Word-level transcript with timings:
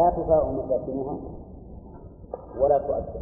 لا 0.00 0.10
تباع 0.10 0.50
مساكنها 0.50 1.16
ولا 2.60 2.78
تؤدى. 2.78 3.20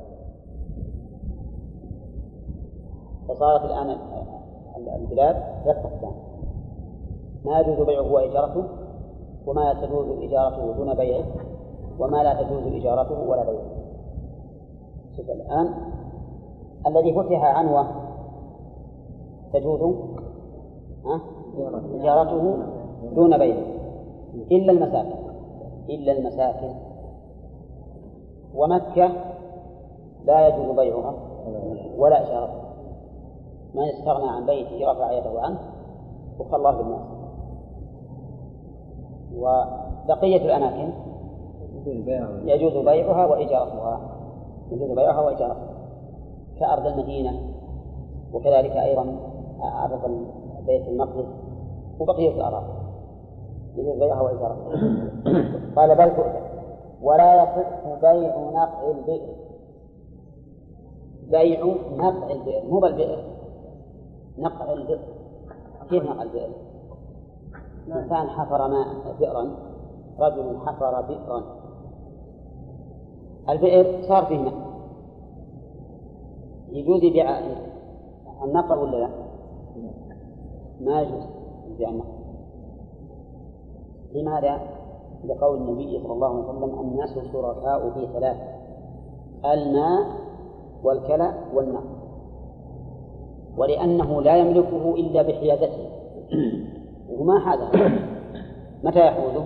فصارت 3.28 3.64
الآن 3.64 3.96
البلاد 5.00 5.36
ثلاث 5.64 5.76
أقسام 5.76 6.12
ما 7.44 7.60
يجوز 7.60 7.86
بيعه 7.86 8.12
وإجارته 8.12 8.64
وما 9.46 9.74
تجوز 9.74 10.06
إجارته 10.22 10.72
دون 10.72 10.94
بيعه 10.94 11.24
وما 11.98 12.22
لا 12.22 12.42
تجوز 12.42 12.62
إجارته 12.74 13.20
ولا 13.28 13.44
بيعه. 13.44 13.66
شوف 15.16 15.30
الآن 15.30 15.74
الذي 16.86 17.14
فتح 17.14 17.44
عنوة 17.44 17.86
تجوز 19.52 19.94
إجارته 21.94 22.56
دون 23.14 23.38
بيعه. 23.38 23.64
إلا 24.52 24.72
المساكن 24.72 25.27
إلا 25.88 26.12
المساكن. 26.12 26.74
ومكة 28.54 29.10
لا 30.24 30.48
يجوز 30.48 30.76
بيعها 30.76 31.14
ولا 31.98 32.22
إجارتها 32.22 32.68
من 33.74 33.82
استغنى 33.82 34.30
عن 34.30 34.46
بيته 34.46 34.92
رفع 34.92 35.12
يده 35.12 35.40
عنه 35.40 35.58
الله 36.54 36.70
بالناس. 36.70 37.06
وبقية 39.36 40.36
الأماكن 40.44 40.92
يجوز 42.44 42.84
بيعها 42.84 43.26
وإجارتها 43.26 44.00
يجوز 44.70 44.90
بيعها 44.90 45.20
وإجارتها 45.20 45.68
كأرض 46.60 46.86
المدينة 46.86 47.40
وكذلك 48.32 48.70
أيضا 48.70 49.16
أرض 49.84 50.26
بيت 50.66 50.88
المقدس 50.88 51.26
وبقية 52.00 52.30
الأراضي. 52.30 52.77
يجوز 53.78 53.98
بيعها 53.98 54.20
وإجارتها 54.20 55.10
قال 55.76 55.94
بل 55.96 56.12
ولا 57.02 57.42
يصح 57.42 58.00
بيع 58.00 58.50
نقع 58.50 58.90
البئر. 58.90 59.34
بيع 61.30 61.64
نقع 61.96 62.32
البئر 62.32 62.64
مو 62.70 62.80
بالبئر 62.80 63.24
نقع 64.38 64.72
البئر. 64.72 64.98
كيف 65.90 66.02
نقع 66.02 66.22
البئر؟ 66.22 66.50
إنسان 67.88 68.28
حفر 68.28 68.68
ماء 68.68 68.86
بئرا 69.20 69.56
رجل 70.18 70.58
حفر 70.66 71.00
بئرا. 71.00 71.42
البئر 73.48 74.02
صار 74.08 74.26
فيه 74.26 74.38
ماء 74.38 74.68
يجوز 76.68 77.02
يبيع 77.02 77.38
النقع 78.44 78.76
ولا 78.76 78.96
لا؟ 78.96 79.08
ما 80.80 81.00
يجوز 81.00 81.22
يبيع 81.68 81.88
النقع 81.88 82.17
لماذا؟ 84.14 84.60
لقول 85.24 85.58
النبي 85.58 86.00
صلى 86.02 86.12
الله 86.12 86.28
عليه 86.28 86.48
وسلم 86.48 86.80
الناس 86.80 87.18
شركاء 87.32 87.90
في 87.90 88.06
ثلاث 88.12 88.36
الماء 89.44 90.06
والكلى 90.84 91.34
والنقع 91.54 91.98
ولأنه 93.58 94.22
لا 94.22 94.36
يملكه 94.36 94.94
إلا 94.94 95.22
بحيازته 95.22 95.90
وما 97.18 97.54
هذا. 97.54 97.70
متى 98.84 99.06
يحوزه؟ 99.06 99.44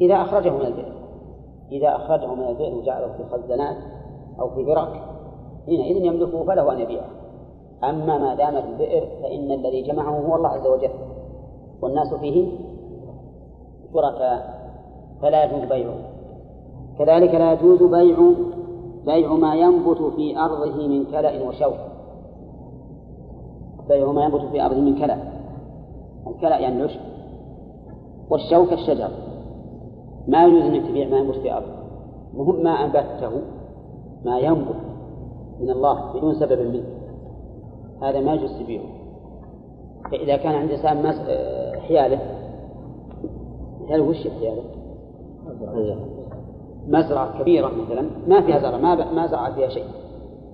إذا 0.00 0.14
أخرجه 0.14 0.50
من 0.50 0.66
البئر. 0.66 0.92
إذا 1.72 1.96
أخرجه 1.96 2.34
من 2.34 2.48
البئر 2.48 2.74
وجعله 2.74 3.12
في 3.12 3.24
خزانات 3.24 3.76
أو 4.40 4.50
في 4.50 4.64
برك 4.64 5.02
حينئذ 5.66 6.04
يملكه 6.04 6.44
فله 6.44 6.72
أن 6.72 6.78
يبيعه. 6.78 7.10
أما 7.84 8.18
ما 8.18 8.34
دام 8.34 8.62
في 8.62 8.68
البئر 8.68 9.06
فإن 9.22 9.52
الذي 9.52 9.82
جمعه 9.82 10.18
هو 10.18 10.36
الله 10.36 10.48
عز 10.48 10.66
وجل. 10.66 10.90
والناس 11.82 12.14
فيه 12.14 12.48
شركاء 13.94 14.56
فلا 15.22 15.44
يجوز 15.44 15.68
بيعه. 15.68 15.98
كذلك 16.98 17.34
لا 17.34 17.52
يجوز 17.52 17.82
بيع 17.82 18.32
بيع 19.06 19.32
ما 19.32 19.54
ينبت 19.54 20.02
في 20.02 20.38
أرضه 20.38 20.88
من 20.88 21.04
كلأ 21.04 21.42
وشوك. 21.42 21.78
بيع 23.88 24.12
ما 24.12 24.24
ينبت 24.24 24.40
في 24.40 24.66
أرضه 24.66 24.80
من 24.80 24.98
كلأ 24.98 25.18
الكلأ 26.26 26.58
يعني 26.58 26.76
العشب. 26.76 27.00
والشوك 28.30 28.72
الشجر. 28.72 29.10
ما 30.28 30.46
يجوز 30.46 30.62
أنك 30.62 30.86
تبيع 30.88 31.08
ما 31.08 31.16
ينبت 31.16 31.36
في 31.36 31.52
أرضه. 31.52 31.76
مهم 32.34 32.62
ما 32.62 32.70
أنبته 32.70 33.30
ما 34.24 34.38
ينبت 34.38 34.76
من 35.60 35.70
الله 35.70 36.12
بدون 36.12 36.34
سبب 36.34 36.60
منه. 36.60 36.84
هذا 38.02 38.20
ما 38.20 38.34
يجوز 38.34 38.52
تبيعه. 38.52 38.84
فإذا 40.10 40.36
كان 40.36 40.54
عند 40.54 40.70
إنسان 40.70 41.12
حياله 41.80 42.35
هل 43.90 44.00
وش 44.00 44.28
حياله؟ 44.28 44.62
مزرعة 46.88 47.42
كبيرة 47.42 47.66
مثلا 47.66 48.10
ما 48.28 48.40
فيها 48.40 48.58
زرع 48.58 48.76
ما 48.76 49.12
ما 49.12 49.26
زرع 49.26 49.50
فيها 49.50 49.68
شيء. 49.68 49.84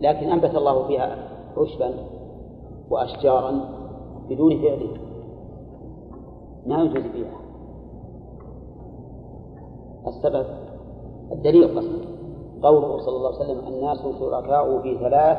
لكن 0.00 0.30
أنبت 0.30 0.54
الله 0.54 0.86
فيها 0.86 1.16
عشبا 1.56 1.90
وأشجارا 2.90 3.60
بدون 4.30 4.62
فعله 4.62 4.96
ما 6.66 6.82
يجوز 6.82 7.02
بيعها 7.14 7.40
السبب 10.06 10.46
الدليل 11.32 11.78
قصد 11.78 12.04
قوله 12.62 12.98
صلى 12.98 13.16
الله 13.16 13.28
عليه 13.28 13.44
وسلم 13.44 13.74
الناس 13.74 13.98
شركاء 14.18 14.80
في 14.82 14.98
ثلاث 14.98 15.38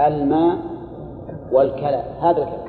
الماء 0.00 0.58
والكلى. 1.52 2.04
هذا 2.20 2.42
الكلام 2.42 2.63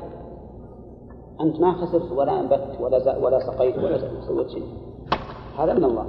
أنت 1.40 1.60
ما 1.60 1.72
خسرت 1.72 2.12
ولا 2.12 2.40
أنبت 2.40 2.80
ولا 2.80 3.18
ولا 3.18 3.38
سقيت 3.38 3.78
ولا 3.78 3.98
سويت 4.26 4.48
شيء. 4.48 4.62
هذا 5.58 5.74
من 5.74 5.84
الله. 5.84 6.04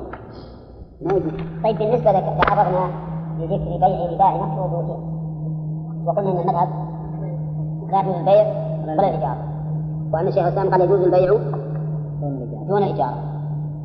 ما 1.02 1.14
يجوز 1.14 1.32
طيب 1.64 1.78
بالنسبة 1.78 2.12
لك 2.12 2.38
تعرضنا 2.42 2.90
لذكر 3.40 3.78
بيع 3.78 4.12
رباع 4.14 4.36
نفسه 4.36 5.00
وقلنا 6.06 6.32
أن 6.32 6.38
المذهب 6.40 6.70
لا 7.92 8.00
يجوز 8.02 8.16
البيع 8.16 8.48
ولا 8.84 9.08
الإيجار 9.08 9.38
وأن 10.14 10.28
الشيخ 10.28 10.44
الإسلام 10.44 10.70
قال 10.72 10.82
يجوز 10.82 11.00
البيع 11.00 11.34
دون 12.68 12.78
الإيجار 12.78 13.14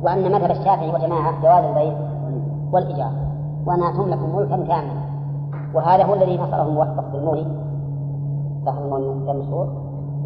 وأن 0.01 0.31
مذهب 0.31 0.51
الشافعي 0.51 0.89
وجماعة 0.89 1.41
جواز 1.41 1.63
البيع 1.65 1.97
والإيجار 2.71 3.11
وأنها 3.65 3.91
تملك 3.91 4.19
ملكا 4.35 4.55
كاملا. 4.55 5.03
وهذا 5.73 6.03
هو 6.03 6.13
الذي 6.13 6.37
نصره 6.37 6.63
الموفق 6.63 7.11
بالمولي. 7.13 7.47
صاحب 8.65 8.81
المولي 8.83 9.07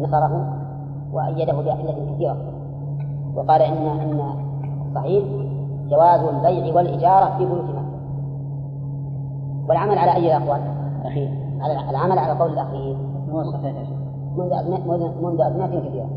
نصره 0.00 0.57
وأيده 1.12 1.52
بأدلة 1.52 2.14
كثيرة 2.14 2.36
وقال 3.34 3.62
إن 3.62 3.86
إن 3.86 4.20
الصحيح 4.88 5.24
جواز 5.90 6.20
البيع 6.20 6.74
والإجارة 6.74 7.38
في 7.38 7.44
بيوت 7.44 7.64
مكة. 7.64 7.88
والعمل 9.68 9.98
على 9.98 10.14
أي 10.14 10.36
الأقوال؟ 10.36 10.60
الأخير 11.00 11.30
على 11.60 11.90
العمل 11.90 12.18
على 12.18 12.38
قول 12.38 12.52
الأخير 12.52 12.96
صحيح 13.52 13.88
منذ 14.36 15.22
منذ 15.22 15.40
أزمنة 15.40 15.80
كثيرة. 15.80 16.08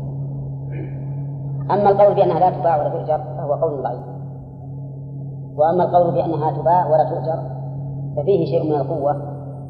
أما 1.70 1.90
القول 1.90 2.14
بأنها 2.14 2.40
لا 2.40 2.50
تباع 2.50 2.76
ولا 2.76 2.88
تؤجر 2.88 3.18
فهو 3.36 3.54
قول 3.54 3.82
ضعيف. 3.82 4.02
وأما 5.56 5.84
القول 5.84 6.14
بأنها 6.14 6.50
تباع 6.50 6.86
ولا 6.86 7.04
تؤجر 7.04 7.42
ففيه 8.16 8.46
شيء 8.46 8.64
من 8.64 8.74
القوة 8.80 9.22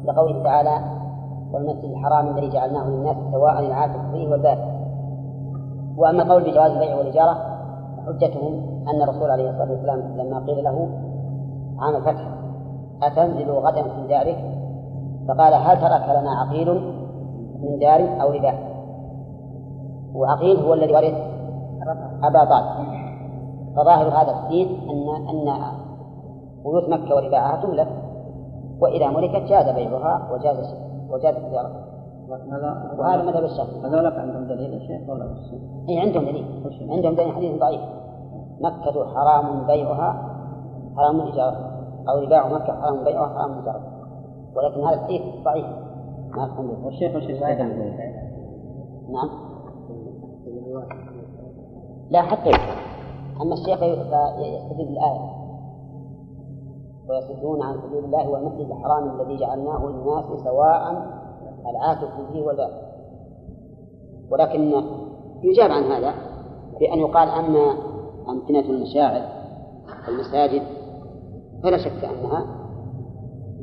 لقوله 0.05 0.43
تعالى 0.43 0.79
والمسجد 1.53 1.91
الحرام 1.91 2.27
الذي 2.27 2.49
جعلناه 2.49 2.89
للناس 2.89 3.15
سواء 3.31 3.59
العاكف 3.59 4.11
فيه 4.11 4.27
والباب 4.27 4.72
وأما 5.97 6.23
القول 6.23 6.43
بجواز 6.43 6.71
البيع 6.71 6.97
والإجارة 6.97 7.37
حجتهم 8.07 8.83
أن 8.87 9.01
الرسول 9.01 9.31
عليه 9.31 9.49
الصلاة 9.49 9.71
والسلام 9.71 9.99
لما 10.17 10.39
قيل 10.39 10.63
له 10.63 10.89
عام 11.79 11.95
الفتح 11.95 12.27
أتنزل 13.03 13.51
غدا 13.51 13.83
في 13.83 14.07
دارك؟ 14.07 14.37
فقال 15.27 15.53
هل 15.53 15.81
ترك 15.81 16.09
لنا 16.09 16.31
عقيل 16.31 16.73
من 17.61 17.79
دار 17.79 18.21
أو 18.21 18.31
رداء 18.31 18.73
وعقيل 20.15 20.59
هو 20.59 20.73
الذي 20.73 20.93
ورث 20.93 21.13
أبا 22.23 22.45
طالب. 22.45 22.93
فظاهر 23.75 24.07
هذا 24.07 24.31
الحديث 24.31 24.67
أن 24.67 25.27
أن 25.29 25.57
بيوت 26.63 26.89
مكة 26.89 27.15
ورباعها 27.15 27.61
تملك 27.61 27.87
وإذا 28.79 29.07
ملكت 29.07 29.49
جاز 29.49 29.75
بيعها 29.75 30.27
وجاز 30.31 30.75
وجاز 31.09 31.35
تجارتها. 31.35 31.82
وهذا 32.97 33.23
مذهب 33.23 33.43
الشافعي. 33.43 33.79
هذولك 33.79 34.13
عندهم 34.13 34.43
دليل 34.47 34.73
يا 34.73 34.79
شيخ 34.79 35.09
ولا؟ 35.09 35.35
اي 35.89 35.99
عندهم 35.99 36.25
دليل. 36.25 36.45
عندهم 36.89 37.15
دليل 37.15 37.31
حديث 37.31 37.59
ضعيف. 37.59 37.81
مكة 38.61 39.05
حرام 39.15 39.67
بيعها 39.67 40.29
حرام 40.97 41.21
إجارتها 41.21 41.85
أو 42.09 42.19
رباع 42.19 42.47
مكة 42.47 42.81
حرام 42.81 43.03
بيعها 43.03 43.27
حرام 43.27 43.51
إجارتها 43.51 43.93
ولكن 44.55 44.81
هذا 44.81 44.95
الحديث 44.95 45.21
ضعيف. 45.45 45.65
ما 46.37 46.43
يفهم 46.43 46.67
به 46.67 46.85
والشيخ 46.85 47.15
وش 47.15 47.23
نعم. 49.09 49.29
لا 52.09 52.21
حتى 52.21 52.49
أما 53.41 53.53
الشيخ 53.53 53.83
يستدل 53.83 54.85
بالآية. 54.85 55.43
ويصدون 57.09 57.61
عن 57.61 57.81
سبيل 57.81 58.05
الله 58.05 58.29
والمسجد 58.29 58.71
الحرام 58.71 59.21
الذي 59.21 59.37
جعلناه 59.37 59.85
للناس 59.85 60.43
سواء 60.43 61.22
العاكف 61.69 62.31
فيه 62.31 62.41
والباب 62.41 62.93
ولكن 64.31 64.83
يجاب 65.43 65.71
عن 65.71 65.83
هذا 65.83 66.13
بأن 66.79 66.99
يقال 66.99 67.29
أما 67.29 67.75
أمكنة 68.29 68.69
المشاعر 68.69 69.21
المساجد 70.07 70.61
فلا 71.63 71.77
شك 71.77 72.03
أنها 72.03 72.45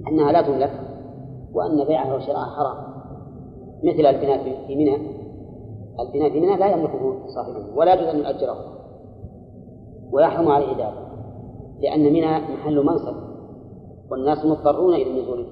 أنها 0.09 0.33
لا 0.33 0.43
تملك 0.43 0.81
وأن 1.53 1.85
بيعها 1.85 2.15
وشراءها 2.15 2.45
حرام. 2.45 2.91
مثل 3.85 4.07
البناء 4.07 4.67
في 4.67 4.77
منى. 4.77 4.97
البناء 6.01 6.31
في 6.31 6.41
منى 6.41 6.57
لا 6.57 6.67
يملكه 6.67 7.27
صاحبه 7.27 7.77
ولا 7.77 7.95
يجوز 7.95 8.07
أن 8.09 8.19
يؤجره 8.19 8.57
ويحرم 10.13 10.49
عليه 10.49 10.67
ذلك 10.67 11.11
لأن 11.81 12.13
منى 12.13 12.39
محل 12.39 12.87
منصب 12.87 13.15
والناس 14.11 14.45
مضطرون 14.45 14.95
إلى 14.95 15.11
النزول 15.11 15.47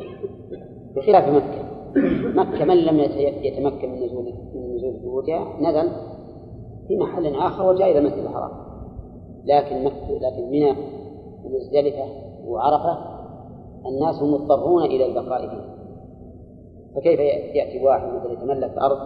بخلاف 0.96 1.28
مكة. 1.28 1.67
مكة 2.34 2.64
من 2.64 2.76
لم 2.76 2.98
يتمكن 3.42 3.90
من 3.90 4.04
نزول 4.04 4.24
من 4.54 4.74
نزول 4.74 4.92
بيوتها 5.02 5.60
نزل 5.60 5.90
في 6.88 6.96
محل 6.96 7.34
آخر 7.34 7.66
وجاء 7.68 7.90
إلى 7.90 7.98
المسجد 7.98 8.18
الحرام. 8.24 8.50
لكن 9.44 9.84
مكة 9.84 10.18
لكن 10.20 10.50
منى 10.50 10.74
ومزدلفة 11.44 12.04
وعرفة 12.46 12.98
الناس 13.86 14.22
مضطرون 14.22 14.82
إلى 14.82 15.06
البقاء 15.06 15.40
فيها. 15.40 15.74
فكيف 16.96 17.20
يأتي 17.54 17.84
واحد 17.84 18.08
مثلا 18.12 18.32
يتملك 18.32 18.78
أرض 18.78 18.98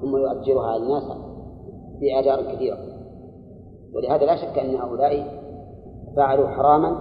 ثم 0.00 0.16
يؤجرها 0.16 0.66
على 0.66 0.82
الناس 0.82 1.02
بآجار 2.00 2.54
كثيرة؟ 2.54 2.78
ولهذا 3.94 4.24
لا 4.24 4.36
شك 4.36 4.58
أن 4.58 4.76
هؤلاء 4.76 5.26
فعلوا 6.16 6.48
حراما 6.48 6.96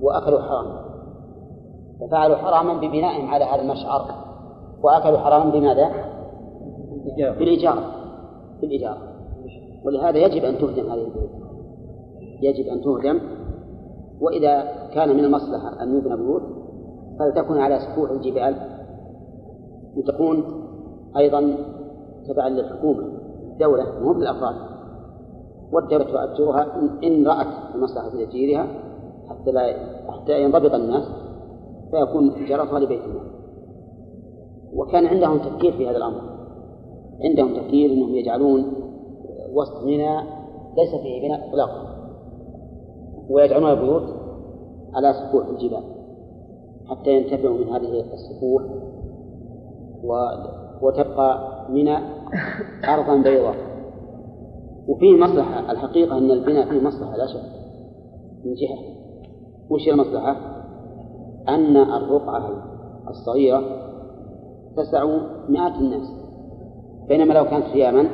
وأكلوا 0.00 0.40
حراما. 0.40 0.79
ففعلوا 2.00 2.36
حراما 2.36 2.74
ببنائهم 2.74 3.28
على 3.28 3.44
هذا 3.44 3.62
المشعر. 3.62 4.06
وأكلوا 4.82 5.18
حراما 5.18 5.50
بماذا؟ 5.50 5.90
بالإجارة 7.16 7.84
بالإجارة 8.60 8.98
ولهذا 9.84 10.18
يجب 10.18 10.44
أن 10.44 10.58
تهدم 10.58 10.90
هذه 10.92 11.04
البيوت. 11.04 11.30
يجب 12.42 12.66
أن 12.66 12.80
تهدم. 12.80 13.20
وإذا 14.20 14.62
كان 14.94 15.16
من 15.16 15.24
المصلحة 15.24 15.82
أن 15.82 15.98
يبنى 15.98 16.16
بيوت 16.16 16.42
فلتكن 17.18 17.58
على 17.58 17.78
سفوح 17.78 18.10
الجبال. 18.10 18.56
وتكون 19.96 20.44
أيضا 21.16 21.56
تبعا 22.28 22.48
للحكومة. 22.48 23.04
الدولة 23.52 24.00
مو 24.02 24.12
بالأفراد. 24.12 24.54
والدولة 25.72 26.04
تؤجرها 26.04 26.66
إن 27.04 27.26
رأت 27.26 27.76
مصلحة 27.76 28.08
تأجيرها 28.08 28.66
حتى 29.28 29.50
لا 29.50 29.74
حتى 30.08 30.42
ينضبط 30.42 30.74
الناس. 30.74 31.29
فيكون 31.90 32.44
إجارتها 32.44 32.78
لبيت 32.78 33.02
المال 33.02 33.30
وكان 34.74 35.06
عندهم 35.06 35.38
تفكير 35.38 35.72
في 35.72 35.88
هذا 35.88 35.96
الأمر. 35.96 36.20
عندهم 37.24 37.56
تفكير 37.56 37.92
أنهم 37.92 38.14
يجعلون 38.14 38.72
وسط 39.52 39.84
منى 39.84 40.16
ليس 40.76 40.94
فيه 41.02 41.28
بناء 41.28 41.48
إطلاقا. 41.48 41.96
ويجعلون 43.30 43.70
البيوت 43.70 44.02
على 44.94 45.12
سفوح 45.12 45.46
الجبال 45.46 45.82
حتى 46.86 47.10
ينتفعوا 47.10 47.58
من 47.58 47.68
هذه 47.68 48.04
السفوح 48.12 48.62
وتبقى 50.82 51.50
منى 51.70 51.96
أرضا 52.84 53.16
بيضاء. 53.16 53.54
وفيه 54.88 55.16
مصلحة 55.16 55.72
الحقيقة 55.72 56.18
أن 56.18 56.30
البناء 56.30 56.68
فيه 56.68 56.80
مصلحة 56.80 57.16
لا 57.16 57.26
شك. 57.26 57.42
من 58.44 58.54
جهة. 58.54 58.78
وش 59.70 59.88
المصلحة؟ 59.88 60.59
أن 61.48 61.76
الرقعة 61.76 62.50
الصغيرة 63.08 63.62
تسع 64.76 65.04
مئات 65.48 65.72
الناس 65.74 66.12
بينما 67.08 67.32
لو 67.32 67.44
كانت 67.44 67.64
خياما 67.64 68.08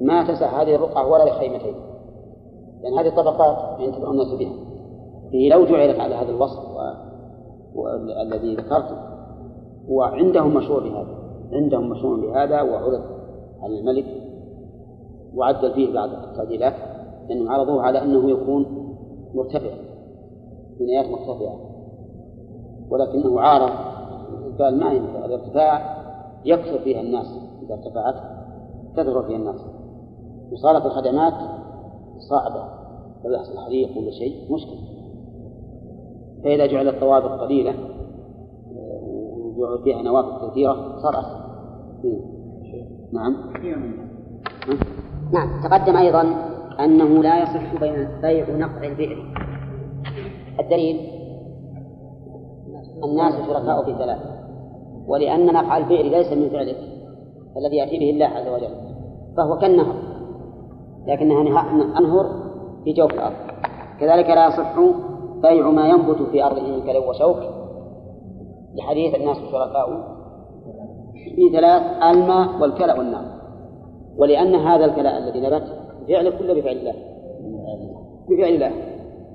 ما 0.00 0.24
تسع 0.28 0.62
هذه 0.62 0.74
الرقعة 0.74 1.08
ولا 1.08 1.30
لخيمتين 1.30 1.74
لأن 2.82 2.98
هذه 2.98 3.16
طبقات 3.16 3.80
ينتفع 3.80 4.10
الناس 4.10 4.34
بها. 4.34 4.52
هي 5.32 5.48
لو 5.48 5.64
جعلت 5.64 6.00
على 6.00 6.14
هذا 6.14 6.30
الوصف 6.30 6.58
الذي 8.22 8.54
ذكرته 8.54 8.96
وعندهم 9.88 10.54
مشروع 10.54 10.80
بهذا 10.80 11.16
عندهم 11.52 11.90
مشروع 11.90 12.16
بهذا 12.16 12.62
وعرض 12.62 13.02
على 13.62 13.78
الملك 13.80 14.06
وعدل 15.34 15.74
فيه 15.74 15.94
بعض 15.94 16.08
التعديلات 16.08 16.74
لأنهم 17.28 17.48
عرضوه 17.48 17.82
على 17.82 18.02
أنه 18.02 18.30
يكون 18.30 18.66
مرتفع 19.34 19.70
بنايات 20.80 21.06
مرتفعة. 21.06 21.65
ولكنه 22.90 23.40
عارض. 23.40 23.70
قال 24.58 24.80
ما 24.80 24.92
ينفع 24.92 25.24
الارتفاع 25.24 25.96
يكثر 26.44 26.78
فيها 26.78 27.00
الناس 27.00 27.26
إذا 27.62 27.74
ارتفعت 27.74 28.14
كثر 28.96 29.22
فيها 29.22 29.36
الناس. 29.36 29.60
وصارت 30.52 30.86
الخدمات 30.86 31.34
صعبة 32.18 32.64
لو 33.24 33.32
يحصل 33.32 33.58
حريق 33.58 33.98
ولا 33.98 34.10
شيء 34.10 34.52
مشكلة. 34.52 34.78
فإذا 36.44 36.66
جعلت 36.66 36.94
الطوابق 36.94 37.40
قليلة 37.40 37.74
وجعل 39.56 39.78
فيها 39.84 40.02
نوافذ 40.02 40.50
كثيرة 40.50 40.98
صار 41.02 41.20
أسهل 41.20 41.46
نعم. 43.12 43.36
نعم. 45.32 45.62
تقدم 45.64 45.96
أيضا 45.96 46.22
أنه 46.80 47.22
لا 47.22 47.42
يصح 47.42 47.80
بيع 47.80 48.56
نقع 48.56 48.86
البئر. 48.86 49.32
الدليل 50.60 51.15
الناس 53.04 53.34
شركاء 53.46 53.84
في 53.84 53.94
ثلاث. 53.98 54.18
ولأن 55.08 55.46
نقع 55.46 55.76
البئر 55.76 56.04
ليس 56.04 56.32
من 56.32 56.48
فعلك 56.48 56.76
الذي 57.56 57.76
يأتي 57.76 57.98
به 57.98 58.10
الله 58.10 58.26
عز 58.26 58.48
وجل 58.48 58.74
فهو 59.36 59.58
كالنهر 59.58 59.94
لكنها 61.06 61.40
أنهر 61.98 62.26
في 62.84 62.92
جوف 62.92 63.12
الأرض. 63.12 63.36
كذلك 64.00 64.26
لا 64.26 64.46
يصح 64.46 64.80
بيع 65.42 65.70
ما 65.70 65.88
ينبت 65.88 66.22
في 66.22 66.44
أرضه 66.44 66.62
من 66.62 66.82
كلو 66.82 67.10
وشوك. 67.10 67.36
لحديث 68.74 69.14
الناس 69.14 69.36
شركاء 69.36 70.16
في 71.36 71.50
ثلاث 71.52 71.82
الماء 72.02 72.60
والكلى 72.60 72.92
والنار. 72.92 73.24
ولأن 74.18 74.54
هذا 74.54 74.84
الكلى 74.84 75.18
الذي 75.18 75.40
نبت 75.40 75.64
فعل 76.08 76.38
كله 76.38 76.54
بفعل 76.54 76.76
الله. 76.76 76.94
بفعل 78.28 78.54
الله. 78.54 78.70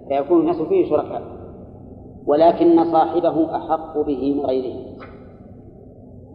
فيكون 0.08 0.40
الناس 0.40 0.62
فيه 0.62 0.90
شركاء. 0.90 1.22
ولكن 2.28 2.92
صاحبه 2.92 3.56
أحق 3.56 3.98
به 3.98 4.34
من 4.36 4.46
غيره. 4.46 4.76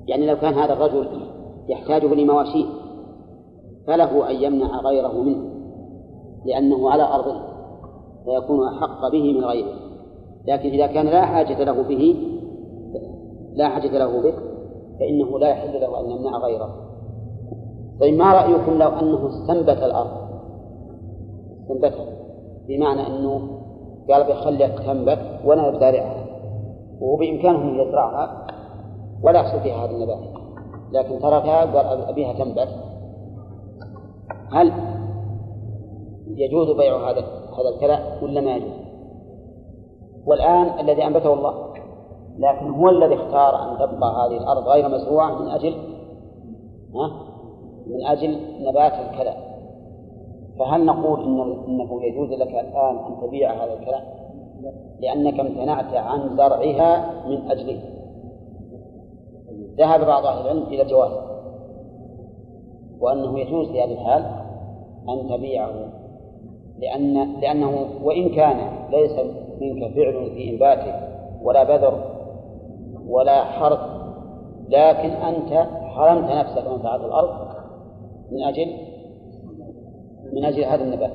يعني 0.07 0.27
لو 0.27 0.37
كان 0.37 0.55
هذا 0.55 0.73
الرجل 0.73 1.09
يحتاجه 1.69 2.15
لمواشيه 2.15 2.65
فله 3.87 4.31
أن 4.31 4.37
يمنع 4.37 4.81
غيره 4.81 5.23
منه 5.23 5.51
لأنه 6.45 6.91
على 6.91 7.03
أرضه 7.03 7.41
فيكون 8.25 8.69
أحق 8.69 9.09
به 9.13 9.33
من 9.33 9.45
غيره. 9.45 9.75
لكن 10.47 10.69
إذا 10.69 10.87
كان 10.87 11.07
لا 11.07 11.27
حاجة 11.27 11.65
له 11.65 11.83
به 11.83 12.17
لا 13.55 13.69
حاجة 13.69 13.99
له 13.99 14.23
به 14.23 14.35
فإنه 14.99 15.39
لا 15.39 15.49
يحل 15.49 15.81
له 15.81 16.01
أن 16.01 16.11
يمنع 16.11 16.39
غيره. 16.39 16.87
طيب 18.01 18.15
ما 18.15 18.35
رأيكم 18.35 18.73
لو 18.73 18.89
أنه 18.89 19.29
استنبت 19.29 19.83
الأرض؟ 19.83 20.27
استنبتها 21.63 22.07
بمعنى 22.69 23.07
أنه 23.07 23.56
قال 24.11 24.25
بخليها 24.25 24.69
تنبت 24.69 25.19
وأنا 25.45 25.71
بزارعها 25.71 26.27
وهو 27.01 27.17
بإمكانه 27.17 27.63
أن 27.63 27.81
يزرعها 27.81 28.47
ولا 29.23 29.41
يحصل 29.41 29.61
فيها 29.61 29.85
هذا 29.85 29.91
النبات 29.91 30.19
لكن 30.93 31.19
تركها 31.19 31.65
قال 31.65 32.09
أبيها 32.09 32.33
تنبت 32.33 32.69
هل 34.53 34.73
يجوز 36.27 36.77
بيع 36.77 37.11
هذا 37.11 37.21
هذا 37.59 37.69
الكلى 37.75 38.19
ولا 38.23 38.41
ما 38.41 38.57
يجوز؟ 38.57 38.73
والآن 40.27 40.81
الذي 40.81 41.07
أنبته 41.07 41.33
الله 41.33 41.67
لكن 42.39 42.71
هو 42.71 42.89
الذي 42.89 43.15
اختار 43.15 43.73
أن 43.73 43.79
تبقى 43.79 44.27
هذه 44.27 44.37
الأرض 44.37 44.69
غير 44.69 44.89
مزروعة 44.89 45.43
من 45.43 45.49
أجل 45.49 45.75
ها؟ 46.95 47.11
من 47.87 48.07
أجل 48.07 48.41
نبات 48.61 48.93
الكلى 48.93 49.56
فهل 50.59 50.85
نقول 50.85 51.23
إن 51.23 51.65
إنه 51.69 52.05
يجوز 52.05 52.33
لك 52.33 52.49
الآن 52.49 52.97
أن 52.97 53.21
تبيع 53.23 53.65
هذا 53.65 53.73
الكلى 53.73 54.03
لأنك 55.01 55.41
امتنعت 55.41 55.95
عن 55.95 56.37
زرعها 56.37 57.13
من 57.29 57.51
أجله 57.51 57.81
ذهب 59.79 60.07
بعض 60.07 60.27
أهل 60.27 60.43
العلم 60.43 60.63
إلى 60.63 60.83
الجواز 60.83 61.13
وأنه 63.01 63.39
يجوز 63.39 63.69
في 63.69 63.83
هذه 63.83 63.93
الحال 63.93 64.23
أن 65.09 65.29
تبيعه. 65.29 65.73
لأن 66.79 67.41
لأنه 67.41 67.87
وإن 68.05 68.29
كان 68.29 68.57
ليس 68.91 69.13
منك 69.61 69.93
فعل 69.95 70.31
في 70.35 70.51
إنباته 70.51 70.95
ولا 71.43 71.65
بذر 71.65 72.05
ولا 73.09 73.45
حرث 73.45 73.79
لكن 74.69 75.11
أنت 75.11 75.67
حرمت 75.85 76.31
نفسك 76.31 76.69
منفعة 76.69 76.97
الأرض 76.97 77.31
من 78.33 78.43
أجل 78.43 78.73
من 80.37 80.45
أجل 80.45 80.65
هذا 80.65 80.85
النبات. 80.85 81.13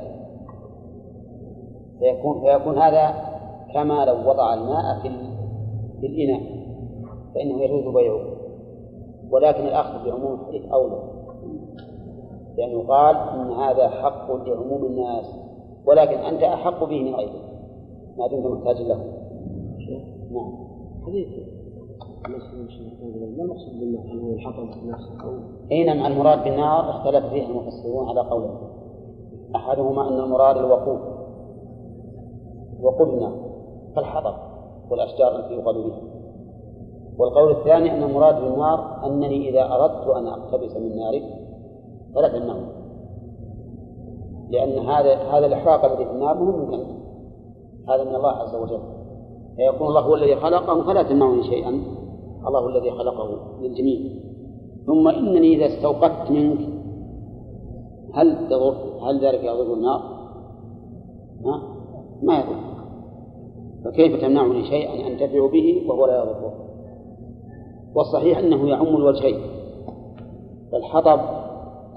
فيكون 2.00 2.42
فيكون 2.42 2.78
هذا 2.78 3.14
كما 3.74 4.06
لو 4.06 4.30
وضع 4.30 4.54
الماء 4.54 5.02
في 5.02 5.10
في 6.02 6.08
الإناء 6.08 6.42
فإنه 7.36 7.64
يجوز 7.64 7.94
بيعه. 7.94 8.22
ولكن 9.32 9.64
الأخذ 9.64 10.06
بعموم 10.06 10.40
الحديث 10.40 10.72
أولى. 10.72 11.04
لأنه 12.58 12.88
قال 12.88 13.16
إن 13.16 13.52
هذا 13.52 13.90
حق 13.90 14.32
لعموم 14.32 14.86
الناس 14.86 15.26
ولكن 15.86 16.18
أنت 16.18 16.44
أحق 16.44 16.84
به 16.84 17.04
من 17.04 17.16
غيرك 17.16 17.42
ما 18.18 18.28
دمت 18.28 18.46
محتاجا 18.46 18.84
له. 18.84 19.04
نعم. 20.32 20.54
حديث. 21.06 21.28
ما 22.30 23.44
المقصود 23.44 23.80
بالنار؟ 23.80 24.02
هل 24.12 24.20
هو 24.20 24.34
الحطب 24.34 24.86
نفسه 24.86 25.24
أو 25.24 25.40
أي 25.72 25.84
نعم 25.84 26.06
المراد 26.06 26.44
بالنار 26.44 26.90
اختلف 26.90 27.26
فيه 27.26 27.46
المفسرون 27.46 28.10
على 28.10 28.30
قولين 28.30 28.71
أحدهما 29.56 30.08
أن 30.08 30.20
المراد 30.20 30.58
الوقود. 30.58 31.00
وقود 32.82 33.08
النار 33.08 33.34
كالحطب 33.96 34.34
والأشجار 34.90 35.36
التي 35.36 35.54
يوقد 35.54 35.76
بها. 35.76 36.02
والقول 37.18 37.52
الثاني 37.52 37.94
أن 37.94 38.04
المراد 38.04 38.42
بالنار 38.42 39.06
أنني 39.06 39.50
إذا 39.50 39.74
أردت 39.74 40.08
أن 40.08 40.28
أقتبس 40.28 40.78
من 40.78 40.98
نارك 40.98 41.24
فلا 42.16 42.28
تمنعني 42.28 42.66
لأن 44.50 44.88
هذا 44.88 45.16
هذا 45.16 45.46
الإحراق 45.46 45.86
الذي 45.86 46.06
في 46.06 46.12
النار 46.12 46.44
مهم 46.44 46.72
منك 46.72 46.88
هذا 47.90 48.04
من 48.04 48.16
الله 48.16 48.30
عز 48.30 48.56
وجل. 48.56 48.80
فيكون 49.56 49.88
الله 49.88 50.02
هو 50.02 50.16
الذي 50.16 50.36
خلقه 50.36 50.84
فلا 50.84 51.04
تمنعني 51.04 51.44
شيئا. 51.44 51.82
الله 52.48 52.68
الذي 52.68 52.92
خلقه 52.92 53.38
للجميع. 53.62 54.12
ثم 54.86 55.08
إنني 55.08 55.56
إذا 55.56 55.66
استوقدت 55.66 56.32
منك 56.32 56.60
هل 58.14 58.48
تضر 58.50 58.76
هل 59.02 59.26
ذلك 59.26 59.44
يضر 59.44 59.74
النار؟ 59.74 60.02
ها؟ 61.46 61.62
ما 62.24 62.40
يضر 62.40 62.72
فكيف 63.86 64.22
تمنعني 64.22 64.64
شيئا 64.64 65.08
أنتفع 65.08 65.48
به 65.48 65.86
وهو 65.88 66.06
لا 66.06 66.24
يضره 66.24 66.54
والصحيح 67.96 68.38
أنه 68.38 68.70
يعم 68.70 68.88
الوجهين. 68.88 69.40
فالحطب 70.72 71.20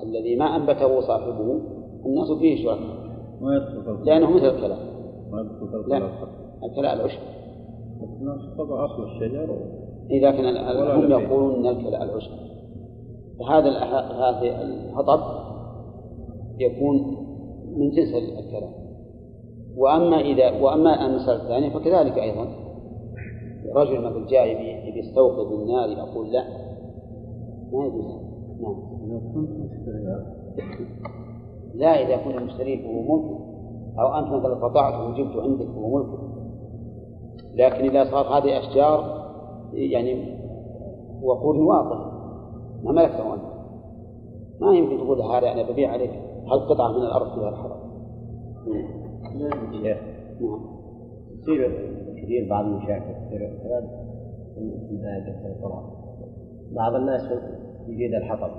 الذي 0.02 0.37
ما 0.37 0.44
أنبته 0.44 1.00
صاحبه 1.00 1.61
الناس 2.06 2.33
فيه 2.33 2.64
شركاء 2.64 3.04
لأنه 4.04 4.30
مثل 4.30 4.47
الكلام. 4.47 4.78
لا. 5.88 6.09
الكلام. 6.64 6.99
العشب 6.99 7.21
أصل 8.59 9.02
الشجر. 9.02 9.56
إذا 10.11 10.30
كان 10.30 10.56
هم 10.56 11.11
يقولون 11.11 11.54
أن 11.54 11.76
الكلى 11.76 12.02
العشب 12.02 12.30
فهذا 13.38 13.71
هذا 13.71 14.62
الحطب 14.62 15.21
يكون 16.58 17.16
من 17.76 17.90
جنس 17.90 18.14
الكلام 18.14 18.84
وأما 19.76 20.20
إذا 20.20 20.61
وأما 20.61 21.06
المسألة 21.06 21.42
الثانية 21.42 21.68
فكذلك 21.68 22.18
أيضا. 22.18 22.46
رجل 23.75 24.00
ما 24.00 24.26
جاء 24.28 24.46
يستوقظ 24.99 25.52
النار 25.52 25.88
يقول 25.88 26.32
لا. 26.32 26.44
ما 27.73 27.87
يجوز. 27.87 28.04
نعم. 28.61 28.76
لا 31.75 32.02
إذا 32.02 32.16
كنت 32.16 32.42
مشتريه 32.42 32.82
فهو 32.82 33.16
ملك. 33.16 33.40
أو 33.99 34.18
أنت 34.18 34.28
مثلا 34.28 34.54
قطعته 34.54 35.08
وجبته 35.08 35.42
عندك 35.42 35.66
فهو 35.66 35.96
ملك. 35.96 36.18
لكن 37.54 37.84
إذا 37.84 38.11
صارت 38.11 38.26
هذه 38.26 38.58
أشجار 38.58 39.25
يعني 39.73 40.38
وقود 41.23 41.56
واضح. 41.56 42.12
ما 42.84 42.92
ملكته 42.92 43.34
أنت. 43.34 43.44
ما 44.61 44.75
يمكن 44.76 44.99
تقول 44.99 45.23
هذا 45.23 45.52
أنا 45.52 45.70
ببيع 45.70 45.90
عليك. 45.90 46.34
هل 46.53 46.69
قطعة 46.69 46.93
من 46.93 47.03
الأرض 47.03 47.35
فيها 47.35 47.49
الحرام 47.49 47.81
نعم. 48.67 49.61
تصير 51.43 51.69
كثير. 52.23 52.51
بعض 52.51 52.65
المشاكل 52.65 53.15
تصير 53.27 53.61
في 55.43 55.47
القرآن 55.47 55.85
بعض 56.73 56.95
الناس 56.95 57.23
يجيد 57.89 58.15
الحطب 58.15 58.51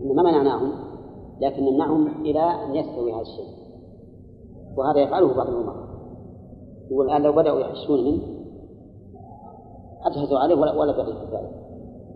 ما 0.00 0.22
منعناهم 0.22 0.72
لكن 1.40 1.62
نمنعهم 1.62 2.06
إلى 2.20 2.40
أن 2.40 2.74
يستوي 2.74 3.12
هذا 3.12 3.20
الشيء. 3.20 3.60
وهذا 4.76 5.00
يفعله 5.00 5.36
بعض 5.36 5.48
الأمراء. 5.48 5.90
يقول 6.90 7.06
الآن 7.06 7.22
لو 7.22 7.32
بدأوا 7.32 7.60
يحسون 7.60 8.04
منه 8.04 8.22
أجهزوا 10.04 10.38
عليه 10.38 10.54
ولا 10.54 10.72
ولا 10.72 10.92
بقي 10.92 11.12
في 11.12 11.36
ذلك. 11.36 11.60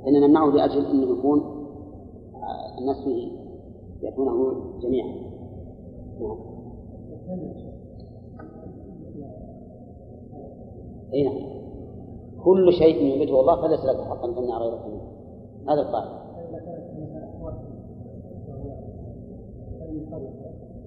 إننا 0.06 0.26
نمنعه 0.26 0.46
لأجل 0.46 0.86
أنه 0.86 1.18
يكون 1.18 1.40
الناس 2.78 3.04
فيه 3.04 3.43
يأتونه 4.04 4.54
جميعا. 4.80 5.08
نعم. 6.20 6.36
أي 11.14 11.22
نعم. 11.22 11.54
كل 12.44 12.72
شيء 12.72 13.02
ينبته 13.02 13.40
الله 13.40 13.62
فليس 13.62 13.84
لك 13.84 14.00
حقا 14.00 14.32
تمنع 14.32 14.58
غيره 14.58 14.88
منه. 14.88 15.02
هذا 15.68 15.80
القاعدة. 15.80 16.24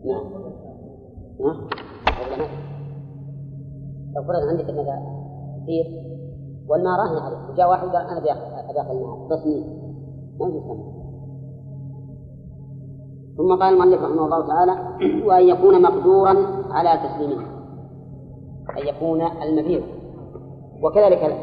نعم. 0.06 0.24
نعم. 1.40 1.68
لو 4.16 4.24
فرض 4.24 4.42
عندك 4.50 4.70
انك 4.70 5.04
كثير. 5.64 6.04
والنار 6.70 7.00
راهنه 7.00 7.22
عليك. 7.22 7.50
وجاء 7.50 7.70
واحد 7.70 7.88
قال 7.88 7.96
أنا 7.96 8.18
ابي 8.18 8.32
النار. 8.92 9.28
تصنيف. 9.30 9.66
ما 10.40 10.48
يجوز 10.48 10.97
ثم 13.38 13.56
قال 13.56 13.74
المؤلف 13.74 14.04
رحمه 14.04 14.26
الله 14.26 14.48
تعالى 14.48 14.74
وأن 15.28 15.48
يكون 15.50 15.82
مقدورا 15.82 16.36
على 16.72 17.00
تسليمه. 17.08 17.44
أن 18.78 18.88
يكون 18.88 19.22
المبيع. 19.22 19.82
وكذلك 20.84 21.38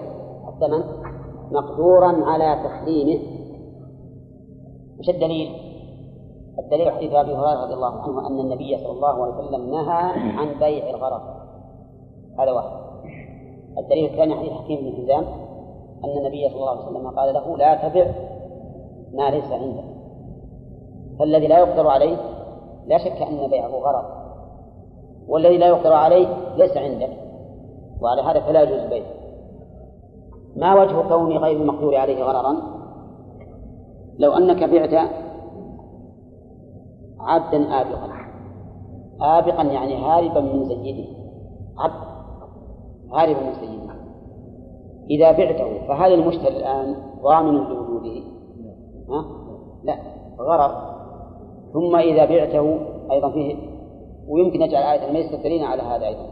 الثمن 0.48 0.84
مقدورا 1.52 2.24
على 2.24 2.58
تسليمه. 2.64 3.22
وش 4.98 5.08
الدليل؟ 5.08 5.50
الدليل 6.58 6.92
حديث 6.92 7.12
أبي 7.12 7.34
هريرة 7.34 7.64
رضي 7.64 7.74
الله 7.74 8.02
عنه 8.02 8.26
أن 8.26 8.40
النبي 8.40 8.76
صلى 8.76 8.92
الله 8.92 9.24
عليه 9.24 9.34
وسلم 9.34 9.70
نهى 9.70 10.02
عن 10.38 10.58
بيع 10.58 10.90
الغرض. 10.90 11.22
هذا 12.38 12.52
واحد. 12.52 12.84
الدليل 13.78 14.10
الثاني 14.10 14.34
حديث 14.34 14.52
حكيم 14.52 14.80
بن 14.80 15.02
حزام 15.02 15.24
أن 16.04 16.18
النبي 16.18 16.48
صلى 16.48 16.56
الله 16.56 16.70
عليه 16.70 16.86
وسلم 16.86 17.08
قال 17.08 17.34
له 17.34 17.56
لا 17.56 17.88
تبع 17.88 18.06
ما 19.14 19.30
ليس 19.30 19.52
عندك. 19.52 19.93
فالذي 21.18 21.46
لا 21.46 21.58
يقدر 21.58 21.88
عليه 21.88 22.16
لا 22.86 22.98
شك 22.98 23.22
أن 23.22 23.50
بيعه 23.50 23.70
غرض 23.70 24.04
والذي 25.28 25.58
لا 25.58 25.66
يقدر 25.66 25.92
عليه 25.92 26.26
ليس 26.56 26.76
عندك 26.76 27.10
وعلى 28.00 28.22
هذا 28.22 28.40
فلا 28.40 28.62
يجوز 28.62 28.78
البيع 28.78 29.04
ما 30.56 30.74
وجه 30.82 31.08
كون 31.08 31.36
غير 31.36 31.56
المقدور 31.56 31.96
عليه 31.96 32.24
غررا 32.24 32.56
لو 34.18 34.32
أنك 34.32 34.64
بعت 34.64 35.10
عبدا 37.20 37.80
آبقا 37.80 38.08
آبقا 39.20 39.62
يعني 39.62 39.96
هاربا 39.96 40.40
من 40.40 40.68
سيده 40.68 41.04
عبد 41.78 42.14
هاربا 43.12 43.40
من 43.40 43.52
سيده 43.60 43.94
إذا 45.10 45.32
بعته 45.32 45.86
فهل 45.88 46.12
المشتري 46.14 46.56
الآن 46.56 46.96
ضامن 47.22 47.54
لوجوده؟ 47.54 48.22
ها؟ 49.08 49.24
لا 49.84 49.96
غرر 50.38 50.93
ثم 51.74 51.96
إذا 51.96 52.24
بعته 52.24 52.78
أيضا 53.12 53.30
فيه 53.30 53.54
ويمكن 54.28 54.60
نجعل 54.60 54.82
آية 54.82 55.08
الميسر 55.08 55.36
دليلا 55.36 55.66
على 55.66 55.82
هذا 55.82 56.06
أيضا. 56.06 56.26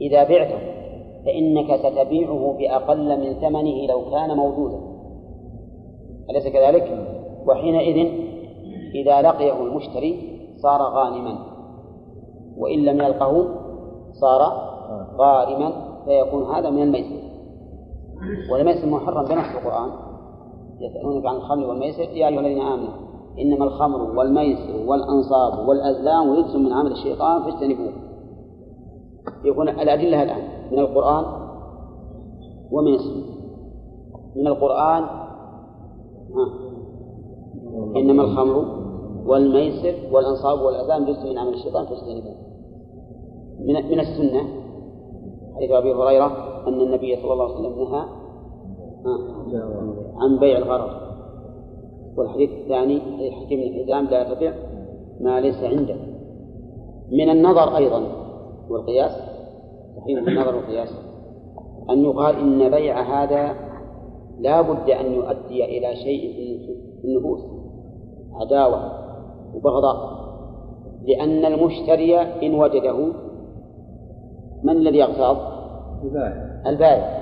إذا 0.00 0.24
بعته 0.24 0.58
فإنك 1.24 1.76
ستبيعه 1.76 2.56
بأقل 2.58 3.20
من 3.20 3.34
ثمنه 3.34 3.86
لو 3.86 4.10
كان 4.10 4.36
موجودا. 4.36 4.80
أليس 6.30 6.48
كذلك؟ 6.48 7.06
وحينئذ 7.46 8.12
إذا 8.94 9.22
لقيه 9.22 9.62
المشتري 9.62 10.38
صار 10.62 10.82
غانما. 10.82 11.38
وإن 12.56 12.84
لم 12.84 13.00
يلقه 13.00 13.48
صار 14.12 14.40
غارما 15.16 15.72
فيكون 16.04 16.54
هذا 16.54 16.70
من 16.70 16.82
الميسر. 16.82 17.20
والميسر 18.52 18.86
محرم 18.86 19.24
بنص 19.24 19.56
القرآن. 19.56 19.90
يسألونك 20.80 21.26
عن 21.26 21.36
الخمر 21.36 21.66
والميسر 21.66 22.02
يا 22.02 22.28
أيها 22.28 22.40
الذين 22.40 22.62
آمنوا 22.62 23.09
إنما 23.40 23.64
الخمر 23.64 24.18
والميسر 24.18 24.86
والأنصاب 24.86 25.68
والأزلام 25.68 26.32
رجس 26.32 26.56
من 26.56 26.72
عمل 26.72 26.92
الشيطان 26.92 27.42
فاجتنبوه. 27.42 27.92
يكون 29.44 29.68
الأدلة 29.68 30.22
الآن 30.22 30.42
من 30.72 30.78
القرآن 30.78 31.24
ومن 32.70 32.94
السنة. 32.94 33.24
من 34.36 34.46
القرآن. 34.46 35.04
إنما 37.96 38.22
الخمر 38.22 38.64
والميسر 39.26 39.94
والأنصاب 40.12 40.60
والأذان 40.60 41.04
جزء 41.04 41.30
من 41.30 41.38
عمل 41.38 41.54
الشيطان 41.54 41.86
فاجتنبوه. 41.86 42.34
من 43.60 43.74
من 43.74 44.00
السنة 44.00 44.42
حديث 45.56 45.70
أبي 45.70 45.94
هريرة 45.94 46.26
أن 46.66 46.80
النبي 46.80 47.16
صلى 47.16 47.32
الله 47.32 47.44
عليه 47.44 47.54
وسلم 47.54 47.82
نهى 47.82 48.04
عن 50.16 50.38
بيع 50.38 50.58
الغرر 50.58 51.09
والحديث 52.20 52.50
الثاني 52.50 53.00
حكيم 53.30 53.60
بن 53.60 53.84
حزام 53.84 54.04
لا 54.04 54.34
تبع 54.34 54.52
ما 55.20 55.40
ليس 55.40 55.64
عندك 55.64 55.96
من 57.12 57.30
النظر 57.30 57.76
أيضا 57.76 58.02
والقياس 58.70 59.12
صحيح 59.96 60.18
النظر 60.18 60.56
والقياس 60.56 60.88
أن 61.90 62.04
يقال 62.04 62.36
إن 62.36 62.70
بيع 62.70 63.00
هذا 63.00 63.54
لا 64.38 64.60
بد 64.60 64.90
أن 64.90 65.12
يؤدي 65.12 65.64
إلى 65.64 65.96
شيء 65.96 66.32
في 67.00 67.04
النفوس 67.04 67.40
عداوة 68.32 68.92
وبغضاء 69.54 70.20
لأن 71.02 71.44
المشتري 71.44 72.20
إن 72.20 72.54
وجده 72.54 73.12
من 74.62 74.76
الذي 74.76 74.98
يغتاظ؟ 74.98 75.36
البائع. 76.04 76.62
البائع. 76.66 77.20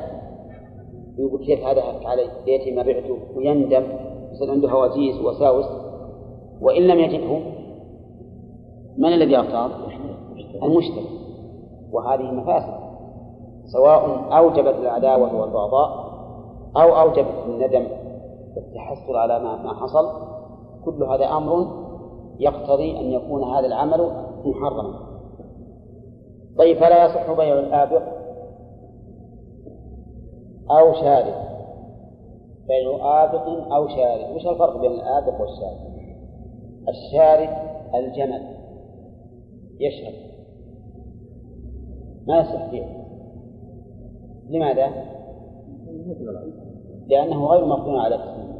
يقول 1.18 1.46
كيف 1.46 1.64
هذا 1.64 1.82
علي؟ 2.04 2.24
بيتي 2.44 2.70
ما 2.70 2.82
بعته 2.82 3.18
ويندم. 3.36 3.82
يصير 4.38 4.50
عنده 4.50 4.70
هواجيس 4.70 5.20
ووساوس 5.20 5.66
وإن 6.60 6.82
لم 6.82 6.98
يجده 6.98 7.40
من 8.98 9.12
الذي 9.12 9.32
يغتاظ؟ 9.32 9.70
المشتري. 10.62 11.06
وهذه 11.92 12.22
مفاسد 12.22 12.74
سواء 13.72 14.28
أوجبت 14.38 14.74
العداوة 14.74 15.40
والبغضاء 15.40 16.08
أو 16.76 17.00
أوجبت 17.00 17.34
الندم 17.46 17.86
والتحسر 18.56 19.16
على 19.16 19.38
ما 19.38 19.74
حصل 19.74 20.08
كل 20.84 21.02
هذا 21.02 21.24
أمر 21.24 21.66
يقتضي 22.38 23.00
أن 23.00 23.04
يكون 23.04 23.44
هذا 23.44 23.66
العمل 23.66 24.10
محرما. 24.44 24.94
طيب 26.58 26.76
فلا 26.76 27.04
يصح 27.04 27.32
بيع 27.32 27.58
الآبق 27.58 28.02
أو 30.70 30.92
شارد 30.92 31.34
بيع 32.68 33.24
آبق 33.24 33.72
أو 33.74 33.88
شارد. 33.88 34.36
وش 34.36 34.46
الفرق 34.46 34.80
بين 34.80 34.90
الآبق 34.90 35.40
والشارد؟ 35.40 35.88
الشارد 36.88 37.48
الجمل. 37.94 38.42
يشرب. 39.80 40.14
ما 42.26 42.40
يصح 42.40 42.70
بيعه 42.70 42.98
لماذا؟ 44.50 44.88
لأنه 47.06 47.46
غير 47.46 47.64
مقدور 47.64 47.96
على 47.96 48.18
تسليمه 48.18 48.58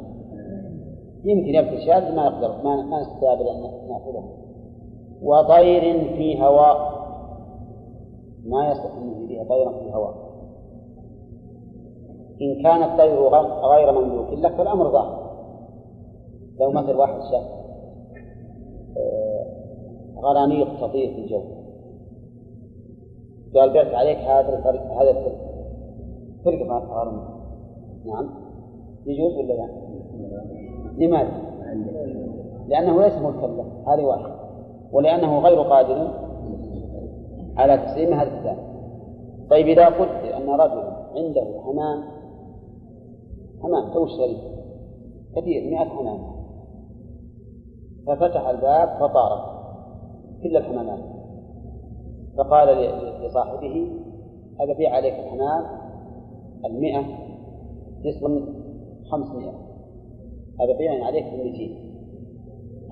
يمكن 1.23 1.55
يبكي 1.55 1.85
شاذ 1.85 2.15
ما 2.15 2.25
يقدر 2.25 2.63
ما 2.63 2.75
ما 2.75 3.01
نستقبل 3.01 3.47
أن 3.47 3.61
نأخذه. 3.89 4.23
وطير 5.21 6.15
في 6.15 6.41
هواء. 6.41 6.99
ما 8.45 8.71
يصح 8.71 8.97
أن 8.97 9.23
يجري 9.23 9.45
طيرا 9.45 9.71
في 9.71 9.93
هواء. 9.93 10.28
إن 12.41 12.63
كان 12.63 12.83
الطير 12.83 13.27
غير 13.63 13.91
مملوك 13.91 14.33
لك 14.33 14.55
فالأمر 14.55 14.91
ظاهر. 14.91 15.29
لو 16.59 16.71
مثل 16.71 16.95
واحد 16.95 17.21
شاف 17.31 17.43
آه، 18.97 19.45
غرانيق 20.21 20.81
تطير 20.81 21.13
في 21.13 21.21
الجو. 21.21 21.41
قال 23.55 23.73
بعت 23.73 23.93
عليك 23.93 24.17
هذا 24.17 24.59
الطريق 24.59 24.81
هذا 24.81 25.09
الطريق 25.09 25.39
فرق 26.45 26.67
غرانيق 26.67 27.23
نعم. 28.05 28.29
يجوز 29.05 29.33
ولا 29.33 29.53
لا؟ 29.53 29.69
لماذا؟ 30.97 31.31
لأنه 32.67 33.01
ليس 33.01 33.13
ملكا 33.13 33.45
له. 33.45 33.93
هذه 33.93 34.03
واحدة. 34.03 34.39
ولأنه 34.91 35.39
غير 35.39 35.61
قادر 35.61 36.07
على 37.57 37.77
تسليم 37.77 38.13
هذا 38.13 38.37
الثاني 38.37 38.69
طيب 39.49 39.67
إذا 39.67 39.85
قلت 39.85 40.33
أن 40.37 40.49
رجلا 40.49 40.93
عنده 41.15 41.45
حمام 41.65 42.18
حمام 43.61 43.93
تو 43.93 44.05
اشتري 44.05 44.37
كثير 45.35 45.71
مئة 45.71 45.89
حمام. 45.89 46.19
ففتح 48.07 48.47
الباب 48.47 48.89
فطارت 48.99 49.43
كل 50.43 50.57
الحمامات. 50.57 50.99
فقال 52.37 52.67
لصاحبه 53.25 53.87
أبيع 54.59 54.95
عليك 54.95 55.13
الحمام 55.13 55.65
المئة 56.65 57.03
جسم 58.03 58.45
خمسمائة 59.11 59.53
هذا 60.59 60.77
بيع 60.77 61.05
عليك 61.05 61.25
200 61.25 61.89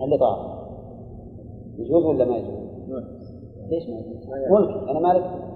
هل 0.02 0.20
طار 0.20 0.68
يجوز 1.78 2.06
ولا 2.06 2.26
ما 2.26 2.38
يجوز؟ 2.38 2.58
ليش 3.70 3.90
ما 3.90 3.96
يجوز؟ 3.96 4.30
ملك 4.52 4.90
أنا 4.90 5.00
مالك. 5.00 5.48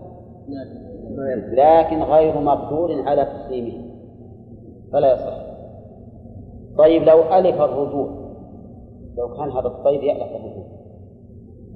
لكن 1.53 2.03
غير 2.03 2.41
مقدور 2.41 3.01
على 3.01 3.25
تسليمه. 3.25 3.90
فلا 4.93 5.13
يصح. 5.13 5.37
طيب 6.77 7.03
لو 7.03 7.19
ألف 7.19 7.61
الرجوع 7.61 8.09
لو 9.17 9.27
كان 9.37 9.51
هذا 9.51 9.67
الطير 9.67 10.03
يألف 10.03 10.35
الرجوع. 10.35 10.63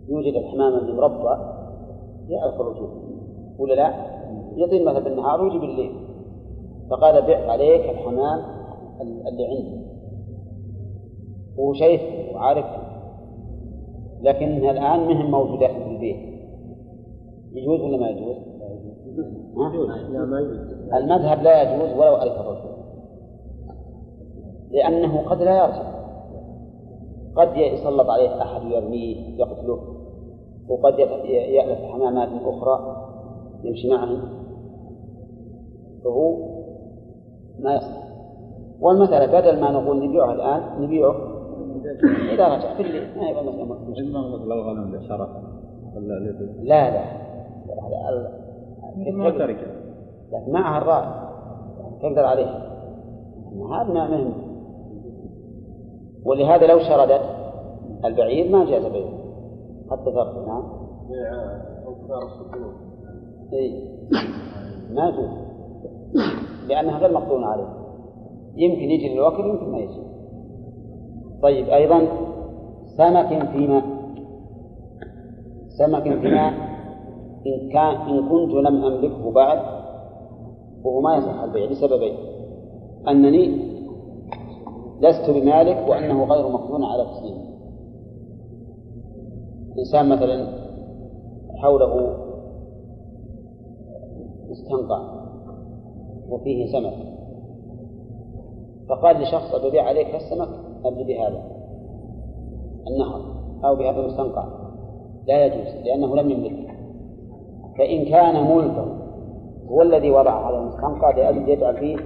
يوجد 0.10 0.36
الحمام 0.36 0.74
المربى 0.74 1.42
يألف 2.30 2.62
الرجوع. 2.62 2.90
ولا 3.60 3.74
لا؟ 3.74 3.94
يطير 4.56 4.86
مثلا 4.86 5.00
بالنهار 5.00 5.44
ويجي 5.44 5.60
بالليل. 5.60 5.92
فقال 6.90 7.22
بع 7.22 7.52
عليك 7.52 7.90
الحمام 7.90 8.42
اللي 9.02 9.46
عندي. 9.46 9.86
هو 11.60 11.74
شيء 11.74 12.02
عارف 12.38 12.66
لكنها 14.22 14.72
الآن 14.72 15.00
مهم 15.00 15.32
موجودة 15.32 15.68
في 15.68 15.92
البيت. 15.92 16.36
يجوز 17.54 17.82
ولا 17.82 17.98
ما 17.98 18.10
يجوز؟ 18.10 18.36
المذهب 20.94 21.44
لا 21.44 21.62
يجوز 21.62 21.98
ولو 21.98 22.16
ألف 22.16 22.40
الرجل 22.40 22.75
لأنه 24.72 25.22
قد 25.30 25.42
لا 25.42 25.58
يرجع 25.58 25.96
قد 27.36 27.58
يسلط 27.58 28.10
عليه 28.10 28.42
أحد 28.42 28.62
يرميه 28.72 29.38
يقتله. 29.40 29.80
وقد 30.68 31.00
يألف 31.00 31.80
حمامات 31.92 32.30
أخرى 32.46 33.06
يمشي 33.64 33.90
معه. 33.90 34.18
فهو 36.04 36.38
ما 37.60 37.76
يصلح. 37.76 38.06
والمثل 38.82 39.28
بدل 39.28 39.62
ما 39.62 39.72
نقول 39.72 40.10
نبيعه 40.10 40.34
الآن 40.34 40.82
نبيعه. 40.82 41.16
إذا 42.34 42.48
رجع 42.48 42.74
في 42.74 42.82
الليل 42.82 43.18
ما 43.18 43.30
يبقى 43.30 43.44
مثل 43.44 44.12
ما 44.14 44.36
مثل 44.36 44.52
الغنم 44.52 45.02
شرف 45.08 45.30
ولا 45.96 46.14
لا 46.64 46.92
لا 46.92 47.04
ما 49.12 49.30
تركه. 49.30 49.68
لكن 50.32 50.52
معها 50.52 50.78
الراعي 50.78 51.26
تقدر 52.02 52.26
عليه. 52.26 52.76
هذا 53.72 53.94
ما 53.94 54.08
مهم 54.08 54.45
ولهذا 56.26 56.68
لو 56.68 56.80
شردت 56.80 57.22
البعير 58.06 58.52
ما 58.52 58.66
جاز 58.66 58.86
بيعه 58.86 59.14
حتى 59.92 60.12
ترك 60.12 60.48
نعم. 60.48 60.64
اي 63.54 63.90
ما 64.94 65.10
يجوز 65.10 65.30
لأنها 66.68 66.98
غير 67.00 67.14
مقدور 67.14 67.44
عليه. 67.44 67.68
يمكن 68.56 68.92
يجي 68.92 69.14
للوكل 69.14 69.46
يمكن 69.46 69.72
ما 69.72 69.78
يجي. 69.78 70.02
طيب 71.42 71.70
أيضا 71.70 72.08
سمك 72.98 73.50
في 73.52 73.68
ماء 73.68 73.86
سمك 75.68 76.04
في 76.04 76.28
ماء 76.28 76.54
إن 77.48 77.70
كان 77.74 77.96
إن 77.96 78.30
كنت 78.30 78.52
لم 78.54 78.84
أملكه 78.84 79.32
بعد 79.32 79.60
وهو 80.84 81.02
ما 81.02 81.16
يصح 81.18 81.42
البيع 81.44 81.66
لسببين 81.66 82.16
أنني 83.08 83.75
لست 85.02 85.30
بمالك 85.30 85.90
وأنه 85.90 86.24
غير 86.24 86.50
مقدور 86.50 86.80
على 86.84 87.06
تسليمه. 87.06 87.46
إنسان 89.80 90.10
مثلا 90.10 90.48
حوله 91.56 92.18
مستنقع 94.50 95.26
وفيه 96.30 96.72
سمك. 96.72 96.94
فقال 98.90 99.22
لشخص 99.22 99.56
ببيع 99.66 99.84
عليك 99.84 100.16
السمك؟ 100.16 100.50
أبدي 100.86 101.04
بهذا. 101.04 101.44
النهر. 102.88 103.22
أو 103.66 103.76
بهذا 103.76 104.00
المستنقع. 104.00 104.46
لا 105.28 105.46
يجوز 105.46 105.86
لأنه 105.86 106.16
لم 106.16 106.30
يملكه 106.30 106.74
فإن 107.78 108.06
كان 108.06 108.56
ملكه 108.56 108.96
هو 109.68 109.82
الذي 109.82 110.12
وضع 110.12 110.32
على 110.32 110.58
المستنقع 110.58 111.10
لأجل 111.18 111.50
يجعل 111.50 111.78
فيه 111.78 111.98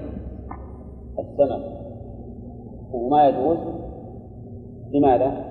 السمك. 1.19 1.78
وما 2.93 3.27
يجوز. 3.27 3.57
لماذا؟ 4.93 5.49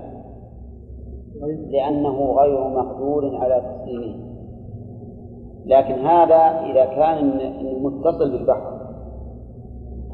لأنه 1.71 2.33
غير 2.33 2.69
مقدور 2.69 3.37
على 3.37 3.63
تسليمه. 3.63 4.29
لكن 5.67 5.95
هذا 5.95 6.71
إذا 6.71 6.85
كان 6.85 7.41
متصل 7.83 8.31
بالبحر. 8.33 8.79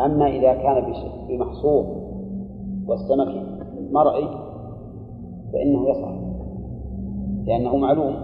أما 0.00 0.26
إذا 0.26 0.54
كان 0.54 0.92
بمحصور 1.28 1.84
والسمك 2.86 3.46
مرئي 3.90 4.28
فإنه 5.52 5.88
يصح. 5.88 6.12
لأنه 7.46 7.76
معلوم 7.76 8.16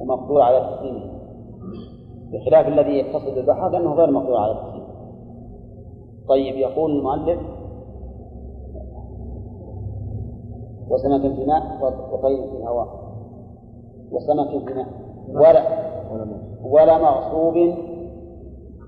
ومقدور 0.00 0.42
على 0.42 0.76
تسليمه. 0.76 1.12
بخلاف 2.32 2.68
الذي 2.68 2.98
يتصل 2.98 3.34
بالبحر 3.34 3.68
لأنه 3.68 3.92
غير 3.92 4.10
مقدور 4.10 4.36
على 4.36 4.54
تسليمه. 4.54 4.92
طيب 6.28 6.56
يقول 6.56 6.90
المؤلف 6.90 7.40
وسمك 10.92 11.20
في 11.20 11.44
ماء 11.46 11.62
وطير 12.12 12.50
في 12.50 12.56
الهواء. 12.56 12.88
وسمك 14.12 14.48
في 14.48 14.74
ماء 14.74 14.86
ولا 15.28 15.62
ولا 16.64 16.98
مغصوب 16.98 17.54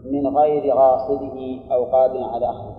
من 0.04 0.26
غير 0.36 0.74
غاصبه 0.74 1.60
أو 1.72 1.84
قادر 1.84 2.22
على 2.24 2.46
أخذه. 2.50 2.74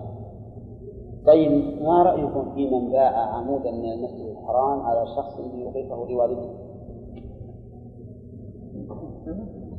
طيب 1.26 1.82
ما 1.82 2.02
رأيكم 2.02 2.54
في 2.54 2.70
من 2.70 2.90
باع 2.90 3.16
عمودا 3.36 3.70
من 3.70 3.92
المسجد 3.92 4.26
الحرام 4.26 4.80
على 4.80 5.06
شخص 5.06 5.40
ليضيفه 5.54 6.06
لوالده؟ 6.08 6.48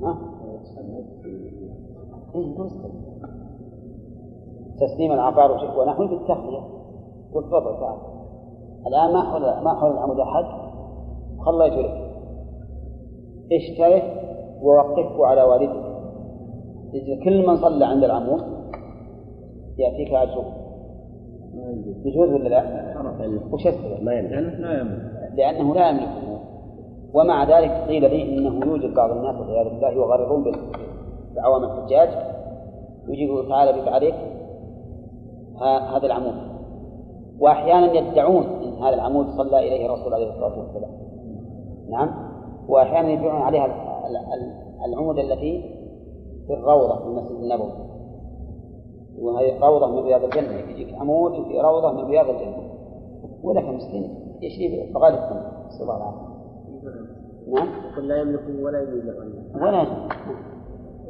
ها؟ 0.01 0.17
تسليم 4.79 5.11
العقار 5.11 5.79
ونحو 5.79 6.07
بالتخلية 6.07 6.61
قل 7.33 7.43
تفضل 7.43 7.79
تعال. 7.79 8.16
الآن 8.87 9.13
ما 9.13 9.21
حول 9.21 9.41
ما 9.41 9.79
حول 9.79 9.91
العمود 9.91 10.19
أحد. 10.19 10.45
خليته 11.39 11.81
لك 11.81 12.11
اشتره 13.51 14.01
ووقفه 14.61 15.25
على 15.25 15.43
والده. 15.43 15.87
كل 17.23 17.47
من 17.47 17.57
صلى 17.57 17.85
عند 17.85 18.03
العمود 18.03 18.41
يأتيك 19.77 20.13
أجره 20.13 20.45
يجوز 22.05 22.29
ولا 22.29 22.49
لا؟ 22.49 22.61
وش 23.51 23.67
السبب؟ 23.67 24.03
ما 24.03 24.13
يملك. 24.13 24.59
لا 24.59 24.79
يملك. 24.79 25.01
لأنه 25.35 25.75
لا 25.75 25.89
يملكه 25.89 26.39
ومع 27.13 27.43
ذلك 27.43 27.71
قيل 27.71 28.01
لي 28.01 28.37
إنه 28.37 28.65
يوجد 28.65 28.93
بعض 28.93 29.11
الناس 29.11 29.35
والعياذ 29.35 29.69
بالله 29.69 29.89
يغررون 29.89 30.43
بعوام 31.35 31.63
الحجاج. 31.63 32.09
ويجي 33.09 33.25
يقول 33.25 33.49
تعالى 33.49 33.81
بك 33.81 33.87
عليك 33.87 34.15
هذا 35.93 36.05
العمود. 36.05 36.33
وأحيانا 37.39 37.93
يدعون 37.93 38.43
هذا 38.83 38.95
العمود 38.95 39.27
صلى 39.37 39.59
إليه 39.59 39.85
الرسول 39.85 40.13
عليه 40.13 40.29
الصلاة 40.29 40.59
والسلام. 40.59 40.91
نعم. 41.89 42.09
وأحيانا 42.67 43.09
يبيعون 43.09 43.41
عليها 43.41 43.65
العمود 44.85 45.19
التي 45.19 45.75
في 46.47 46.53
الروضة 46.53 46.95
في 46.95 47.05
المسجد 47.05 47.39
النبوي. 47.43 47.71
وهي 49.19 49.59
روضة 49.59 49.87
من 49.87 50.03
رياض 50.05 50.23
الجنة. 50.23 50.53
يجيك 50.53 50.93
عمود 50.93 51.31
في 51.31 51.61
روضة 51.61 51.91
من 51.91 52.05
رياض 52.05 52.29
الجنة. 52.29 52.69
ولك 53.43 53.63
مسكين 53.63 54.15
يشيب 54.41 54.93
فغالب 54.93 55.19
نسأل 55.67 55.81
الله 55.81 55.97
العافية. 55.97 56.27
نعم. 57.47 57.67
يقول 57.91 58.07
لا 58.07 58.21
يملك 58.21 58.41
ولا 58.61 58.81
يملك 58.81 59.15
ولا 59.55 59.85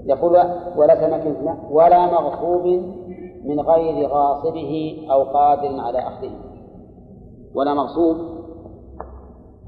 يقول 0.05 0.37
ولا 0.77 0.95
تمكن 0.95 1.35
ولا 1.71 2.05
مغصوب 2.05 2.65
من 3.43 3.59
غير 3.59 4.07
غاصبه 4.07 4.97
أو 5.11 5.23
قادر 5.23 5.79
على 5.79 5.99
أخذه. 5.99 6.46
ولا 7.55 7.73
مغصوب. 7.73 8.17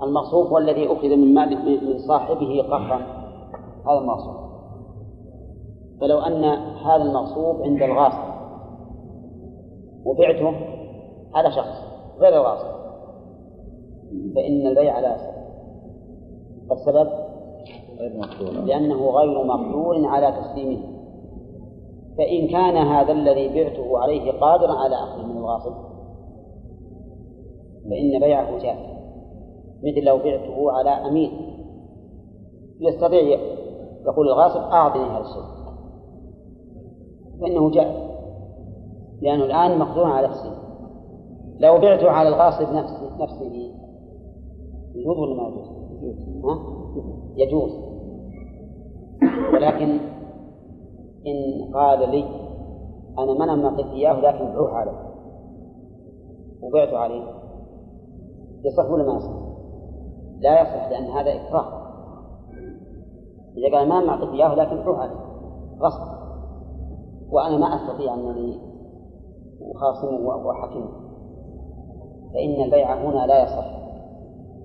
المغصوب 0.04 0.48
هو 0.48 0.58
الذي 0.58 0.88
أخذ 0.88 1.08
من 1.08 1.34
مال 1.34 1.50
من 1.66 1.98
صاحبه 2.08 2.64
قهرا. 2.70 2.98
هذا 3.88 4.00
المغصوب. 4.02 4.36
فلو 6.02 6.20
أن 6.20 6.44
هذا 6.86 7.04
المغصوب 7.04 7.62
عند 7.62 7.82
الغاصب 7.82 8.30
وبعته 10.06 10.54
على 11.34 11.52
شخص 11.52 11.84
غير 12.20 12.34
الغاصب. 12.34 12.80
فإن 14.36 14.68
البيع 14.68 15.00
لا 15.00 15.16
يصح 15.16 15.40
السبب؟ 16.72 17.10
لأنه 18.66 19.10
غير 19.10 19.44
مقدور 19.44 20.06
على 20.06 20.32
تسليمه. 20.42 21.00
فإن 22.18 22.48
كان 22.48 22.78
هذا 22.78 23.12
الذي 23.12 23.48
بعته 23.48 24.00
عليه 24.00 24.32
قادرا 24.32 24.74
على 24.74 24.96
أخذه 24.96 25.26
من 25.26 25.38
الغاصب 25.38 25.89
فإن 27.90 28.20
بيعه 28.20 28.58
جائز 28.58 29.00
مثل 29.84 30.06
لو 30.06 30.18
بعته 30.18 30.72
على 30.72 30.90
أمين. 30.90 31.32
يستطيع 32.80 33.40
يقول 34.06 34.28
الغاصب 34.28 34.60
أعطني 34.60 35.04
هذا 35.04 35.22
الشيء. 35.22 35.60
فإنه 37.42 37.72
جائز 37.72 38.10
لأنه 39.22 39.46
الآن 39.46 39.80
مقدور 39.80 40.06
على 40.06 40.28
تسليمه 40.28 40.60
لو 41.60 41.78
بعته 41.78 42.10
على 42.10 42.30
الغاصب 42.30 42.74
نفسه 42.74 43.24
نفسه 43.24 43.46
يجوز 44.96 45.18
ولا 45.18 45.34
ما 45.34 45.50
يجوز؟ 45.50 46.20
يجوز. 47.36 47.72
ولكن 49.54 50.00
إن 51.28 51.74
قال 51.74 52.10
لي 52.10 52.24
أنا 53.20 53.34
ما 53.34 53.56
نعطيك 53.56 53.86
إياه 53.86 54.22
لكن 54.22 54.54
بروح 54.54 54.74
عليه. 54.74 55.10
وبعت 56.62 56.94
عليه. 56.94 57.39
يصح 58.64 58.92
ولا 58.92 59.04
ما 59.04 59.18
يصح؟ 59.18 59.50
لا 60.40 60.62
يصح 60.62 60.90
لأن 60.90 61.04
هذا 61.04 61.32
إكراه. 61.36 61.80
إذا 63.58 63.78
قال 63.78 63.90
ما 63.90 64.02
نعطيك 64.02 64.30
إياه 64.30 64.56
لكن 64.56 64.84
بروح 64.84 65.00
عليه 65.00 65.20
غصب. 65.82 66.20
وأنا 67.32 67.58
ما 67.58 67.76
أستطيع 67.76 68.14
أنني 68.14 68.60
أخاصمه 69.76 70.46
وأحكمه. 70.46 70.90
فإن 72.34 72.64
البيع 72.64 72.94
هنا 72.94 73.28
لا 73.28 73.44
يصح. 73.44 73.80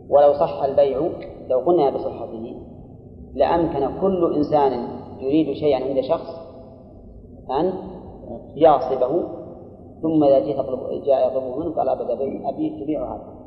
ولو 0.08 0.32
صح 0.32 0.62
البيع 0.62 1.10
لو 1.48 1.58
قلنا 1.58 1.90
بصحته 1.90 2.56
لأمكن 3.34 4.00
كل 4.00 4.34
إنسان 4.36 4.88
يريد 5.18 5.56
شيئا 5.56 5.84
عند 5.84 6.00
شخص 6.00 6.44
أن 7.50 7.72
يعصبه 8.54 9.22
ثم 10.02 10.24
إذا 10.24 10.38
جاء 10.38 10.50
يطلب 10.50 11.04
جاء 11.04 11.28
يطلبه 11.28 11.56
منه 11.56 11.74
قال 11.74 11.88
أبدا 11.88 12.48
أبي 12.48 12.82
تبيع 12.82 13.14
هذا. 13.14 13.43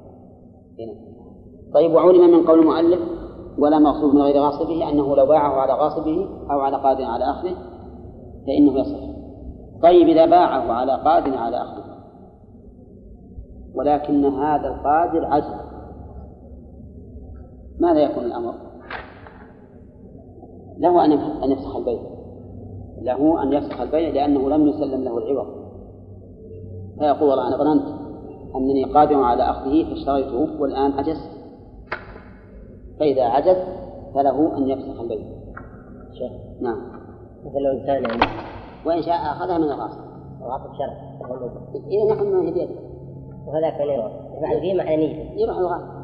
طيب 1.73 1.93
وعلم 1.93 2.31
من 2.31 2.47
قول 2.47 2.59
المؤلف 2.59 2.99
ولا 3.57 3.79
مغصوب 3.79 4.15
من 4.15 4.21
غير 4.21 4.41
غاصبه 4.41 4.89
أنه 4.89 5.15
لو 5.15 5.25
باعه 5.25 5.51
على 5.51 5.73
غاصبه 5.73 6.27
أو 6.51 6.59
على 6.59 6.77
قادر 6.77 7.03
على 7.03 7.25
أخذه 7.25 7.55
فإنه 8.47 8.79
يصح. 8.79 8.99
طيب 9.83 10.07
إذا 10.07 10.25
باعه 10.25 10.71
على 10.71 10.91
قادر 10.91 11.37
على 11.37 11.57
أخذه 11.57 11.83
ولكن 13.75 14.25
هذا 14.25 14.67
القادر 14.67 15.25
عجز 15.25 15.67
ماذا 17.79 17.99
يكون 17.99 18.23
الأمر؟ 18.23 18.53
له 20.77 21.05
أن 21.05 21.11
أن 21.11 21.51
يفسخ 21.51 21.75
البيع. 21.75 21.99
له 23.01 23.43
أن 23.43 23.53
يفسخ 23.53 23.81
البيع 23.81 24.09
لأنه 24.09 24.49
لم 24.49 24.67
يسلم 24.67 25.03
له 25.03 25.17
العوض. 25.17 25.47
فيقول 26.99 27.39
أنا 27.39 27.57
ظننت 27.57 27.96
أنني 28.57 28.83
قادر 28.83 29.23
على 29.23 29.43
أخذه 29.43 29.83
فاشتريته 29.89 30.61
والآن 30.61 30.91
عجز. 30.91 31.17
فإذا 32.99 33.23
عجز 33.23 33.57
فله 34.15 34.57
أن 34.57 34.69
يفسخ 34.69 35.01
البيع. 35.01 35.27
شيخ. 36.13 36.31
نعم. 36.61 36.77
مثل 37.45 37.59
لو 37.59 37.71
إنسان 37.71 38.03
يعني 38.03 38.31
وإن 38.85 39.01
شاء 39.01 39.15
أخذها 39.15 39.57
من 39.57 39.63
الغاصب 39.63 39.99
الغاصب 40.41 40.73
شرع 40.73 41.07
إذا 41.87 42.15
نحن 42.15 42.33
ما 42.33 42.41
هي 42.41 42.51
بيده 42.51 42.75
وهذاك 43.47 43.79
يروح. 43.79 44.11
يفعل 44.37 44.53
القيمة 44.53 44.83
على 44.83 44.97
نيته 44.97 45.31
يروح 45.41 45.57
الغاصب 45.57 45.97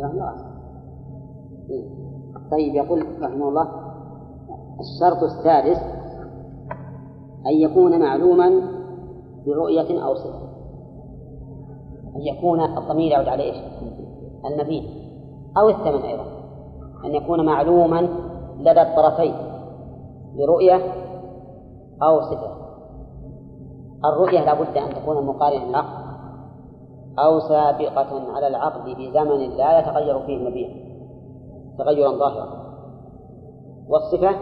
رحمه 0.00 0.12
الله 0.12 0.52
طيب 2.50 2.74
يقول 2.74 3.06
رحمه 3.22 3.48
الله 3.48 3.68
الشرط 4.80 5.22
السادس 5.22 5.78
أن 7.46 7.52
يكون 7.52 8.00
معلوما 8.00 8.60
برؤية 9.46 10.04
أو 10.04 10.14
صفة. 10.14 10.51
أن 12.16 12.20
يكون 12.20 12.60
الضمير 12.60 13.12
يعود 13.12 13.28
على 13.28 13.42
إيش؟ 13.42 13.56
المبيت 14.44 14.84
أو 15.56 15.68
الثمن 15.68 16.02
أيضا. 16.02 16.24
أن 17.04 17.14
يكون 17.14 17.46
معلوما 17.46 18.08
لدى 18.58 18.82
الطرفين. 18.82 19.34
برؤية 20.36 20.80
أو 22.02 22.20
صفة. 22.20 22.52
الرؤية 24.04 24.44
لابد 24.44 24.76
أن 24.76 24.94
تكون 24.94 25.26
مقارنة 25.26 25.64
للعقل. 25.64 26.02
أو 27.18 27.40
سابقة 27.40 28.32
على 28.32 28.46
العقد 28.46 28.90
بزمن 28.90 29.56
لا 29.56 29.78
يتغير 29.78 30.20
فيه 30.20 30.36
المبيع. 30.36 30.68
تغيرا 31.78 32.12
ظاهرا. 32.12 32.62
والصفة 33.88 34.36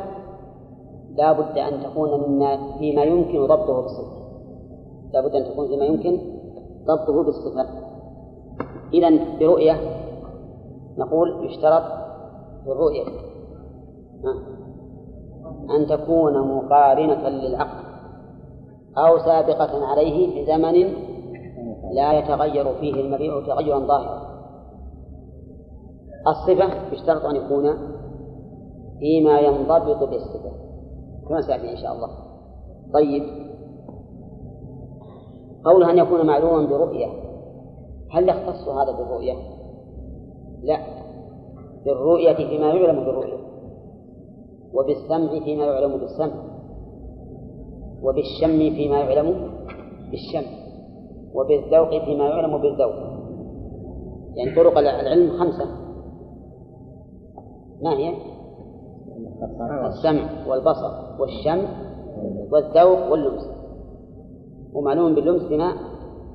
لا 1.14 1.32
بد 1.32 1.58
أن 1.58 1.82
تكون 1.82 2.20
مما 2.20 2.78
فيما 2.78 3.02
يمكن 3.02 3.46
ضبطه 3.46 3.82
بالصفة. 3.82 4.20
لا 5.12 5.20
بد 5.20 5.34
أن 5.34 5.44
تكون 5.44 5.68
فيما 5.68 5.84
يمكن 5.84 6.39
ضبطه 6.86 7.22
بالصفة 7.22 7.66
إذا 8.92 9.38
برؤية 9.40 9.80
نقول 10.98 11.46
يشترط 11.46 11.82
في 12.64 12.72
الرؤية 12.72 13.04
أن 15.76 15.86
تكون 15.86 16.56
مقارنة 16.56 17.28
للعقد 17.28 17.84
أو 18.98 19.18
سابقة 19.18 19.86
عليه 19.86 20.42
بزمن 20.42 20.94
لا 21.92 22.12
يتغير 22.12 22.74
فيه 22.74 22.94
المبيع 22.94 23.40
تغيرا 23.46 23.78
ظاهرا. 23.78 24.30
الصفة 26.26 26.92
يشترط 26.92 27.24
أن 27.24 27.36
يكون 27.36 27.74
فيما 28.98 29.40
ينضبط 29.40 30.08
بالصفة. 30.08 30.52
كما 31.28 31.40
سيأتي 31.40 31.70
إن 31.70 31.76
شاء 31.76 31.92
الله. 31.92 32.08
طيب. 32.94 33.49
قوله 35.64 35.90
أن 35.90 35.98
يكون 35.98 36.26
معلوما 36.26 36.66
برؤية. 36.66 37.06
هل 38.10 38.28
يختص 38.28 38.68
هذا 38.68 38.92
بالرؤية؟ 38.92 39.34
لا. 40.62 40.78
بالرؤية 41.84 42.34
فيما 42.34 42.66
يعلم 42.66 43.04
بالرؤية. 43.04 43.40
وبالسمع 44.74 45.40
فيما 45.44 45.64
يعلم 45.64 45.96
بالسمع. 45.96 46.34
وبالشم 48.02 48.58
فيما 48.58 49.00
يعلم 49.00 49.50
بالشم. 50.10 50.50
وبالذوق 51.34 52.04
فيما 52.04 52.24
يعلم 52.24 52.58
بالذوق. 52.58 52.94
يعني 54.34 54.56
طرق 54.56 54.78
العلم 54.78 55.38
خمسة. 55.38 55.64
ما 57.82 57.92
هي؟ 57.92 58.14
السمع 59.86 60.48
والبصر 60.48 61.20
والشم 61.20 61.66
والذوق 62.50 63.10
واللمس. 63.10 63.59
ومعلوم 64.74 65.14
باللمس 65.14 65.42
بما 65.42 65.72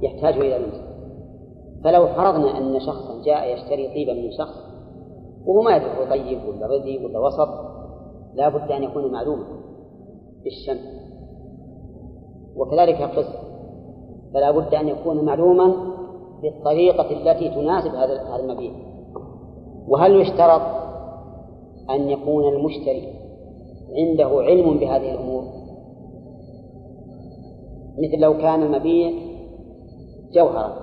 يحتاج 0.01 0.33
إلى 0.33 0.57
لمس. 0.57 0.81
فلو 1.83 2.07
فرضنا 2.07 2.57
أن 2.57 2.79
شخصا 2.79 3.21
جاء 3.25 3.53
يشتري 3.53 3.87
طيبا 3.87 4.13
من 4.13 4.31
شخص 4.31 4.55
وهو 5.45 5.61
ما 5.61 5.75
يدري 5.75 5.89
هو 5.89 6.09
طيب 6.09 6.39
ولا 6.47 6.67
ردي 6.67 7.05
ولا 7.05 7.19
وسط 7.19 7.49
لا 8.33 8.49
بد 8.49 8.71
أن 8.71 8.83
يكون 8.83 9.11
معلوما 9.11 9.45
بالشم 10.43 10.79
وكذلك 12.55 13.01
القسم 13.01 13.37
فلا 14.33 14.51
بد 14.51 14.73
أن 14.75 14.87
يكون 14.87 15.25
معلوما 15.25 15.73
بالطريقة 16.41 17.11
التي 17.11 17.49
تناسب 17.49 17.89
هذا 17.89 18.21
هذا 18.21 18.43
المبيع. 18.43 18.71
وهل 19.87 20.21
يشترط 20.21 20.61
أن 21.89 22.09
يكون 22.09 22.53
المشتري 22.53 23.13
عنده 23.97 24.27
علم 24.27 24.77
بهذه 24.77 25.11
الأمور؟ 25.11 25.43
مثل 27.97 28.21
لو 28.21 28.37
كان 28.37 28.63
المبيع 28.63 29.11
جوهرا. 30.33 30.73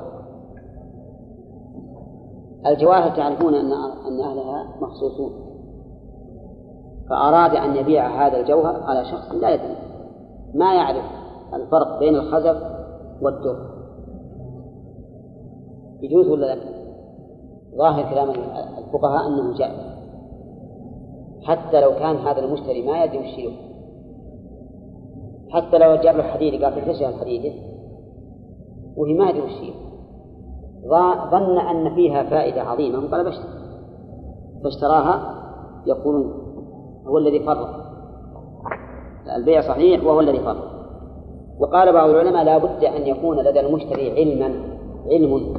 الجواهر 2.67 3.17
تعرفون 3.17 3.55
أن 3.55 3.73
أن 4.07 4.21
أهلها 4.21 4.77
مخصوصون. 4.81 5.33
فأراد 7.11 7.57
أن 7.57 7.77
يبيع 7.77 8.27
هذا 8.27 8.41
الجوهر 8.41 8.83
على 8.83 9.05
شخص 9.05 9.33
لا 9.33 9.51
يدري. 9.55 9.77
ما 10.55 10.75
يعرف 10.75 11.05
الفرق 11.55 11.99
بين 11.99 12.15
الخزف 12.15 12.63
والدر 13.23 13.57
يجوز 16.03 16.29
ولا 16.29 16.55
لا؟ 16.55 16.63
ظاهر 17.77 18.11
كلام 18.11 18.31
الفقهاء 18.79 19.29
أنه 19.29 19.59
جائز. 19.59 19.93
حتى 21.43 21.81
لو 21.81 21.91
كان 21.91 22.17
هذا 22.17 22.45
المشتري 22.45 22.87
ما 22.87 23.05
يدري 23.05 23.19
وش 23.19 23.72
حتى 25.53 25.79
لو 25.79 25.97
جاب 25.97 26.17
له 26.17 26.23
حديد 26.23 26.65
قال 26.65 26.75
تشتري 26.75 27.09
الحديد 27.09 27.53
وهي 28.97 29.15
ما 29.15 29.31
يدري 29.31 29.43
وش 29.43 29.73
ظن 31.31 31.59
أن 31.59 31.95
فيها 31.95 32.23
فائدة 32.23 32.63
عظيمة 32.63 33.11
قال 33.11 33.25
بشتري 33.25 33.63
فاشتراها 34.65 35.43
يقول 35.87 36.35
هو 37.07 37.19
الذي 37.19 37.41
فرط 37.41 37.69
البيع 39.37 39.61
صحيح 39.61 40.05
وهو 40.05 40.21
الذي 40.21 40.39
فرط 40.39 40.73
وقال 41.59 41.93
بعض 41.93 42.11
العلماء 42.11 42.45
لا 42.45 42.59
بد 42.59 42.85
أن 42.85 43.07
يكون 43.07 43.41
لدى 43.41 43.61
المشتري 43.61 44.11
علما 44.11 44.55
علم 45.07 45.55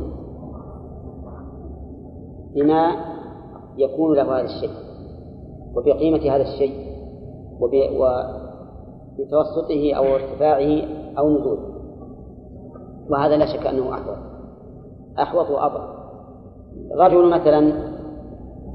بما 2.56 2.92
يكون 3.78 4.16
له 4.16 4.40
هذا 4.40 4.46
الشيء 4.46 4.70
وفي 5.76 5.92
قيمة 5.92 6.36
هذا 6.36 6.42
الشيء 6.42 6.74
وبتوسطه 9.20 9.94
أو 9.94 10.04
ارتفاعه 10.04 10.82
أو 11.18 11.30
نزوله. 11.30 11.74
وهذا 13.10 13.38
لا 13.38 13.46
شك 13.46 13.68
أنه 13.68 13.94
أحوط. 13.94 14.18
أحوط 15.20 15.50
وأبرع 15.50 15.94
رجل 16.92 17.30
مثلا 17.30 17.74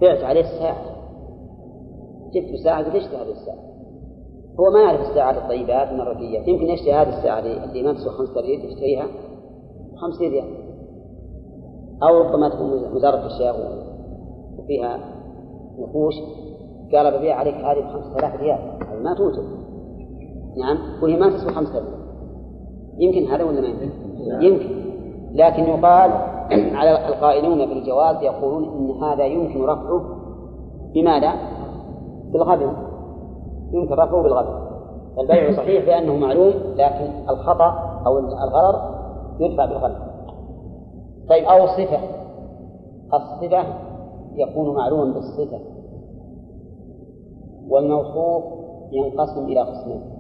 بعت 0.01 0.25
عليه 0.25 0.41
الساعة. 0.41 0.99
جبت 2.35 2.57
ساعة 2.65 2.81
اشتري 2.81 3.17
هذه 3.17 3.31
الساعة؟ 3.31 3.69
هو 4.61 4.71
ما 4.71 4.81
يعرف 4.81 5.01
الساعات 5.01 5.37
الطيبات 5.37 5.93
من 5.93 6.01
الرديات 6.01 6.49
يمكن 6.49 6.65
يشتري 6.65 6.93
هذه 6.93 7.19
الساعة 7.19 7.39
اللي 7.39 7.83
ما 7.83 7.93
تسوى 7.93 8.13
خمسة 8.13 8.41
ريال 8.41 8.65
يشتريها 8.65 9.07
خمسين 9.97 10.31
ريال 10.31 10.69
أو 12.03 12.19
ربما 12.19 12.49
تكون 12.49 12.95
مزارة 12.95 13.27
الشيخ 13.27 13.57
وفيها 14.59 14.99
نقوش 15.79 16.15
قال 16.93 17.19
ببيع 17.19 17.37
عليك 17.37 17.55
هذه 17.55 17.81
بخمسة 17.81 18.19
آلاف 18.19 18.41
ريال. 18.41 18.59
هذه 18.59 19.03
ما 19.03 19.15
توجد. 19.15 19.58
نعم. 20.59 20.79
وهي 21.03 21.17
ما 21.17 21.31
تسوى 21.31 21.53
خمسة 21.53 21.73
ريال 21.73 22.09
يمكن 22.99 23.33
هذا 23.33 23.45
ولا 23.45 23.61
ما 23.61 23.67
يمكن؟ 23.67 23.91
يمكن. 24.45 24.89
لكن 25.33 25.63
يقال 25.63 26.11
على 26.51 27.09
القائلون 27.09 27.67
بالجواز 27.67 28.23
يقولون 28.23 28.65
إن 28.65 29.03
هذا 29.03 29.25
يمكن 29.25 29.65
رفعه 29.65 30.03
بماذا؟ 30.95 31.33
بالغبن 32.33 32.73
يمكن 33.73 33.95
رفعه 33.95 34.23
بالغبن 34.23 34.69
البيع 35.19 35.57
صحيح 35.57 35.85
بأنه 35.85 36.17
معلوم 36.17 36.53
لكن 36.77 37.11
الخطأ 37.31 38.01
أو 38.07 38.19
الغرر 38.19 38.99
يدفع 39.41 39.65
بالغبن 39.65 40.09
طيب 41.29 41.45
أو 41.45 41.67
صفة 41.67 41.99
الصفة 43.15 43.65
يكون 44.35 44.75
معلوما 44.75 45.15
بالصفة. 45.15 45.59
والموصوف 47.69 48.45
ينقسم 48.93 49.45
إلى 49.45 49.61
قسمين. 49.61 50.18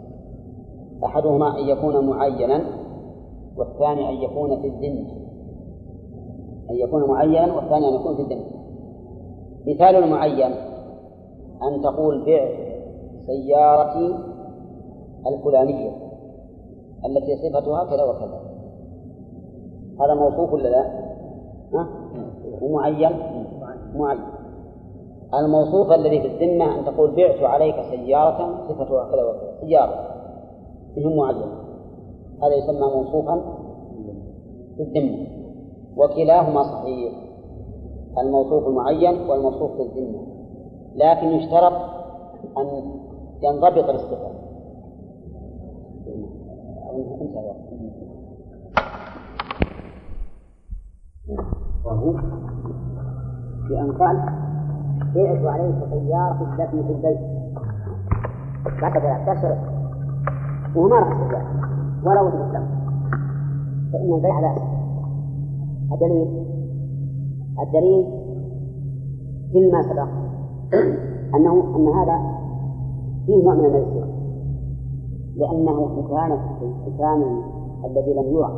أحدهما 1.05 1.59
أن 1.59 1.69
يكون 1.69 2.07
معينا 2.07 2.65
والثاني 3.57 4.09
أن 4.09 4.15
يكون 4.15 4.61
في 4.61 4.67
الذمة. 4.67 5.07
أن 6.71 6.77
يكون 6.77 7.09
معينا 7.09 7.55
والثاني 7.55 7.89
أن 7.89 7.95
يكون 7.95 8.17
في 8.17 8.23
الذمة. 8.23 8.45
مثال 9.67 9.97
المعين 9.97 10.53
أن 11.63 11.83
تقول 11.83 12.25
بعت 12.25 12.69
سيارتي 13.27 14.19
الفلانية 15.27 15.91
التي 17.07 17.37
صفتها 17.37 17.85
كذا 17.85 18.05
وكذا. 18.05 18.41
هذا 20.01 20.15
موصوف 20.15 20.53
ولا 20.53 20.69
لا؟ 20.69 20.83
ها؟ 21.75 21.89
ومعين؟ 22.63 23.11
معين. 23.95 24.21
الموصوف 25.35 25.93
الذي 25.93 26.21
في 26.21 26.27
الذمة 26.27 26.79
أن 26.79 26.85
تقول 26.85 27.17
بعت 27.17 27.43
عليك 27.43 27.75
سيارة 27.91 28.69
صفتها 28.69 29.11
كذا 29.11 29.25
وكذا. 29.25 29.61
سيارة. 29.61 30.18
بهم 30.97 31.17
معين 31.17 31.49
هذا 32.43 32.55
يسمى 32.55 32.81
موصوفا 32.81 33.41
في 34.77 34.83
الذمة 34.83 35.27
وكلاهما 35.97 36.63
صحيح. 36.63 37.13
الموصوف 38.19 38.67
المعين 38.69 39.31
والموصوف 39.31 39.73
في 39.73 39.83
الذمة 39.83 40.19
لكن 40.95 41.27
يشترط 41.27 41.73
أن 42.59 42.83
ينضبط 43.43 43.89
الاصطفاء 43.89 44.39
وهو 51.85 52.13
بأن 53.69 53.93
قال 53.93 54.17
بعت 55.15 55.45
عليك 55.45 55.77
سيارة 55.91 56.55
التي 56.55 56.83
في 56.83 56.93
البيت. 56.93 57.19
بعد 58.83 58.97
ذلك 58.97 59.39
تشرب 59.39 59.78
وهو 60.77 60.89
ما 60.89 60.97
راح 60.97 61.11
السيارة 61.11 61.47
ولا 62.05 62.23
وجد 62.23 62.35
الدم 62.35 62.67
فإن 63.93 64.15
البيع 64.15 64.41
لا. 64.41 64.55
الدليل. 65.93 66.47
الدليل 67.63 68.07
فيما 69.53 69.83
سبق. 69.83 70.09
أنه 71.35 71.77
أن 71.77 71.89
هذا 71.89 72.19
فيه 73.27 73.45
نوع 73.45 73.55
من 73.55 73.65
الميسر 73.65 74.09
لأنه 75.37 75.91
إن 75.97 76.05
كان 76.09 76.33
إن 76.63 76.93
كان 76.99 77.43
الذي 77.85 78.15
لم 78.15 78.33
يوعى 78.33 78.53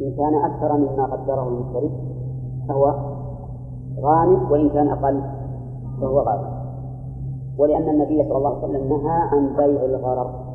إن 0.00 0.12
كان 0.16 0.34
أكثر 0.34 0.76
مما 0.76 1.04
قدره 1.04 1.48
المشتري 1.48 1.90
فهو 2.68 2.94
غانم 4.00 4.50
وإن 4.50 4.68
كان 4.68 4.88
أقل 4.88 5.22
فهو 6.00 6.20
غالب. 6.20 6.58
ولأن 7.58 7.88
النبي 7.88 8.22
صلى 8.28 8.36
الله 8.36 8.56
عليه 8.56 8.58
وسلم 8.58 8.88
نهى 8.88 9.20
عن 9.32 9.56
بيع 9.56 9.84
الغرر. 9.84 10.47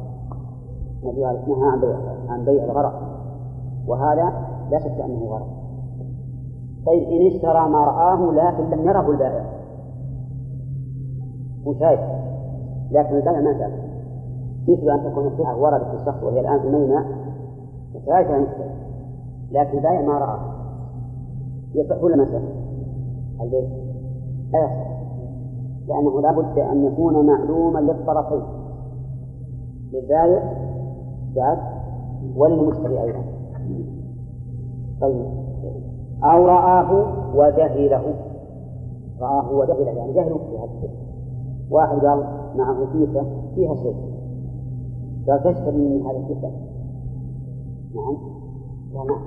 نهى 1.04 1.26
عن 1.66 1.80
بيع 1.82 1.98
عن 2.30 2.46
بيع 2.46 2.64
الغرر 2.64 2.94
وهذا 3.88 4.34
لا 4.72 4.80
شك 4.80 5.02
أنه 5.02 5.26
غرر 5.26 5.64
طيب 6.86 7.04
إن 7.04 7.28
اشترى 7.28 7.70
ما 7.70 7.84
رآه 7.86 8.32
لكن 8.32 8.64
لم 8.70 8.88
يره 8.88 9.12
البائع. 9.12 9.46
وشايف 11.66 12.00
لكن 12.92 13.16
البائع 13.16 13.42
ما 13.42 13.54
شاف. 13.60 13.72
مثل 14.68 14.90
أن 14.90 15.12
تكون 15.12 15.28
السلعة 15.28 15.62
وردت 15.62 15.94
الشخص 15.94 16.24
وهي 16.24 16.40
الآن 16.40 16.60
في 16.60 16.68
الميناء 16.68 17.06
وشايفها 17.96 18.40
مشتري 18.40 18.72
لكن 19.52 19.78
البائع 19.78 20.02
ما 20.02 20.18
رآه. 20.18 20.40
يصح 21.76 22.04
ولا 22.04 22.16
ما 22.16 22.24
يصح؟ 22.24 22.42
البيت 23.42 23.70
لا 24.54 24.60
يصح. 24.60 24.94
لأنه 25.88 26.22
لا 26.22 26.32
بد 26.32 26.60
أن 26.60 26.86
يكون 26.86 27.26
معلوما 27.26 27.80
للطرفين. 27.80 28.44
للبائع 29.94 30.73
بعد 31.36 31.58
وللمشتري 32.36 33.02
أيضا. 33.04 33.24
طيب. 35.02 35.26
أو 36.24 36.46
رآه 36.46 36.92
وجهله. 37.36 38.16
رآه 39.20 39.52
وجهله 39.52 39.92
يعني 39.92 40.14
جهله 40.14 40.38
في 40.38 40.58
هذا 40.58 40.72
الشيء. 40.76 40.90
واحد 41.72 41.98
قال 41.98 42.24
معه 42.56 42.86
كيسة 42.94 43.26
فيها 43.56 43.76
شيء. 43.76 43.96
قال 45.28 45.44
تشتري 45.44 45.78
من 45.78 46.06
هذا 46.06 46.18
الكيسة. 46.18 46.52
نعم. 47.96 48.18
لا 48.94 49.04
نعم 49.04 49.22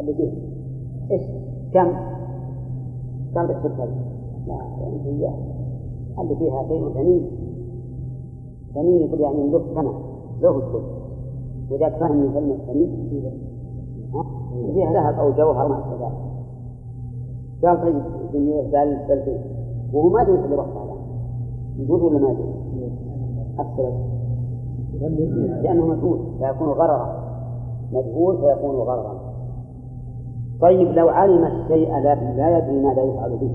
اللي 0.00 0.14
فيه. 0.14 0.32
إيش؟ 1.10 1.22
كم؟ 1.74 1.92
كم 3.34 3.46
تحسب 3.46 3.70
لا 4.46 4.54
يعني 4.80 5.00
هي 5.04 5.30
اللي 6.18 6.36
فيها 6.36 6.68
شيء 6.68 6.88
ثمين 6.94 7.30
ثمين 8.74 9.02
يقول 9.02 9.20
يعني 9.20 9.50
له 9.50 9.58
ثمن 9.58 9.92
له 10.40 10.56
الكل 10.56 10.97
وإذا 11.70 11.88
من 11.88 12.32
كلمة 12.34 12.56
ثمين 12.66 13.08
فيها 14.74 14.92
ذهب 14.92 15.18
أو 15.18 15.32
جوهر 15.32 15.68
ما 15.68 15.78
أشبه 15.78 16.06
ذلك. 16.06 16.28
قال 17.64 17.82
طيب 17.82 18.02
بل 18.72 18.96
بل 19.08 19.22
فيه. 19.22 19.40
وهو 19.92 20.08
ما 20.08 20.22
يدري 20.22 20.38
في 20.38 20.46
الوقت 20.46 20.68
هذا 20.68 20.94
يجوز 21.78 22.02
ولا 22.02 22.18
ما 22.18 22.30
يجوز؟ 22.30 22.92
أكثر. 23.58 23.92
لأنه 25.62 25.86
مجهول 25.86 26.18
فيكون 26.38 26.68
غررا. 26.68 27.28
مجهول 27.92 28.36
فيكون 28.36 28.76
غررا. 28.76 29.18
طيب 30.60 30.88
لو 30.88 31.08
علم 31.08 31.44
الشيء 31.44 31.98
لكن 31.98 32.36
لا 32.36 32.58
يدري 32.58 32.82
ماذا 32.82 33.02
يفعل 33.02 33.36
به. 33.36 33.50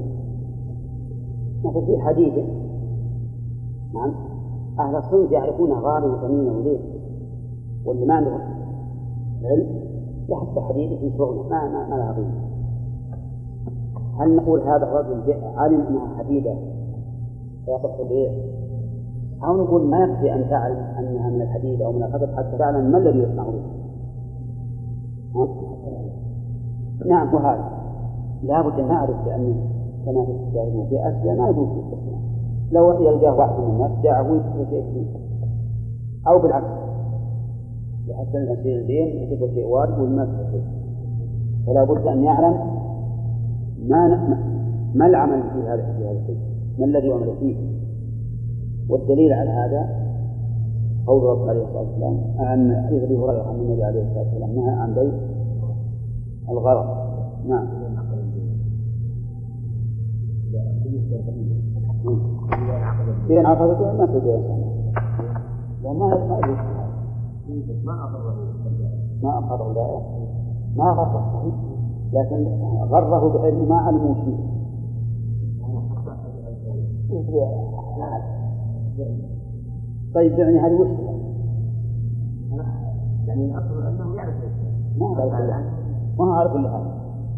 مثل 1.64 1.86
في 1.86 2.00
حديد 2.00 2.46
نعم. 3.94 4.14
أهل 4.80 4.96
الصنف 4.96 5.32
يعرفون 5.32 5.72
غالي 5.72 6.08
وثمينه 6.08 6.58
وليه 6.58 6.93
واللي 7.86 8.06
ما 8.06 8.14
عنده 8.14 8.32
علم 9.44 9.84
يحط 10.30 10.60
حديد 10.60 11.00
في 11.00 11.18
شغله. 11.18 11.50
ما 11.50 11.68
ما, 11.68 11.90
ما 11.90 11.96
لها 11.96 12.12
قيمة. 12.12 12.54
هل 14.20 14.36
نقول 14.36 14.62
هذا 14.62 14.84
الرجل 14.84 15.34
علم 15.58 15.82
أنها 15.82 16.18
حديدة؟ 16.18 16.56
فيصح 17.66 18.00
البيع 18.00 18.32
أو 19.44 19.64
نقول 19.64 19.90
ما 19.90 20.04
يكفي 20.04 20.34
أن 20.36 20.50
تعلم 20.50 20.78
أنها 21.00 21.30
من 21.30 21.42
الحديد 21.42 21.82
أو 21.82 21.92
من 21.92 22.04
الخبز 22.04 22.36
حتى 22.36 22.58
تعلم 22.58 22.92
ما 22.92 22.98
الذي 22.98 23.20
يصنع 23.20 23.44
به 23.44 23.62
نعم 27.06 27.34
وهذا. 27.34 27.70
لابد 28.44 28.80
أن 28.80 28.88
نعرف 28.88 29.26
بأن 29.26 29.56
كما 30.06 30.26
تشاهدون 30.52 30.86
في 30.90 30.96
أشياء 30.96 31.36
ما 31.36 31.50
يجوز 31.50 31.68
لو 32.72 32.92
يلقاه 32.92 33.38
واحد 33.40 33.60
من 33.60 33.70
الناس 33.70 33.92
دعه 34.04 34.32
ويكفي 34.32 35.06
أو 36.28 36.40
بالعكس. 36.40 36.83
لحسن 38.08 38.38
الأشياء 38.38 38.82
الدين 38.82 39.08
يجب 39.08 39.54
شيء 39.54 39.66
واجب 39.66 40.00
والناس 40.00 40.30
فلا 41.68 41.84
بد 41.84 42.08
أن 42.08 42.24
يعلم 42.24 42.56
ما 43.88 44.38
ما 44.96 45.06
العمل 45.06 45.44
في 45.44 45.60
هذا 45.68 45.94
في 45.98 46.06
هذا 46.06 46.20
الشيء. 46.20 46.38
ما 46.80 46.86
الذي 46.86 47.08
يعمل 47.08 47.36
فيه. 47.40 47.56
والدليل 48.90 49.34
على 49.34 49.50
هذا 49.50 50.04
قول 51.08 51.24
رب 51.24 51.50
عليه 51.50 51.64
الصلاة 51.64 51.82
والسلام 51.82 52.20
عن 52.40 52.86
حديث 52.88 53.04
أبي 53.04 53.18
هريرة 53.18 53.50
عن 53.50 53.56
النبي 53.56 53.84
عليه 53.84 54.02
الصلاة 54.02 54.24
والسلام 54.24 54.56
نهى 54.56 54.76
عن 54.76 54.94
بيع 54.94 55.12
الغرض. 56.50 56.86
نعم. 57.48 57.68
إذا 63.30 63.40
انعقدت 63.40 63.82
ما 63.82 64.06
تبيع؟ 64.06 64.40
لأن 65.84 65.96
ما 65.96 66.83
ما 67.86 68.04
أقره 68.04 68.36
ما 69.24 69.38
أقره 69.38 69.70
البائع 69.70 70.02
ما 70.76 70.92
غره. 70.92 71.54
لكن 72.14 72.48
غره 72.90 73.38
بحيث 73.38 73.70
ما 73.70 73.76
علموا 73.76 74.16
شيء. 74.26 74.54
طيب 80.16 80.40
يعني 80.40 80.60
هذه 80.60 80.74
مشكلة. 80.74 81.14
يعني 83.28 83.46
الأصل 83.46 83.88
أنه 83.88 84.16
يعرف 84.16 84.36
ما 84.98 85.06
هو 85.06 85.16
ما 86.18 86.26
هو 86.26 86.32
على 86.32 86.50
كل 86.50 86.68
حال 86.68 86.86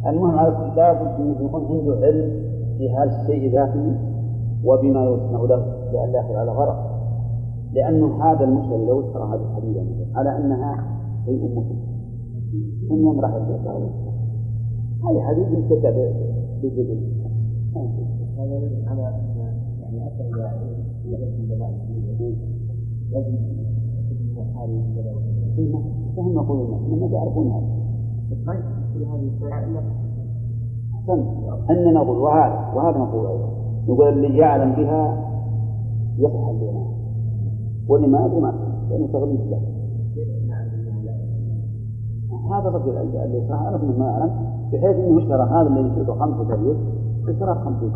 المهم 0.06 0.39
على 0.39 0.52
كل 0.52 0.76
لابد 0.76 1.22
أن 1.22 1.46
يكون 1.46 1.65
عنده 1.65 2.06
علم 2.06 2.46
في 2.78 2.89
هذا 2.91 3.22
الشيء 3.22 3.52
ذاته 3.52 3.96
وبما 4.65 5.06
يصنع 5.06 5.41
له. 5.41 5.76
لئلا 5.91 6.20
يحصل 6.20 6.36
على 6.36 6.52
غرض 6.52 6.95
لأنه 7.76 8.24
هذا 8.24 8.44
المشتري 8.44 8.86
لو 8.86 9.00
اشترى 9.02 9.24
هذه 9.24 9.42
الحديدة 9.52 9.82
على 10.16 10.38
أنها 10.38 10.86
شيء 11.26 11.56
مفيد 11.56 11.80
ثم 12.90 13.20
راح 13.20 13.32
هذه 15.10 15.22
حديث 15.22 15.48
يمتدى 15.48 15.92
بالجبل 16.62 17.16
هذا 17.76 18.70
على 18.88 19.02
يعني 19.82 20.06
حتى 20.06 20.24
إذا 20.24 21.66
لازم 23.12 23.36
فهم 26.16 26.34
يقولون 26.34 26.86
انهم 26.86 27.14
يعرفون 27.14 27.52
هذا 27.52 27.68
طيب 28.48 29.08
هذه 29.08 29.32
أن 31.70 31.94
نقول 31.94 32.18
وهذا 32.18 32.72
وهذا 32.76 32.98
نقول 32.98 33.28
أيضا 33.28 33.50
نقول 33.88 34.10
اللي 34.10 34.38
يعلم 34.38 34.72
بها 34.72 35.26
يفعل 36.18 36.56
بها 36.56 36.95
واللي 37.89 38.08
ما 38.08 38.26
يدري 38.26 38.39
ما 38.39 38.54
لأنه 38.89 39.08
تغليب 39.08 39.39
له 39.50 39.62
هذا 42.52 42.69
الرجل 42.69 42.98
اللي 42.98 43.48
صح 43.50 43.62
عرف 43.62 43.84
ما 43.84 44.06
يعلم 44.06 44.32
بحيث 44.74 44.95
إنه 44.95 45.17
اشترى 45.17 45.43
هذا 45.43 45.67
اللي 45.67 46.02
يسوى 46.02 46.15
خمسة 46.19 46.56
ريال 46.56 46.78
اشترى 47.30 47.56
خمسة. 47.56 47.91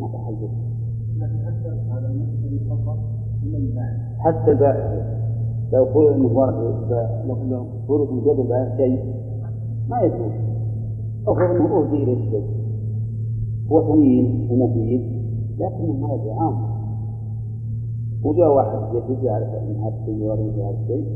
ما 0.00 0.08
تحل 0.12 0.48
حتى 4.18 4.50
البائع. 4.52 5.12
لو 5.72 5.86
فرض 5.86 6.12
انه 6.12 6.28
لو 7.50 7.66
فرض 7.88 8.12
من 8.12 8.18
يد 8.18 8.38
البائع 8.38 8.76
شيء 8.76 9.14
ما 9.88 10.00
يجوز. 10.00 10.32
افرض 11.26 11.50
إنه 11.50 11.78
اهدي 11.78 12.02
إليه 12.02 12.26
الشيء 12.26 12.61
هو 13.70 13.92
ثمين 13.92 14.48
ومفيد 14.50 15.00
لكنه 15.58 15.92
ما 15.92 16.14
يدري 16.14 16.30
عام. 16.30 16.72
وجاء 18.24 18.54
واحد 18.56 18.78
يجي 19.10 19.26
يعرف 19.26 19.48
ان 19.48 19.76
هذا 19.76 19.94
الشيء 20.00 20.16
يوري 20.16 20.50
هذا 20.50 20.78
الشيء 20.82 21.06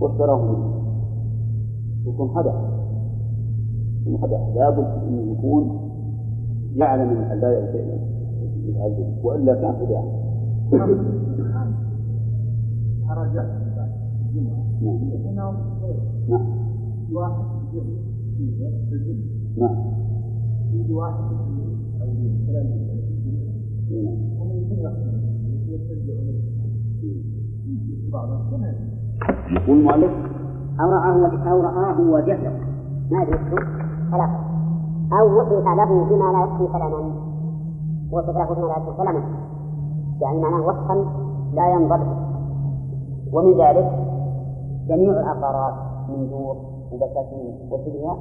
واشتراه 0.00 0.42
منه. 0.42 0.74
يكون 2.06 2.28
خدع 2.28 2.54
يكون 4.00 4.18
خدع 4.18 4.48
لابد 4.54 4.84
أن 4.84 5.32
يكون 5.32 5.80
يعلم 6.76 7.08
أن 7.10 7.32
البائع 7.32 7.72
شيئا 7.72 7.98
وإلا 9.22 9.54
كان 9.54 9.72
خداع 9.72 10.04
خرج 10.70 10.98
نعم. 14.36 15.54
نعم. 16.28 16.44
واحد 17.12 17.44
نعم. 19.56 19.76
واحد 20.92 21.24
أو 21.32 21.73
يقول 29.50 29.78
المؤلف 29.78 30.12
أو 30.80 30.90
رآه 30.90 31.50
أو 31.50 31.60
رآه 31.60 32.00
وجهله 32.00 32.60
ما 33.10 33.22
أدري 33.22 33.38
ثلاثة 34.10 34.38
أو 35.12 35.40
وصف 35.40 35.52
له 35.52 36.04
بما 36.04 36.32
لا 36.32 36.44
يكفي 36.44 36.72
كلاما 36.72 37.12
وصف 38.12 38.36
له 38.36 38.54
بما 38.54 38.66
لا 38.66 38.76
يكفي 38.76 38.96
كلاما 38.96 39.22
يعني 40.20 40.40
معناه 40.40 40.66
وصفا 40.66 41.04
لا 41.54 41.72
ينضبط. 41.72 42.06
ومن 43.32 43.52
ذلك 43.60 43.92
جميع 44.88 45.10
العقارات 45.10 45.74
من 46.08 46.30
دور 46.30 46.56
وبساتين 46.92 47.70
وشبهها 47.70 48.16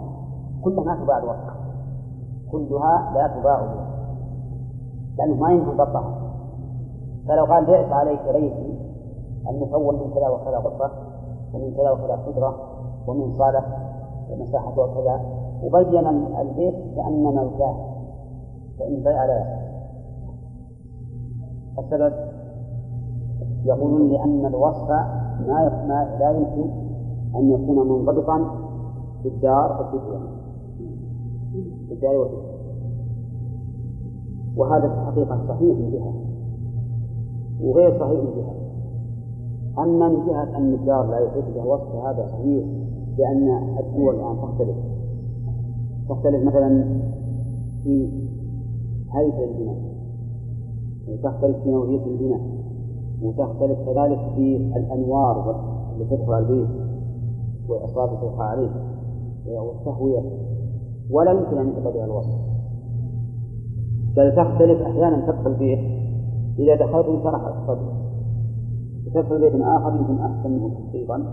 كلها 0.63 0.95
تباع 0.95 1.17
الوصف. 1.17 1.53
كلها 2.51 3.11
لا 3.15 3.27
تباع 3.27 3.63
لأنه 5.17 5.35
ما 5.35 5.51
يمكن 5.51 5.71
ضبطها 5.71 6.23
فلو 7.27 7.45
قال 7.45 7.65
بعت 7.65 7.91
عليك 7.91 8.21
بيتي 8.33 8.79
المكون 9.49 9.95
من 9.95 10.13
كذا 10.13 10.27
وكذا 10.29 10.57
غرفة 10.57 10.91
ومن 11.53 11.73
كذا 11.73 11.91
وكذا 11.91 12.15
قدرة 12.27 12.55
ومن 13.07 13.31
صالة 13.37 13.63
مساحة 14.39 14.79
وكذا 14.79 15.21
وبين 15.63 16.07
البيت 16.41 16.75
كأن 16.95 17.23
ملكاه 17.23 17.75
فإن 18.79 19.03
بيع 19.03 19.25
لا 19.25 19.63
السبب 21.79 22.13
يقولون 23.65 24.09
لأن 24.09 24.45
الوصف 24.45 24.89
ما 25.47 25.85
ما 25.87 26.17
لا 26.19 26.31
يمكن 26.31 26.69
أن 27.35 27.51
يكون 27.51 27.87
منضبطا 27.87 28.37
في 29.23 29.27
الدار 29.29 29.81
وفي 29.81 29.99
في 31.87 31.93
الدار 31.93 32.15
وفي 32.17 32.42
وهذا 34.57 34.87
في 34.87 34.93
الحقيقة 34.93 35.47
صحيح 35.47 35.77
من 35.77 35.91
جهة. 35.91 36.13
وغير 37.61 37.99
صحيح 37.99 38.19
من 38.19 38.33
جهة. 38.35 38.53
أما 39.83 40.09
من 40.09 40.25
جهة 40.25 40.57
أن 40.57 40.73
الدار 40.73 41.09
لا 41.09 41.19
يحيط 41.19 41.43
بها 41.55 41.63
وصف 41.63 41.95
هذا 41.95 42.27
صحيح 42.27 42.65
لأن 43.17 43.49
الدول 43.79 44.15
الآن 44.15 44.37
تختلف. 44.37 44.77
تختلف 46.09 46.43
مثلا 46.43 46.99
في 47.83 48.09
هيئة 49.11 49.43
البناء. 49.43 49.77
تختلف 51.23 51.57
في 51.63 51.71
نوعية 51.71 52.05
البناء. 52.05 52.41
وتختلف 53.23 53.79
كذلك 53.89 54.19
في 54.35 54.57
الأنوار 54.75 55.55
التي 55.97 56.17
تدخل 56.17 56.33
على 56.33 56.45
البيت 56.45 56.69
والأصوات 57.69 58.09
التي 58.09 58.21
تقع 58.21 58.43
عليه 58.43 58.69
والتهوية. 59.47 60.21
ولا 61.11 61.31
يمكن 61.31 61.57
أن 61.57 61.73
بها 61.93 62.05
الوصف. 62.05 62.52
بل 64.17 64.35
تختلف 64.35 64.81
أحيانا 64.81 65.25
تدخل 65.27 65.51
البيت 65.51 65.79
إذا 66.59 66.75
دخلت 66.75 67.05
انشرح 67.05 67.41
الصدر 67.45 67.93
وتدخل 69.07 69.39
بيت 69.39 69.61
آخر 69.61 69.95
يمكن 69.95 70.19
أحسن 70.19 70.51
منه 70.51 70.69
تحقيقا 70.69 71.23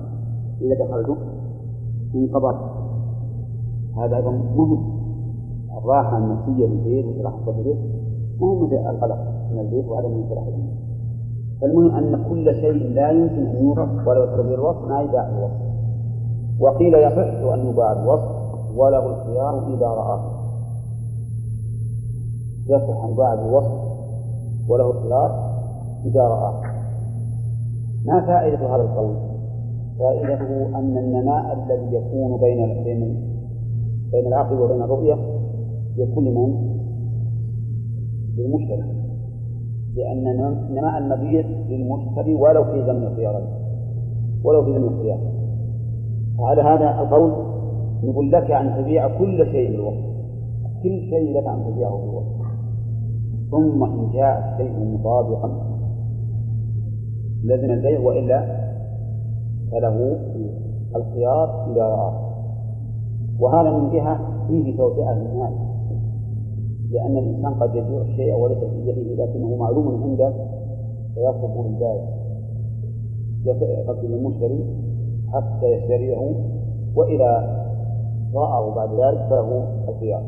إذا 0.60 0.84
دخلته 0.84 1.16
انقبضت 2.14 2.70
هذا 3.96 4.16
أيضا 4.16 4.30
مهم. 4.30 5.00
الراحة 5.78 6.18
النفسية 6.18 6.66
للبيت 6.66 7.06
وراحة 7.18 7.36
الصدر 7.36 7.74
مهم 8.40 8.64
مثل 8.64 8.76
القلق 8.76 9.18
من 9.52 9.58
البيت 9.58 9.88
وعدم 9.88 10.12
انشراح 10.12 10.46
البيت 10.46 10.70
فالمهم 11.60 11.94
أن 11.94 12.24
كل 12.30 12.54
شيء 12.54 12.94
لا 12.94 13.10
يمكن 13.10 13.46
أن 13.46 13.64
يوصف 13.64 14.08
ولو 14.08 14.22
يتبع 14.22 14.54
الوصف 14.54 14.88
ما 14.88 15.00
يباع 15.00 15.28
الوصف 15.28 15.70
وقيل 16.60 16.94
يصح 16.94 17.52
أن 17.52 17.66
يباع 17.66 17.92
الوصف 17.92 18.40
وله 18.76 19.06
الخيار 19.06 19.74
إذا 19.74 19.86
رآه. 19.86 20.29
يصح 22.68 23.04
أن 23.04 23.12
يباع 23.12 23.34
الوصف 23.34 23.90
وله 24.68 24.90
الخيار 24.90 25.50
إذا 26.04 26.22
رآه 26.22 26.62
ما 28.06 28.20
فائدة 28.26 28.74
هذا 28.74 28.82
القول؟ 28.82 29.16
فائدته 29.98 30.78
أن 30.78 30.98
النماء 30.98 31.52
الذي 31.52 31.96
يكون 31.96 32.40
بين 32.40 32.84
بين 32.84 33.30
بين 34.12 34.26
العقل 34.26 34.60
وبين 34.60 34.82
الرؤية 34.82 35.16
يكون 35.96 36.24
لمن؟ 36.24 36.70
للمشتري. 38.36 39.00
لأن 39.94 40.24
نماء 40.70 40.98
المبيع 40.98 41.46
للمشتري 41.68 42.34
ولو 42.34 42.64
في 42.64 42.86
زمن 42.86 43.02
الخيار. 43.02 43.42
ولو 44.44 44.64
في 44.64 44.72
زمن 44.72 44.88
الخيار. 44.88 45.18
وعلى 46.38 46.62
هذا 46.62 47.00
القول 47.00 47.32
نقول 48.04 48.32
لك 48.32 48.50
أن 48.50 48.74
تبيع 48.76 49.18
كل 49.18 49.46
شيء 49.52 49.70
بالوقت 49.70 50.10
كل 50.82 51.00
شيء 51.10 51.38
لك 51.38 51.46
أن 51.46 51.64
تبيعه 51.72 51.96
بالوقت 51.96 52.39
ثم 53.50 53.84
إن 53.84 54.10
جاء 54.12 54.52
الشيء 54.52 54.94
مطابقا. 54.94 55.70
لزم 57.44 57.70
البيع 57.70 58.00
وإلا 58.00 58.60
فله 59.72 60.18
الخيار 60.96 61.72
إذا 61.72 61.82
رآه 61.82 62.30
وهذا 63.40 63.70
من 63.70 63.90
جهة 63.90 64.20
فيه 64.48 64.76
توسعة 64.76 65.14
للمال 65.14 65.52
لأن 66.90 67.16
الإنسان 67.18 67.54
قد 67.54 67.74
يبيع 67.74 68.00
الشيء 68.00 68.34
وليس 68.34 68.58
في 68.58 68.88
يده 68.88 69.24
لكنه 69.24 69.56
معلوم 69.56 70.02
عنده 70.02 70.32
فيطلب 71.14 71.66
البائع 71.66 72.20
يقصد 73.46 74.04
المشتري 74.04 74.64
حتى 75.32 75.66
يشتريه 75.66 76.34
وإذا 76.96 77.60
رآه 78.34 78.74
بعد 78.74 78.90
ذلك 78.90 79.26
فله 79.30 79.66
الخيار. 79.88 80.22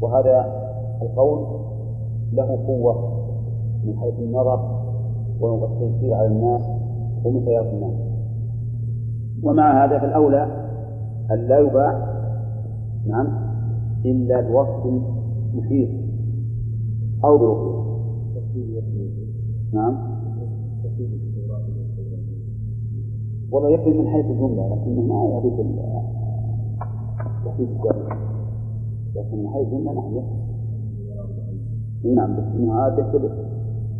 وهذا 0.00 0.66
القول 1.02 1.65
له 2.32 2.66
قوة 2.66 3.16
من 3.84 3.96
حيث 3.98 4.18
النظر 4.18 4.76
والتيسير 5.40 6.14
على 6.14 6.26
الناس 6.26 6.62
ومسيرة 7.24 7.70
الناس. 7.72 7.94
ومع 9.42 9.84
هذا 9.84 9.98
فالأولى 9.98 10.42
أن 11.30 11.48
لا 11.48 11.58
يباع 11.58 12.16
نعم 13.06 13.26
إلا 14.04 14.40
بوصف 14.40 15.02
محيط 15.54 15.88
أو 17.24 17.38
برقية. 17.38 18.80
نعم. 19.72 20.16
والله 23.52 23.70
يكفي 23.70 23.90
من 23.90 24.08
حيث 24.08 24.26
الجملة 24.26 24.68
لكنه 24.68 25.02
ما 25.02 25.38
يضيف 25.38 25.66
تحديد 27.44 27.68
الجملة. 27.68 28.16
لكن 29.16 29.36
من 29.38 29.48
حيث 29.48 29.66
الجملة 29.66 29.92
نعم 29.92 30.16
يكفي. 30.16 30.45
نعم 32.14 32.36
عاد 32.70 32.98
يختلف. 32.98 33.32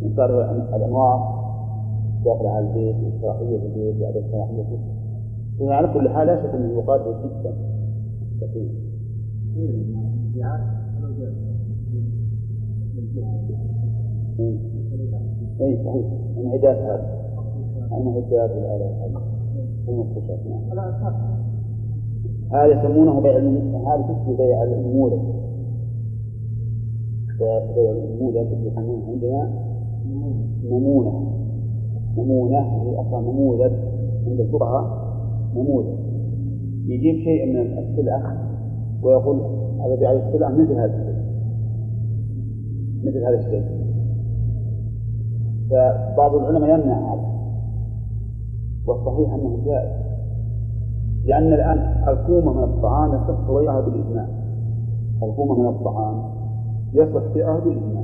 من 0.01 0.13
صار 0.15 0.51
الأنوار 0.75 1.37
داخل 2.25 2.45
على 2.45 2.67
البيت 2.67 2.95
والاستراحية 2.95 3.57
في 3.59 3.65
البيت 3.65 4.01
بعد 4.01 4.15
الاستراحية 4.15 4.63
في 4.63 4.77
البيت 5.59 5.71
على 5.71 5.87
كل 5.93 6.09
حال 6.09 6.27
لا 6.27 6.35
شك 6.35 6.55
إنه 6.55 6.79
يقارب 6.79 7.15
جدا. 7.23 7.53
كثير 8.41 8.69
اي 15.61 15.77
صحيح 15.85 16.05
انعداد 16.37 16.77
هذا. 16.77 17.17
انعداد 17.91 18.51
الآلات 18.51 18.97
هذا 22.51 22.65
يسمونه 22.65 23.21
بيع 23.21 23.37
هذا 23.87 24.01
تشبه 24.01 24.37
بيع 24.37 24.63
النموذج 24.63 25.46
بيع 27.39 27.91
النموذج 27.91 28.67
يسمونه 28.67 29.07
عندنا 29.07 29.49
نمونة. 30.63 31.33
نمونة 32.17 32.59
هي 32.59 32.95
أصلا 32.95 33.21
نموذج 33.21 33.71
عند 34.27 34.39
الفقهاء 34.39 35.07
نموذج. 35.55 35.99
يجيب 36.85 37.15
شيء 37.15 37.53
من 37.53 37.77
السلعة 37.77 38.37
ويقول 39.03 39.39
هذا 39.81 39.95
بيع 39.95 40.11
السلعة 40.11 40.49
مثل 40.49 40.73
هذا 40.73 40.85
الشيء. 40.85 41.17
مثل 43.03 43.23
هذا 43.23 43.39
الشيء. 43.39 43.63
فبعض 45.69 46.35
العلماء 46.35 46.79
يمنع 46.79 47.13
هذا. 47.13 47.27
والصحيح 48.87 49.33
أنه 49.33 49.65
جائز. 49.65 50.07
لأن 51.25 51.53
الآن 51.53 51.77
الكومة 52.07 52.53
من 52.53 52.63
الطعام 52.63 53.09
يصح 53.09 53.51
بيعها 53.51 53.81
بالإجماع. 53.81 54.27
الكومة 55.23 55.59
من 55.59 55.67
الطعام 55.67 56.36
يصح 56.93 57.33
بيعها 57.33 57.59
بالإجماع 57.59 58.03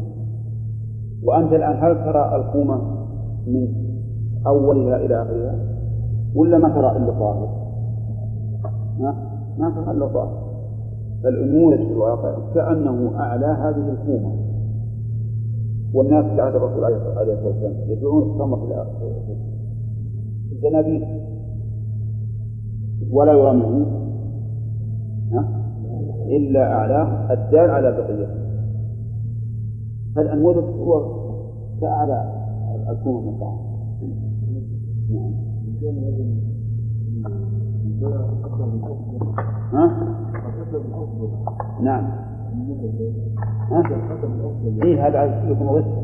وأنت 1.24 1.54
الآن 1.54 1.76
هل 1.76 2.06
ترى 2.06 2.36
الكومة 2.36 2.76
من 3.48 3.68
أولها 4.48 4.98
إلى 4.98 5.22
آخرها 5.22 5.56
ولا 6.36 6.58
ما 6.58 6.70
ترى 6.70 6.98
إلا 6.98 7.12
طاهر؟ 7.12 7.50
ما 9.00 9.16
ما 9.58 9.70
ترى 9.70 9.92
إلا 9.92 10.08
طاهر. 10.08 10.44
فالنموذج 11.24 11.78
في 11.78 11.92
الواقع. 11.92 12.36
كأنه 12.54 13.12
أعلى 13.20 13.46
هذه 13.46 13.90
الكومة 13.90 14.36
والناس 15.94 16.26
في 16.26 16.42
عهد 16.42 16.56
الرسول 16.56 16.84
عليه 16.84 16.96
الصلاة 16.96 17.46
والسلام 17.46 17.74
يبيعون 17.90 18.32
التمر 18.32 18.58
في 20.50 20.56
الزنابيل 20.56 21.06
ولا 23.12 23.34
يرى 23.34 23.54
منه 23.54 23.86
إلا 26.28 26.74
أعلاه 26.74 27.34
الدال 27.34 27.70
على 27.70 27.92
بقيته 27.92 28.53
فالأنوار 30.16 30.60
هو 30.60 31.24
كأعلى 31.82 32.34
الكون 32.90 33.24
من 33.24 33.30
الطعام 33.30 33.74
ها؟ 39.74 40.14
نعم؟ 41.82 42.24
إيه 44.84 45.08
هذا 45.08 45.50
يكون 45.50 45.68
غشا. 45.68 46.04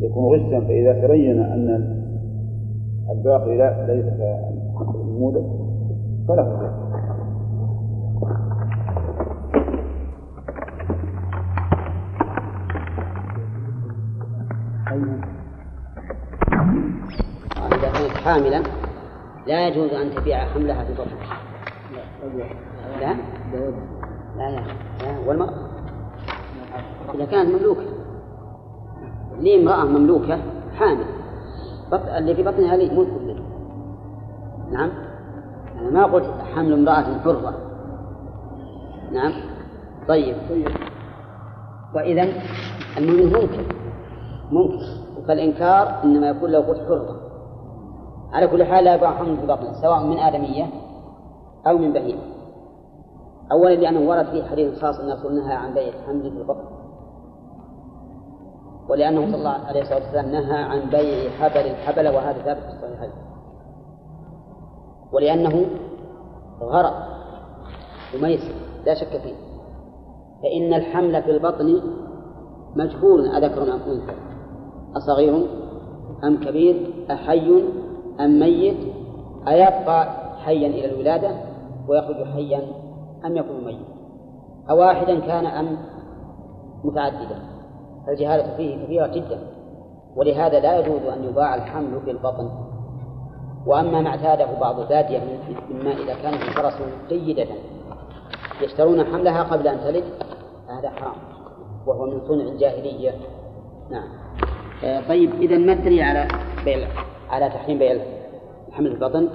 يكون 0.00 0.24
غشا 0.24 0.60
فإذا 0.60 1.06
تبين 1.06 1.38
أن 1.38 1.96
الباقي 3.10 3.56
لا 3.56 3.86
ليس 3.94 4.06
كالنموذج 4.78 5.44
فلا 6.28 6.58
خير 6.58 6.89
إذا 17.72 17.90
كانت 17.92 18.16
حاملا 18.24 18.62
لا 19.46 19.68
يجوز 19.68 19.90
أن 19.92 20.14
تبيع 20.14 20.44
حملها 20.44 20.84
في 20.84 20.92
بطنها 20.92 21.36
لا؟ 23.00 23.14
لا 24.36 24.50
لا, 24.50 24.64
لا. 25.02 25.18
والمرأة 25.26 25.54
إذا 27.14 27.24
كانت 27.24 27.54
مملوكة. 27.54 27.82
لي 29.40 29.62
امرأة 29.62 29.84
مملوكة 29.84 30.38
حامل. 30.78 31.04
اللي 31.92 32.34
في 32.34 32.42
بطنها 32.42 32.76
لي 32.76 32.90
ملك 32.96 33.08
لي 33.22 33.42
نعم؟ 34.72 34.90
أنا 35.80 35.90
ما 35.90 36.04
قلت 36.04 36.34
حمل 36.54 36.72
امرأة 36.72 37.18
حرة. 37.24 37.54
نعم؟ 39.12 39.32
طيب. 40.08 40.36
وإذا 41.94 42.28
المهم 42.98 43.26
ممكن 43.26 43.79
ممكن. 44.50 44.78
فالإنكار 45.28 46.04
إنما 46.04 46.28
يكون 46.28 46.56
قلت 46.56 46.78
حرة. 46.78 47.16
على 48.32 48.46
كل 48.46 48.64
حال 48.64 48.84
لا 48.84 48.94
يباع 48.94 49.14
حمل 49.14 49.36
في 49.36 49.46
بطنه 49.46 49.72
سواء 49.82 50.04
من 50.04 50.18
آدمية 50.18 50.66
أو 51.66 51.78
من 51.78 51.92
بهيمة. 51.92 52.22
أولا 53.52 53.74
لأنه 53.74 54.10
ورد 54.10 54.26
فيه 54.26 54.44
حديث 54.44 54.82
خاص 54.82 54.98
أن 55.00 55.10
الرسول 55.10 55.34
نهى 55.34 55.54
عن 55.54 55.74
بيع 55.74 55.88
الحمل 55.88 56.22
في 56.22 56.38
البطن. 56.38 56.64
ولأنه 58.88 59.26
صلى 59.26 59.36
الله 59.36 59.66
عليه 59.66 59.80
وسلم 59.80 60.30
نهى 60.30 60.62
عن 60.62 60.90
بيع 60.90 61.30
حبل 61.30 61.70
الحبل 61.70 62.08
وهذا 62.08 62.42
ثابت 62.42 62.60
في 62.60 62.68
الصحيحين. 62.68 63.10
ولأنه 65.12 65.66
غرض 66.62 66.94
وميسر 68.14 68.54
لا 68.86 68.94
شك 68.94 69.20
فيه. 69.22 69.34
فإن 70.42 70.74
الحمل 70.74 71.22
في 71.22 71.30
البطن 71.30 71.80
مجهول 72.76 73.26
أذكر 73.26 73.62
أم 73.62 73.80
أنثى 73.88 74.29
أصغير 74.96 75.46
أم 76.24 76.40
كبير 76.40 76.76
أحي 77.10 77.64
أم 78.20 78.40
ميت 78.40 78.76
أيبقى 79.48 80.08
حيا 80.44 80.66
إلى 80.66 80.92
الولادة 80.92 81.30
ويخرج 81.88 82.24
حيا 82.24 82.62
أم 83.26 83.36
يكون 83.36 83.64
ميتا 83.64 83.84
أواحدا 84.70 85.20
كان 85.20 85.46
أم 85.46 85.76
متعددا 86.84 87.42
الجهالة 88.08 88.56
فيه 88.56 88.84
كبيرة 88.84 89.06
جدا 89.06 89.38
ولهذا 90.16 90.60
لا 90.60 90.78
يجوز 90.78 91.02
أن 91.02 91.24
يباع 91.24 91.54
الحمل 91.54 92.00
في 92.04 92.10
البطن 92.10 92.50
وأما 93.66 94.00
ما 94.00 94.08
اعتاده 94.08 94.58
بعض 94.60 94.80
البادية 94.80 95.20
مما 95.70 95.90
إذا 95.92 96.14
كانت 96.14 96.42
الفرس 96.42 96.74
جيدة 97.08 97.46
يشترون 98.62 99.04
حملها 99.04 99.42
قبل 99.42 99.68
أن 99.68 99.80
تلد 99.80 100.04
هذا 100.68 100.90
حرام 100.90 101.14
وهو 101.86 102.06
من 102.06 102.20
صنع 102.28 102.44
الجاهلية. 102.44 103.14
نعم. 103.90 104.08
آه 104.84 105.00
طيب 105.08 105.34
إذا 105.42 105.58
ما 105.58 105.72
الدليل 105.72 106.02
على 106.02 106.28
بيع 106.64 106.88
على 107.30 107.48
تحريم 107.48 107.78
بيع 107.78 107.98
في 108.76 108.80
البطن؟ 108.80 109.28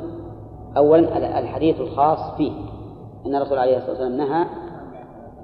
أولا 0.77 1.39
الحديث 1.39 1.81
الخاص 1.81 2.37
فيه 2.37 2.51
أن 3.25 3.35
الرسول 3.35 3.57
عليه 3.57 3.77
الصلاة 3.77 3.91
والسلام 3.91 4.17
نهى 4.17 4.45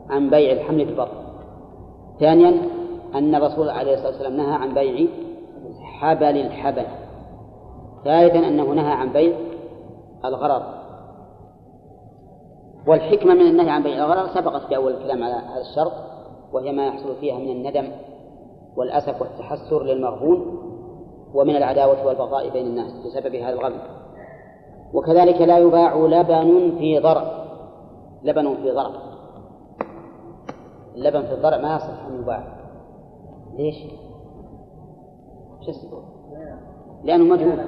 عن 0.10 0.30
بيع 0.30 0.52
الحمل 0.52 0.86
في 0.86 0.92
البطن. 0.92 1.18
ثانيا 2.20 2.62
أن 3.16 3.36
الرسول 3.36 3.70
عليه 3.70 3.94
الصلاة 3.94 4.10
والسلام 4.10 4.38
نهى 4.38 4.54
عن 4.54 4.74
بيع 4.74 5.08
حبل 5.82 6.38
الحبل. 6.38 6.86
ثالثا 8.04 8.48
أنه 8.48 8.64
نهى 8.64 8.92
عن 8.92 9.14
بيع 9.14 9.34
الغرر. 10.26 10.64
والحكمة 12.88 13.34
من 13.34 13.48
النهي 13.48 13.70
عن 13.70 13.84
بيع 13.84 14.06
الغرر 14.06 14.28
سبقت 14.28 14.62
في 14.68 14.76
أول 14.76 14.94
الكلام 14.94 15.24
على 15.24 15.34
هذا 15.34 15.62
الشرط 15.62 15.94
وهي 16.54 16.72
ما 16.72 16.88
يحصل 16.88 17.16
فيها 17.20 17.38
من 17.38 17.50
الندم 17.50 17.88
والأسف 18.78 19.22
والتحسر 19.22 19.84
للمغبون 19.84 20.58
ومن 21.34 21.56
العداوة 21.56 22.06
والبغضاء 22.06 22.50
بين 22.50 22.66
الناس 22.66 22.94
بسبب 23.06 23.36
هذا 23.36 23.54
الغم. 23.54 23.74
وكذلك 24.94 25.42
لا 25.42 25.58
يباع 25.58 25.96
لبن 25.96 26.76
في 26.78 27.00
ضرع 27.00 27.46
لبن 28.24 28.56
في 28.56 28.72
ضرع 28.72 28.92
اللبن 30.96 31.22
في 31.22 31.34
الضرع 31.34 31.58
ما 31.58 31.76
يصح 31.76 32.06
أن 32.06 32.22
يباع. 32.22 32.44
ليش؟ 33.58 33.76
شو 35.66 35.72
لأنه 37.04 37.24
مجهول 37.24 37.60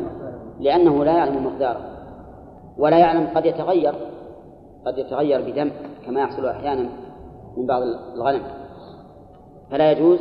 لأنه 0.60 1.04
لا 1.04 1.18
يعلم 1.18 1.46
مقداره. 1.46 1.82
ولا 2.78 3.00
يعلم 3.00 3.28
قد 3.36 3.46
يتغير. 3.46 3.94
قد 4.86 4.98
يتغير 4.98 5.52
بدم 5.52 5.72
كما 6.06 6.22
يحصل 6.22 6.46
أحيانا 6.46 6.90
من 7.58 7.66
بعض 7.66 7.82
الغنم. 8.16 8.44
فلا 9.72 9.92
يجوز 9.92 10.20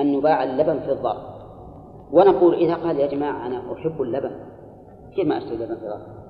أن 0.00 0.14
يباع 0.14 0.44
اللبن 0.44 0.80
في 0.80 0.92
الضرع 0.92 1.16
ونقول 2.12 2.54
إذا 2.54 2.74
قال 2.74 3.00
يا 3.00 3.06
جماعة 3.06 3.46
أنا 3.46 3.72
أحب 3.72 4.02
اللبن 4.02 4.30
كيف 5.14 5.26
ما 5.26 5.38
أشتري 5.38 5.54
اللبن 5.54 5.74
في 5.74 5.82
الضرع 5.82 6.20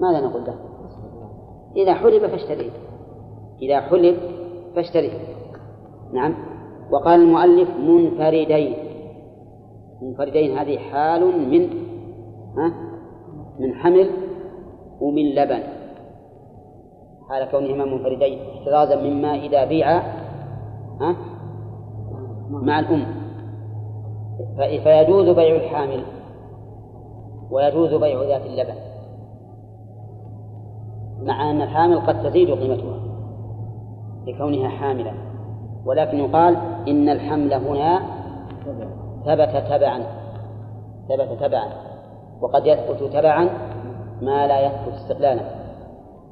ماذا 0.00 0.20
نقول 0.20 0.44
له؟ 0.44 0.54
إذا 1.76 1.94
حلب 1.94 2.26
فاشتريه. 2.26 2.70
إذا 3.62 3.80
حلب 3.80 4.16
فاشتريه. 4.74 5.18
نعم. 6.12 6.34
وقال 6.90 7.20
المؤلف 7.20 7.68
منفردين. 7.76 8.74
منفردين 10.02 10.58
هذه 10.58 10.78
حال 10.78 11.48
من 11.50 11.68
ها؟ 12.56 12.74
من 13.58 13.74
حمل 13.74 14.10
ومن 15.00 15.34
لبن. 15.34 15.62
حال 17.28 17.50
كونهما 17.50 17.84
منفردين 17.84 18.38
احترازا 18.38 19.02
مما 19.02 19.34
إذا 19.34 19.64
بيع 19.64 19.98
ها؟ 21.00 21.16
مع 22.52 22.78
الأم. 22.78 23.06
فيجوز 24.56 25.28
بيع 25.28 25.56
الحامل 25.56 26.04
ويجوز 27.50 27.94
بيع 27.94 28.22
ذات 28.22 28.46
اللبن. 28.46 28.74
مع 31.22 31.50
أن 31.50 31.62
الحامل 31.62 32.00
قد 32.00 32.22
تزيد 32.22 32.50
قيمتها 32.50 32.98
لكونها 34.26 34.68
حاملة. 34.68 35.14
ولكن 35.84 36.18
يقال 36.18 36.56
إن 36.88 37.08
الحمل 37.08 37.54
هنا 37.54 38.00
ثبت 39.26 39.64
تبعا. 39.70 40.02
ثبت 41.08 41.40
تبعا. 41.40 41.68
وقد 42.40 42.66
يثبت 42.66 43.12
تبعا 43.12 43.48
ما 44.22 44.46
لا 44.46 44.60
يثبت 44.60 44.94
استقلالا. 44.94 45.42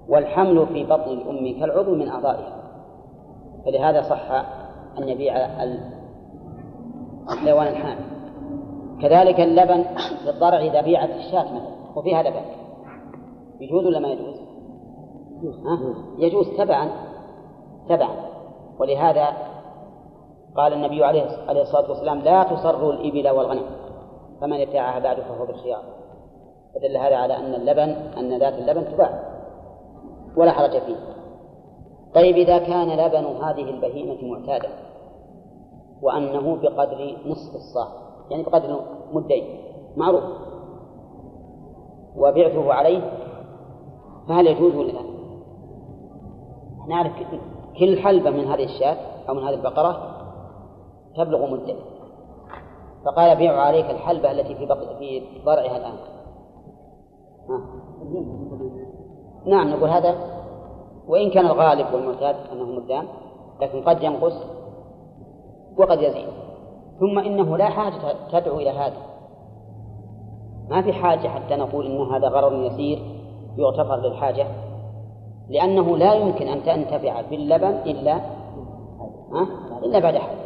والحمل 0.09 0.66
في 0.66 0.85
بطن 0.85 1.11
الأم 1.11 1.61
كالعضو 1.61 1.95
من 1.95 2.09
أعضائها. 2.09 2.53
فلهذا 3.64 4.03
صح 4.03 4.31
أن 4.99 5.09
يبيع 5.09 5.62
الحيوان 7.33 7.66
الحامل 7.66 8.05
كذلك 9.03 9.41
اللبن 9.41 9.85
في 10.24 10.31
الضرع 10.31 10.59
إذا 10.59 10.81
بيعت 10.81 11.11
الشاة 11.11 11.45
مثلا 11.45 11.97
وفيها 11.97 12.22
لبن 12.22 12.43
يجوز 13.61 13.87
ولا 13.87 13.99
ما 13.99 14.09
يجوز؟ 14.09 14.35
ها؟ 15.66 15.95
يجوز 16.18 16.49
تبعا 16.59 16.89
تبعا 17.89 18.16
ولهذا 18.78 19.28
قال 20.57 20.72
النبي 20.72 21.05
عليه 21.05 21.26
عليه 21.49 21.62
الصلاة 21.62 21.91
والسلام 21.91 22.18
لا 22.18 22.43
تصروا 22.43 22.93
الإبل 22.93 23.28
والغنم 23.28 23.66
فمن 24.41 24.61
ابتاعها 24.61 24.99
بعد 24.99 25.20
فهو 25.20 25.47
بالخيار. 25.47 25.83
فدل 26.74 26.97
هذا 26.97 27.16
على 27.16 27.37
أن 27.37 27.55
اللبن 27.55 27.89
أن 28.18 28.39
ذات 28.39 28.55
اللبن 28.55 28.93
تباع. 28.93 29.20
ولا 30.37 30.53
حرج 30.53 30.70
فيه. 30.70 30.97
طيب 32.14 32.37
إذا 32.37 32.59
كان 32.59 32.89
لبن 32.89 33.24
هذه 33.24 33.70
البهيمة 33.70 34.18
معتادا 34.22 34.68
وأنه 36.03 36.57
بقدر 36.57 37.16
نصف 37.26 37.55
الصاع 37.55 37.88
يعني 38.30 38.42
بقدر 38.42 38.80
مدين 39.12 39.44
معروف 39.96 40.24
وبعته 42.16 42.72
عليه 42.72 43.12
فهل 44.28 44.46
يجوز 44.46 44.74
ولا 44.74 44.92
لا؟ 44.92 45.01
نعرف 46.88 47.12
كل 47.78 47.98
حلبة 47.98 48.30
من 48.30 48.44
هذه 48.44 48.64
الشاة 48.64 48.96
أو 49.28 49.34
من 49.34 49.42
هذه 49.42 49.55
البقرة 49.55 50.16
تبلغ 51.16 51.51
مدة 51.51 51.76
فقال 53.05 53.36
بيع 53.36 53.61
عليك 53.61 53.90
الحلبة 53.90 54.30
التي 54.30 54.55
في 54.55 54.66
بق... 54.66 54.98
في 54.98 55.22
ضرعها 55.44 55.76
الآن 55.76 55.94
ها. 57.48 57.61
نعم 59.46 59.68
نقول 59.70 59.88
هذا 59.88 60.14
وإن 61.09 61.30
كان 61.30 61.46
الغالب 61.46 61.94
والمعتاد 61.94 62.36
أنه 62.53 62.64
مدان 62.64 63.07
لكن 63.61 63.82
قد 63.82 64.03
ينقص 64.03 64.32
وقد 65.81 66.03
يزيد. 66.03 66.28
ثم 67.01 67.18
إنه 67.18 67.57
لا 67.57 67.68
حاجة 67.68 68.14
تدعو 68.33 68.57
إلى 68.57 68.70
هذا. 68.70 68.97
ما 70.70 70.83
في 70.83 70.93
حاجة 70.93 71.28
حتى 71.28 71.57
نقول 71.57 71.87
إن 71.87 72.14
هذا 72.14 72.28
غرر 72.28 72.64
يسير 72.64 72.99
يغتفر 73.59 73.97
للحاجة 73.97 74.47
لأنه 75.49 75.97
لا 75.97 76.14
يمكن 76.14 76.49
أن 76.49 76.62
تنتفع 76.62 77.20
باللبن 77.20 77.68
إلا؟ 77.68 78.20
إلا 79.85 79.99
بعد 79.99 80.14
حل 80.14 80.37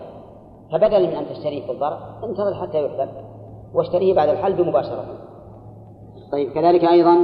فبدلا 0.73 1.07
من 1.07 1.15
أن 1.17 1.27
تشتريه 1.27 1.67
في 1.67 1.73
الضرع 1.73 1.99
انتظر 2.25 2.55
حتى 2.55 2.85
يحلب 2.85 3.09
واشتريه 3.75 4.15
بعد 4.15 4.29
الحلب 4.29 4.61
مباشرة. 4.61 5.05
طيب 6.33 6.53
كذلك 6.53 6.85
أيضا 6.85 7.17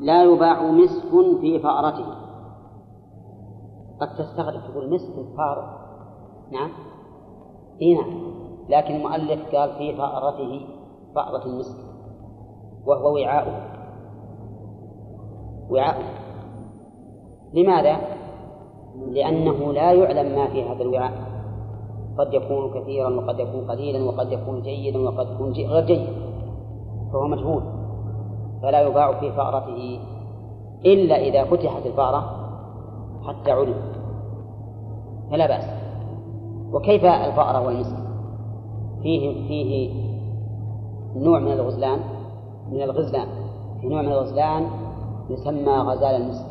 لا 0.00 0.24
يباع 0.24 0.62
مسك 0.62 1.40
في 1.40 1.58
فأرته. 1.58 2.06
قد 4.00 4.14
تستغرب 4.18 4.60
تقول 4.70 4.94
مسك 4.94 5.14
فار. 5.36 5.78
نعم. 6.52 6.70
اي 7.82 7.94
نعم 7.94 8.22
لكن 8.68 8.94
المؤلف 8.94 9.54
قال 9.54 9.70
في 9.78 9.96
فأرته 9.96 10.60
فأرة 11.14 11.46
المسك 11.46 11.76
وهو 12.86 13.14
وعاؤه 13.14 13.60
وعاؤه 15.70 16.04
لماذا؟ 17.54 17.96
لأنه 19.08 19.72
لا 19.72 19.92
يعلم 19.92 20.36
ما 20.36 20.46
في 20.46 20.62
هذا 20.62 20.82
الوعاء. 20.82 21.12
قد 22.18 22.34
يكون 22.34 22.80
كثيرا 22.80 23.08
وقد 23.08 23.40
يكون 23.40 23.70
قليلا 23.70 24.04
وقد 24.04 24.32
يكون 24.32 24.62
جيدا 24.62 24.98
وقد 24.98 25.30
يكون 25.30 25.52
غير 25.52 25.84
جيد. 25.84 26.08
فهو 27.12 27.28
مجهول. 27.28 27.62
فلا 28.62 28.80
يباع 28.80 29.20
في 29.20 29.32
فأرته 29.32 30.00
إلا 30.84 31.16
إذا 31.16 31.44
فتحت 31.44 31.86
الفأرة 31.86 32.24
حتى 33.26 33.50
علم. 33.52 33.74
فلا 35.30 35.46
بأس. 35.46 35.81
وكيف 36.72 37.04
الفأرة 37.04 37.66
والمسك؟ 37.66 37.96
فيه 39.02 39.48
فيه 39.48 39.90
نوع 41.16 41.38
من 41.38 41.52
الغزلان 41.52 41.98
من 42.70 42.82
الغزلان. 42.82 43.28
في 43.80 43.88
نوع 43.88 44.02
من 44.02 44.12
الغزلان 44.12 44.66
يسمى 45.30 45.72
غزال 45.72 46.22
المسك. 46.22 46.46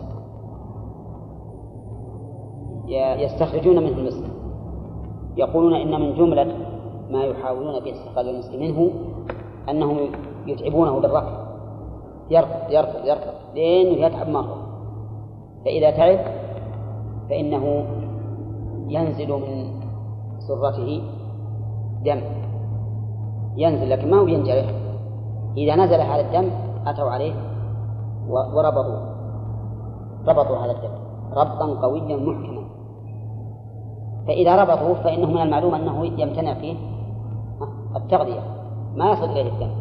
يستخرجون 3.19 3.75
منه 3.83 3.97
المسك. 3.97 4.23
يقولون 5.37 5.73
إن 5.73 6.01
من 6.01 6.13
جملة 6.13 6.57
ما 7.11 7.23
يحاولون 7.23 7.79
به 7.79 7.91
استقلال 7.91 8.29
المسك 8.29 8.55
منه 8.55 8.91
أنهم 9.69 9.97
يتعبونه 10.47 10.99
بالركض 10.99 11.33
يركض 12.29 12.71
يركض 12.71 13.05
يركض 13.05 13.33
لين 13.55 14.03
يتعب 14.03 14.29
مرة 14.29 14.57
فإذا 15.65 15.91
تعب 15.91 16.19
فإنه 17.29 17.85
ينزل 18.87 19.29
من 19.31 19.80
سرته 20.51 21.01
دم. 22.05 22.21
ينزل 23.55 23.89
لكن 23.89 24.11
ما 24.11 24.17
هو 24.17 24.27
ينجرح 24.27 24.65
إذا 25.57 25.75
نزل 25.75 26.01
هذا 26.01 26.21
الدم 26.21 26.49
أتوا 26.87 27.09
عليه 27.09 27.33
وربطوا 28.29 28.99
ربطوا 30.27 30.57
هذا 30.57 30.71
الدم. 30.71 30.93
ربطا 31.31 31.65
قويا 31.81 32.17
محكما. 32.17 32.63
فإذا 34.27 34.55
ربطوه 34.63 34.93
فإنه 34.93 35.27
من 35.27 35.41
المعلوم 35.41 35.75
أنه 35.75 36.05
يمتنع 36.05 36.53
فيه 36.53 36.75
التغذية. 37.95 38.41
ما 38.95 39.11
يصل 39.11 39.29
إليه 39.29 39.51
الدم. 39.51 39.71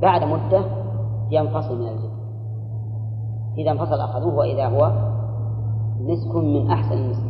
بعد 0.00 0.24
مدة 0.24 0.64
ينفصل 1.30 1.78
من 1.80 1.88
الجسم. 1.88 2.16
إذا 3.58 3.70
انفصل 3.70 4.00
أخذوه 4.00 4.34
وإذا 4.34 4.66
هو 4.66 4.92
مسك 6.00 6.34
من 6.34 6.70
أحسن 6.70 6.92
المسك 6.92 7.25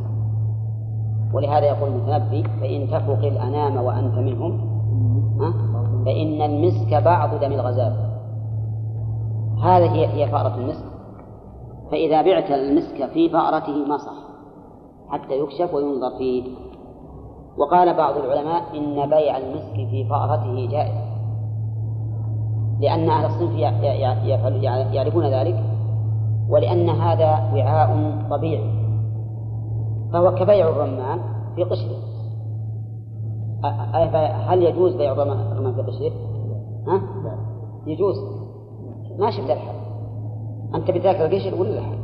ولهذا 1.37 1.67
يقول 1.67 1.89
المتنبي 1.89 2.43
فإن 2.43 2.89
تفق 2.89 3.27
الأنام 3.27 3.77
وأنت 3.77 4.15
منهم 4.15 4.77
فإن 6.07 6.43
المسك 6.43 6.95
بعض 6.95 7.41
دم 7.41 7.53
الغزال. 7.53 7.93
هذه 9.63 9.95
هي 9.95 10.07
هي 10.07 10.31
فأرة 10.31 10.55
المسك. 10.55 10.85
فإذا 11.91 12.23
بعت 12.23 12.51
المسك 12.51 13.07
في 13.13 13.29
فأرته 13.29 13.85
ما 13.89 13.97
صح 13.97 14.13
حتى 15.09 15.35
يكشف 15.35 15.75
وينظر 15.75 16.19
فيه. 16.19 16.45
وقال 17.59 17.97
بعض 17.97 18.17
العلماء 18.17 18.63
إن 18.75 19.11
بيع 19.11 19.37
المسك 19.37 19.75
في 19.91 20.05
فأرته 20.05 20.69
جائز. 20.71 20.95
لأن 22.81 23.11
أهل 23.11 23.27
الصنف 23.27 23.59
يعرفون 24.95 25.27
ذلك 25.27 25.65
ولأن 26.49 26.89
هذا 26.89 27.53
وعاء 27.55 28.19
طبيعي. 28.31 28.76
فهو 30.17 30.35
كبيع 30.35 30.69
الرمان 30.69 31.21
في 31.57 31.65
قشره 31.65 31.97
هل 34.51 34.63
يجوز 34.63 34.95
بيع 34.95 35.13
الرمان 35.13 35.75
في 35.75 35.83
قشره؟ 35.83 36.13
ها؟ 36.87 37.03
يجوز 37.87 38.17
ما 39.19 39.31
شفت 39.31 39.51
الحب 39.51 39.75
أنت 40.75 40.91
بتاكل 40.91 41.23
القشر 41.23 41.61
ولا 41.61 41.79
الحب؟ 41.79 41.99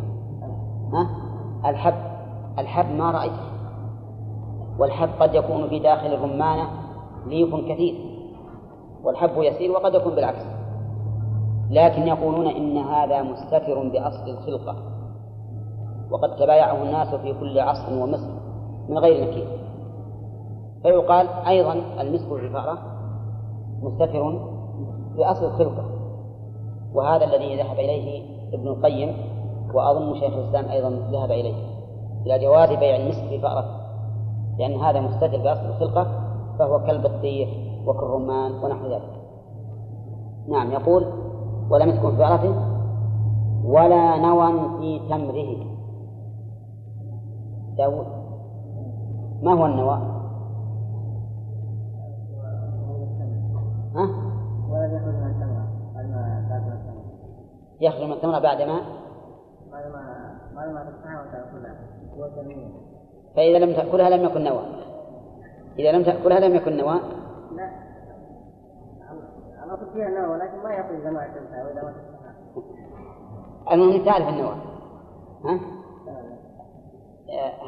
ها؟ 0.93 1.11
الحب 1.71 1.95
الحب 2.59 2.87
ما 2.95 3.11
رأيته 3.11 3.53
والحب 4.79 5.09
قد 5.21 5.35
يكون 5.35 5.69
في 5.69 5.79
داخل 5.79 6.07
الرمانة 6.07 6.71
ليف 7.27 7.55
كثير 7.55 7.95
والحب 9.05 9.31
يسير 9.37 9.71
وقد 9.71 9.95
يكون 9.95 10.15
بالعكس 10.15 10.45
لكن 11.71 12.03
يقولون 12.03 12.47
إن 12.47 12.77
هذا 12.77 13.23
مستتر 13.23 13.89
بأصل 13.89 14.31
الخلقة 14.31 14.92
وقد 16.13 16.37
تبايعه 16.37 16.83
الناس 16.83 17.15
في 17.15 17.33
كل 17.41 17.59
عصر 17.59 17.93
ومصر 18.03 18.31
من 18.89 18.99
غير 18.99 19.31
نكير. 19.31 19.47
فيقال 20.83 21.29
أيضا 21.29 21.73
المسك 22.01 22.33
العفارة 22.33 22.79
مستتر 23.83 24.39
بأصل 25.17 25.45
الخلقة 25.45 25.85
وهذا 26.95 27.25
الذي 27.25 27.57
ذهب 27.57 27.79
إليه 27.79 28.23
ابن 28.55 28.69
القيم 28.69 29.17
وأظن 29.75 30.15
شيخ 30.15 30.35
الإسلام 30.35 30.65
أيضا 30.65 30.89
ذهب 30.89 31.31
إليه 31.31 31.55
إلى 32.27 32.39
جواز 32.39 32.69
بيع 32.69 32.97
المسك 32.97 33.23
في 33.29 33.41
فأرة 33.41 33.65
لأن 34.59 34.75
هذا 34.75 35.01
مستتر 35.01 35.39
بأصل 35.39 35.67
الخلقة 35.67 36.07
فهو 36.59 36.79
كالبطيخ 36.79 37.49
وكالرمان 37.87 38.53
ونحو 38.53 38.87
ذلك. 38.87 39.23
نعم 40.49 40.73
يقول 40.73 41.07
يسكن 41.73 42.17
في 42.17 42.25
عرفة 42.25 42.55
ولا 43.65 44.17
نوى 44.17 44.53
في 44.81 45.09
تمره. 45.09 45.72
داود 47.77 48.07
ما 49.43 49.53
هو 49.53 49.67
النوى؟ 49.67 50.13
ها؟ 53.95 54.33
يخرج 54.95 55.15
من 55.15 55.31
التمرة 55.31 55.69
يخرج 57.81 58.05
من 58.05 58.13
التمرة 58.13 58.39
بعد 58.39 58.63
ما 58.63 58.81
فإذا 63.37 63.59
لم 63.59 63.73
تأكلها 63.73 64.11
لم 64.11 64.25
يكن 64.25 64.45
نوى 64.45 64.63
إذا 65.79 65.93
لم 65.93 66.05
تأكلها 66.05 66.41
لم 66.41 66.55
يكن 66.55 66.77
نوى 66.77 67.01
لا 67.57 67.71
فيها 69.93 70.09
النوى 70.09 70.27
ولكن 70.27 70.63
ما 70.63 70.75
يخرج 70.75 71.07
ما 71.07 71.27
تنفع 71.27 71.65
وإذا 71.65 71.83
ما 71.83 71.95
المهم 73.73 74.05
تعرف 74.05 74.29
النوى 74.29 74.57
ها؟ 75.45 75.82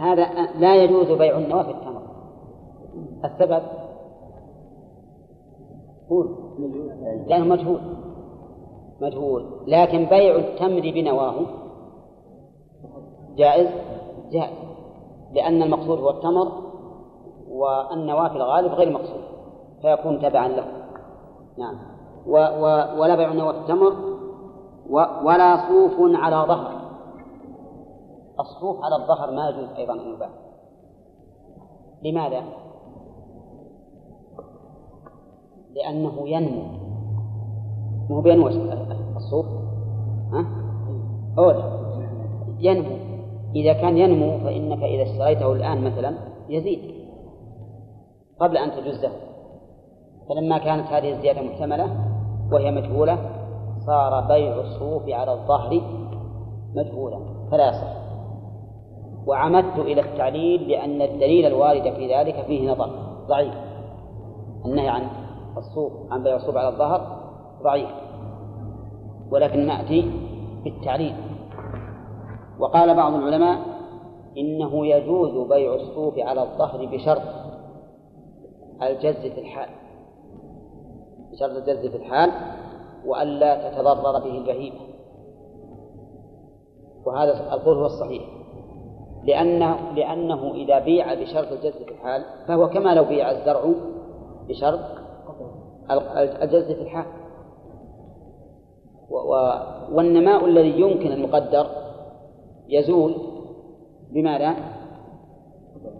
هذا 0.00 0.28
لا 0.58 0.84
يجوز 0.84 1.18
بيع 1.18 1.38
النوى 1.38 1.64
في 1.64 1.70
التمر 1.70 2.02
السبب؟ 3.24 3.62
قول 6.10 6.36
لأنه 7.26 7.44
مجهول. 7.44 7.80
مجهول. 9.00 9.44
لكن 9.66 10.04
بيع 10.04 10.36
التمر 10.36 10.80
بنواه 10.80 11.34
جائز؟ 13.36 13.68
جائز. 14.32 14.58
لأن 15.32 15.62
المقصود 15.62 15.98
هو 15.98 16.10
التمر 16.10 16.52
والنواة 17.48 18.28
في 18.28 18.36
الغالب 18.36 18.72
غير 18.72 18.92
مقصود 18.92 19.24
فيكون 19.82 20.18
تبعا 20.22 20.48
له. 20.48 20.66
نعم. 21.58 21.74
و 22.26 22.36
و 22.36 22.64
ولا 23.00 23.16
بيع 23.16 23.32
النوى 23.32 23.50
التمر 23.50 23.92
و 24.90 24.96
ولا 25.24 25.68
صوف 25.68 25.92
على 25.98 26.36
ظهر. 26.36 26.83
الصوف 28.40 28.84
على 28.84 28.96
الظهر 28.96 29.30
ما 29.30 29.48
يجوز 29.48 29.68
أيضا 29.76 29.94
أن 29.94 30.14
يباع. 30.14 30.28
لماذا؟ 32.02 32.42
لأنه 35.74 36.28
ينمو. 36.28 36.62
مو 38.10 38.20
بينمو 38.20 38.46
الصوف 39.16 39.46
ها؟ 40.32 40.46
أولا 41.38 41.64
ينمو. 42.58 42.96
إذا 43.54 43.72
كان 43.72 43.98
ينمو 43.98 44.38
فإنك 44.38 44.82
إذا 44.82 45.02
اشتريته 45.02 45.52
الآن 45.52 45.84
مثلا 45.84 46.14
يزيد 46.48 46.94
قبل 48.40 48.56
أن 48.56 48.70
تجزه. 48.70 49.12
فلما 50.28 50.58
كانت 50.58 50.86
هذه 50.86 51.12
الزيادة 51.12 51.42
محتملة 51.42 51.86
وهي 52.52 52.70
مجهولة 52.70 53.18
صار 53.86 54.20
بيع 54.20 54.60
الصوف 54.60 55.08
على 55.08 55.32
الظهر 55.32 55.80
مجهولا. 56.74 57.18
فلا 57.50 57.68
يصح. 57.68 58.03
وعمدت 59.26 59.78
إلى 59.78 60.00
التعليل 60.00 60.68
لأن 60.68 61.02
الدليل 61.02 61.46
الوارد 61.46 61.82
في 61.82 62.14
ذلك 62.14 62.44
فيه 62.46 62.70
نظر 62.70 62.90
ضعيف. 63.28 63.54
النهي 64.64 64.88
عن 64.88 65.08
الصوف 65.56 65.92
عن 66.10 66.22
بيع 66.22 66.36
الصوف 66.36 66.56
على 66.56 66.68
الظهر 66.68 67.18
ضعيف. 67.62 67.90
ولكن 69.30 69.66
نأتي 69.66 70.10
بالتعليل. 70.64 71.14
وقال 72.58 72.96
بعض 72.96 73.14
العلماء 73.14 73.58
إنه 74.38 74.86
يجوز 74.86 75.48
بيع 75.48 75.74
الصوف 75.74 76.18
على 76.18 76.42
الظهر 76.42 76.86
بشرط 76.86 77.22
الجز 78.82 79.32
في 79.32 79.40
الحال. 79.40 79.68
بشرط 81.32 81.56
الجز 81.56 81.86
في 81.86 81.96
الحال 81.96 82.30
وألا 83.06 83.70
تتضرر 83.70 84.18
به 84.18 84.38
البهيمة. 84.38 84.80
وهذا 87.06 87.54
القول 87.54 87.78
هو 87.78 87.86
الصحيح. 87.86 88.33
لأنه 89.24 89.92
لأنه 89.96 90.54
إذا 90.54 90.78
بيع 90.78 91.14
بشرط 91.14 91.52
الجز 91.52 91.72
في 91.72 91.90
الحال 91.90 92.24
فهو 92.48 92.68
كما 92.68 92.94
لو 92.94 93.04
بيع 93.04 93.30
الزرع 93.30 93.72
بشرط 94.48 94.80
الجز 96.42 96.72
في 96.72 96.82
الحال. 96.82 97.06
والنماء 99.92 100.44
الذي 100.44 100.80
يمكن 100.80 101.12
المقدر 101.12 101.66
يزول 102.68 103.14
بماذا؟ 104.10 104.54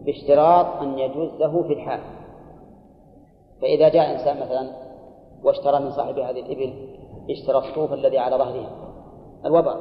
باشتراط 0.05 0.67
أن 0.83 0.99
يجوز 0.99 1.31
له 1.39 1.63
في 1.63 1.73
الحال. 1.73 2.01
فإذا 3.61 3.89
جاء 3.89 4.13
إنسان 4.13 4.41
مثلا 4.41 4.71
واشترى 5.45 5.81
من 5.81 5.91
صاحب 5.91 6.19
هذه 6.19 6.41
الإبل 6.41 6.73
اشترى 7.31 7.59
الصوف 7.59 7.93
الذي 7.93 8.19
على 8.19 8.37
ظهرها 8.37 8.71
الوبر 9.45 9.77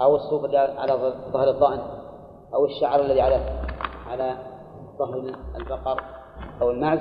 أو 0.00 0.16
الصوف 0.16 0.44
الذي 0.44 0.56
على 0.56 0.92
ظهر 1.32 1.50
الضأن 1.50 1.99
أو 2.54 2.64
الشعر 2.64 3.00
الذي 3.00 3.20
على 3.20 3.40
على 4.06 4.36
ظهر 4.98 5.34
البقر 5.56 6.00
أو 6.62 6.70
المعز 6.70 6.98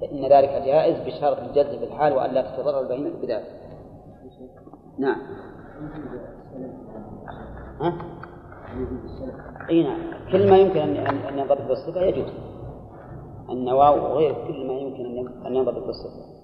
فإن 0.00 0.24
ذلك 0.24 0.62
جائز 0.66 0.96
بشرط 1.06 1.38
الجز 1.38 1.78
في 1.78 1.84
الحال 1.84 2.12
وألا 2.12 2.42
تتضرر 2.42 2.80
البهيمة 2.80 3.10
بذلك 3.22 3.66
نعم. 4.98 5.16
ها؟ 7.80 7.92
إي 9.70 9.82
نعم. 9.82 9.98
كل 10.32 10.50
ما 10.50 10.58
يمكن 10.58 10.80
ان 10.80 10.96
ان 10.96 11.38
ينضبط 11.38 11.62
بالصفة 11.68 12.00
يجوز. 12.00 12.32
النواة 13.50 13.90
وغير 13.90 14.34
كل 14.48 14.66
ما 14.66 14.72
يمكن 14.72 15.28
أن 15.46 15.56
ينضبط 15.56 15.86
بالصفة. 15.86 16.36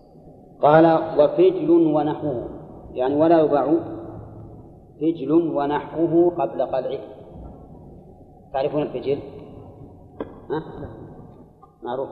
قال 0.62 0.99
وفجل 1.18 1.70
ونحوه 1.70 2.49
يعني 2.93 3.14
ولا 3.16 3.41
يباع 3.41 3.75
فجل 5.01 5.33
ونحوه 5.33 6.31
قبل 6.31 6.62
قلعه 6.62 6.99
تعرفون 8.53 8.82
الفجل؟ 8.82 9.18
ها؟ 10.50 10.62
معروف. 11.82 12.09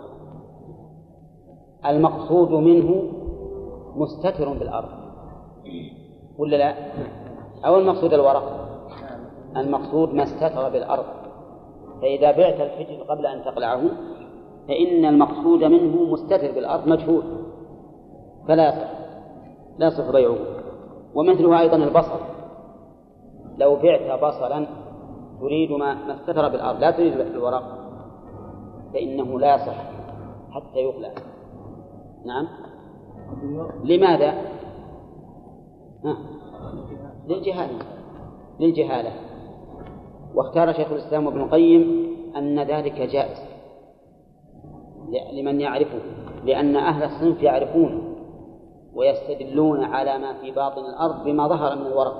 المقصود 1.87 2.51
منه 2.51 3.03
مستتر 3.97 4.53
بالأرض. 4.53 4.89
ولا 6.39 6.57
لا؟ 6.57 6.75
أو 7.67 7.79
المقصود 7.79 8.13
الورق؟ 8.13 8.69
المقصود 9.57 10.15
ما 10.15 10.23
استتر 10.23 10.69
بالأرض. 10.69 11.05
فإذا 12.03 12.31
بعت 12.33 12.61
الفجل 12.61 13.05
قبل 13.05 13.27
أن 13.27 13.45
تقلعه 13.45 13.83
فإن 14.69 15.05
المقصود 15.05 15.65
منه 15.65 16.13
مستتر 16.13 16.53
بالأرض 16.53 16.89
مجهول. 16.89 17.23
فلا 18.49 18.69
يصح. 18.69 18.91
لا 19.79 19.87
يصح 19.87 20.11
بيعه. 20.11 20.37
ومثله 21.15 21.61
أيضا 21.61 21.77
البصل 21.77 22.21
لو 23.59 23.77
بعت 23.77 24.21
بصلا 24.23 24.67
تريد 25.41 25.71
ما 25.71 25.95
ما 25.95 26.15
استتر 26.15 26.49
بالأرض 26.49 26.81
لا 26.81 26.91
تريد 26.91 27.13
الورق 27.13 27.81
فإنه 28.93 29.41
لا 29.41 29.55
يصح 29.55 29.91
حتى 30.51 30.79
يقلع 30.79 31.11
نعم؟ 32.27 32.49
لماذا؟ 33.85 34.31
ها. 36.05 36.17
للجهالة. 37.29 37.79
للجهالة. 38.61 39.13
واختار 40.35 40.73
شيخ 40.73 40.93
الإسلام 40.93 41.27
ابن 41.27 41.41
القيم 41.41 42.11
أن 42.37 42.61
ذلك 42.61 43.01
جائز. 43.01 43.39
لمن 45.33 45.61
يعرفه. 45.61 46.01
لأن 46.45 46.77
أهل 46.77 47.03
الصنف 47.03 47.43
يعرفون 47.43 48.15
ويستدلون 48.95 49.85
على 49.85 50.19
ما 50.19 50.41
في 50.41 50.51
باطن 50.51 50.81
الأرض 50.81 51.25
بما 51.25 51.49
ظهر 51.49 51.77
من 51.77 51.87
الورق. 51.87 52.17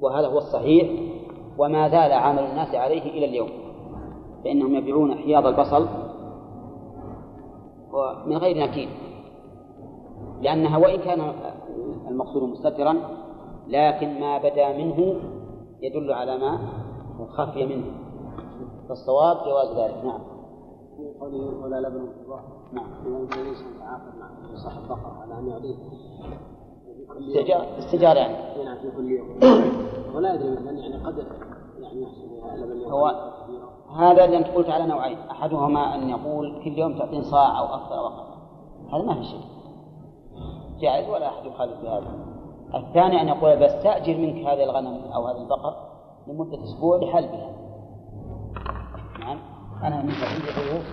وهذا 0.00 0.26
هو 0.26 0.38
الصحيح. 0.38 0.88
وما 1.58 1.88
زال 1.88 2.12
عمل 2.12 2.42
الناس 2.42 2.74
عليه 2.74 3.02
إلى 3.02 3.24
اليوم 3.24 3.48
فإنهم 4.44 4.74
يبيعون 4.74 5.14
حياض 5.14 5.46
البصل 5.46 5.88
من 8.26 8.36
غير 8.36 8.58
نكيل 8.58 8.88
لأنها 10.40 10.78
وإن 10.78 10.98
كان 10.98 11.32
المقصود 12.08 12.42
مستترا 12.42 12.94
لكن 13.68 14.20
ما 14.20 14.38
بدا 14.38 14.76
منه 14.78 15.16
يدل 15.82 16.12
على 16.12 16.38
ما 16.38 16.58
خفي 17.28 17.66
منه 17.66 17.84
فالصواب 18.88 19.36
جواز 19.36 19.78
ذلك 19.78 20.04
نعم. 20.04 20.20
قوله 21.20 21.62
ولا 21.62 21.80
لبن 21.80 22.08
نعم. 22.72 22.86
الإنسان 23.06 23.78
مع 23.80 24.00
صاحب 24.56 24.98
على 25.22 25.38
أن 25.38 25.48
يعطيه 25.48 25.76
استجار 27.18 27.66
استجار 27.78 28.16
يعني 28.16 28.64
نعم 28.64 28.76
في 28.78 28.90
كل 28.96 29.10
يوم 29.10 29.38
ولا 30.14 30.34
يدري 30.34 30.50
مثلا 30.50 30.70
يعني 30.70 31.04
قدر 31.04 31.24
يعني 31.80 32.02
يحصل 32.02 32.90
هو 32.90 33.32
هذا 33.96 34.24
اللي 34.24 34.36
أنت 34.36 34.46
قلت 34.46 34.68
على 34.68 34.86
نوعين. 34.86 35.18
أحدهما 35.30 35.94
أن 35.94 36.08
يقول 36.08 36.62
كل 36.64 36.78
يوم 36.78 36.98
تعطين 36.98 37.22
صاع 37.22 37.58
أو 37.58 37.64
أكثر 37.64 37.98
أو 37.98 38.06
أقل. 38.06 38.24
هذا 38.92 39.02
ما 39.02 39.14
في 39.14 39.24
شيء 39.24 39.40
جائز 40.80 41.08
ولا 41.08 41.28
أحد 41.28 41.46
يخالف 41.46 41.80
بهذا. 41.82 42.38
الثاني 42.74 43.20
أن 43.20 43.28
يقول 43.28 43.56
بستأجر 43.56 44.16
منك 44.16 44.46
هذه 44.46 44.64
الغنم 44.64 45.12
أو 45.14 45.26
هذا 45.26 45.38
البقر 45.38 45.74
لمدة 46.26 46.64
أسبوع 46.64 46.98
لحلبها 46.98 47.50
نعم. 49.20 49.38
أنا 49.82 50.02
من 50.02 50.12
عندي 50.12 50.60
ضيوف 50.60 50.84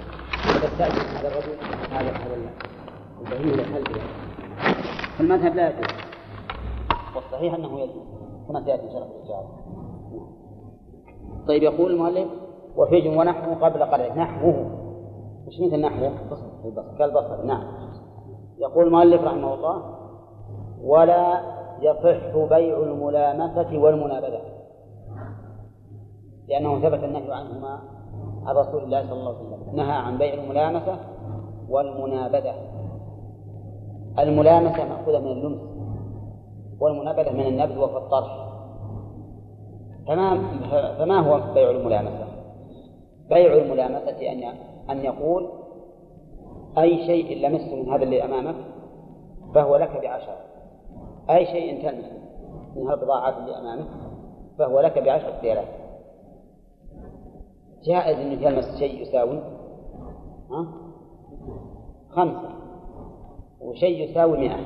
بستأجر 0.63 1.01
هذا 1.01 1.27
الرجل 1.27 1.57
هذا 1.91 2.11
هذا 2.11 2.51
البهيمة 3.21 3.63
لحلبها 3.63 4.24
فالمذهب 5.17 5.55
لا 5.55 5.69
يجوز. 5.69 5.85
والصحيح 7.15 7.53
أنه 7.53 7.79
يجوز. 7.79 8.05
كما 8.47 8.63
سيأتي 8.65 8.83
إن 8.83 8.89
شاء 8.89 8.97
الله 8.97 9.15
الإجابة 9.15 9.65
طيب 11.47 11.63
يقول 11.63 11.91
المؤلف 11.91 12.27
وفيج 12.75 13.07
ونحوه 13.17 13.55
قبل 13.55 13.83
قلعه. 13.83 14.17
نحوه. 14.17 14.71
مش 15.47 15.59
مثل 15.59 15.81
نحوه؟ 15.81 16.11
كالبصر. 16.99 17.45
نعم. 17.45 17.63
يقول 18.57 18.87
المؤلف 18.87 19.23
رحمه 19.23 19.53
الله 19.53 19.83
ولا 20.83 21.41
يصح 21.81 22.37
بيع 22.49 22.77
الملامسة 22.77 23.79
والمنابذة. 23.79 24.41
لأنه 26.47 26.79
ثبت 26.79 27.03
النهي 27.03 27.33
عنهما 27.33 27.79
عن 28.45 28.55
رسول 28.55 28.83
الله 28.83 29.03
صلى 29.03 29.19
الله 29.19 29.35
عليه 29.35 29.47
وسلم. 29.47 29.75
نهى 29.75 29.91
عن 29.91 30.17
بيع 30.17 30.33
الملامسة 30.33 30.97
والمنابذة. 31.69 32.74
الملامسة 34.19 34.83
مأخوذة 34.83 35.19
من 35.19 35.31
اللمس 35.31 35.61
والمنابذة 36.79 37.31
من 37.31 37.47
النبذ 37.47 37.77
وفي 37.77 37.97
الطرح 37.97 38.45
فما 40.07 40.37
فما 40.97 41.19
هو 41.19 41.53
بيع 41.53 41.69
الملامسة؟ 41.69 42.27
بيع 43.29 43.53
الملامسة 43.53 44.31
أن 44.31 44.43
أن 44.89 45.05
يقول 45.05 45.49
أي 46.77 47.05
شيء 47.05 47.47
لمسته 47.47 47.75
من 47.75 47.89
هذا 47.89 48.03
اللي 48.03 48.25
أمامك 48.25 48.55
فهو 49.55 49.75
لك 49.75 50.01
بعشرة 50.01 50.37
أي 51.29 51.45
شيء 51.45 51.81
تلمس 51.81 52.05
من 52.75 52.91
البضاعات 52.91 53.37
اللي 53.37 53.57
أمامك 53.57 53.87
فهو 54.59 54.79
لك 54.79 54.99
بعشرة 54.99 55.41
ريالات 55.41 55.67
جائز 57.83 58.17
أنك 58.19 58.39
تلمس 58.39 58.79
شيء 58.79 59.01
يساوي 59.01 59.39
ها؟ 60.51 60.67
خمسة 62.09 62.64
وشيء 63.65 64.09
يساوي 64.09 64.37
مئة. 64.37 64.57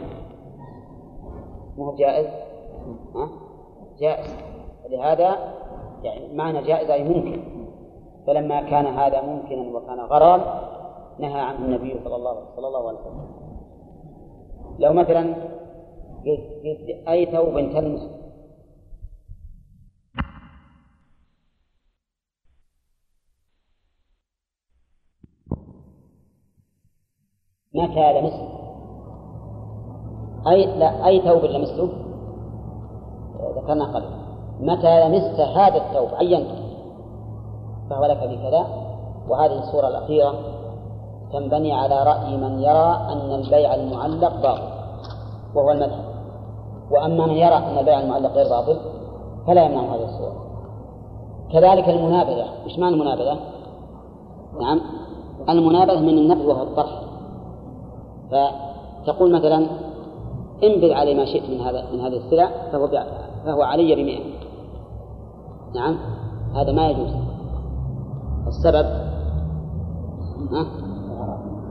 مو 1.78 1.95
جائز؟ 1.95 2.28
ها؟ 3.16 3.30
جائز. 4.00 4.36
لهذا 4.89 5.54
يعني 6.04 6.34
معنى 6.34 6.64
جائز 6.64 6.89
أي 6.89 7.04
ممكن. 7.04 7.43
فلما 8.28 8.62
كان 8.62 8.86
هذا 8.86 9.22
ممكنا 9.22 9.78
وكان 9.78 10.00
غرض 10.00 10.41
نهى 11.20 11.41
عنه 11.41 11.66
النبي 11.66 12.00
صلى 12.04 12.16
الله 12.16 12.56
صلى 12.56 12.68
الله 12.68 12.88
عليه 12.88 13.00
وسلم. 13.00 13.28
لو 14.80 14.93
مثلا 14.93 15.36
قلت 16.26 17.08
أي 17.08 17.26
ثوب 17.26 17.54
تلمس 17.54 18.20
متى 27.74 28.22
لمسه 28.22 28.59
أي 30.48 30.66
لا 30.66 31.08
أي 31.08 31.22
ثوب 31.22 31.46
لمسته 31.46 31.90
ذكرنا 33.56 33.86
قبل. 33.86 34.10
متى 34.62 35.08
لمست 35.08 35.40
هذا 35.40 35.78
الثوب؟ 35.78 36.10
عينته 36.14 36.60
فهو 37.90 38.06
لك 38.06 38.18
بكذا. 38.18 38.66
وهذه 39.30 39.60
الصورة 39.60 39.88
الأخيرة 39.88 40.34
تنبني 41.34 41.74
على 41.74 42.04
رأي 42.04 42.38
من 42.38 42.60
يرى 42.60 42.98
أن 43.10 43.32
البيع 43.42 43.76
المعلق 43.76 44.42
باطل 44.42 44.62
وهو 45.56 45.72
المذهب 45.72 46.04
وأما 46.92 47.26
من 47.26 47.34
يرى 47.34 47.56
أن 47.56 47.78
البيع 47.78 48.00
المعلق 48.00 48.32
غير 48.32 48.50
باطل 48.50 48.80
فلا 49.48 49.64
يمنع 49.66 49.82
هذه 49.82 50.04
الصورة. 50.04 50.36
كذلك 51.54 51.90
المنابذة. 51.90 52.46
إيش 52.66 52.80
معنى 52.80 52.96
المنابذة؟ 52.96 53.38
نعم. 54.62 54.82
المنابذة 55.50 56.00
من 56.00 56.18
النبذ 56.18 56.46
وهو 56.46 56.64
الطرح. 56.64 57.02
فتقول 58.32 59.34
مثلا 59.34 59.68
انبذ 60.64 60.91
علي 60.91 61.14
ما 61.14 61.26
شئت 61.26 61.49
من 61.49 61.62
هذا 61.62 61.84
من 61.93 61.99
هذه 61.99 62.18
السلع 62.18 62.51
فهو 62.72 62.88
فهو 63.45 63.62
علي 63.62 63.95
بمئة. 63.95 64.24
نعم؟ 65.76 65.97
هذا 66.55 66.72
ما 66.72 66.88
يجوز. 66.89 67.10
السبب؟ 68.47 68.86
ها؟ 70.51 70.66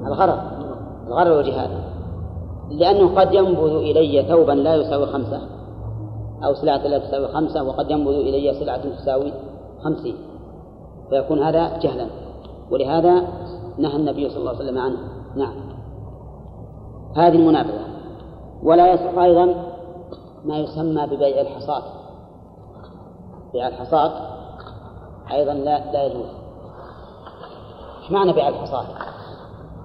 الغرض. 0.07 0.39
الغرض 1.07 1.31
والجهاد. 1.31 1.71
لأنه 2.71 3.21
قد 3.21 3.35
ينبذ 3.35 3.75
إلي 3.75 4.23
ثوبا 4.29 4.53
لا 4.53 4.75
يساوي 4.75 5.07
خمسة. 5.07 5.41
أو 6.45 6.55
سلعة 6.55 6.87
لا 6.87 6.99
تساوي 6.99 7.29
خمسة 7.29 7.63
وقد 7.63 7.91
ينبذ 7.91 8.13
إلي 8.13 8.55
سلعة 8.55 8.97
تساوي 8.97 9.33
خمسين. 9.85 10.15
فيكون 11.11 11.43
هذا 11.43 11.79
جهلا. 11.79 12.07
ولهذا 12.71 13.23
نهى 13.79 13.97
النبي 13.97 14.29
صلى 14.29 14.39
الله 14.39 14.51
عليه 14.51 14.65
وسلم 14.65 14.79
عنه. 14.79 14.99
نعم. 15.37 15.55
هذه 17.17 17.35
المنابذة 17.37 17.98
ولا 18.63 18.93
يصح 18.93 19.19
أيضا 19.19 19.55
ما 20.45 20.59
يسمى 20.59 21.07
ببيع 21.07 21.41
الحصاد. 21.41 21.83
بيع 23.53 23.69
الحصاد 23.69 24.13
أيضا 25.33 25.53
لا 25.53 25.93
لا 25.93 26.05
يجوز. 26.05 26.31
إيش 28.03 28.11
معنى 28.11 28.33
بيع 28.33 28.49
الحصاد؟ 28.49 28.87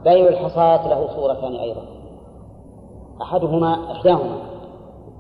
بيع 0.04 0.28
الحصاد 0.28 0.88
له 0.88 1.16
صورتان 1.16 1.56
أيضا. 1.56 1.82
أحدهما 3.22 3.92
إحداهما 3.92 4.38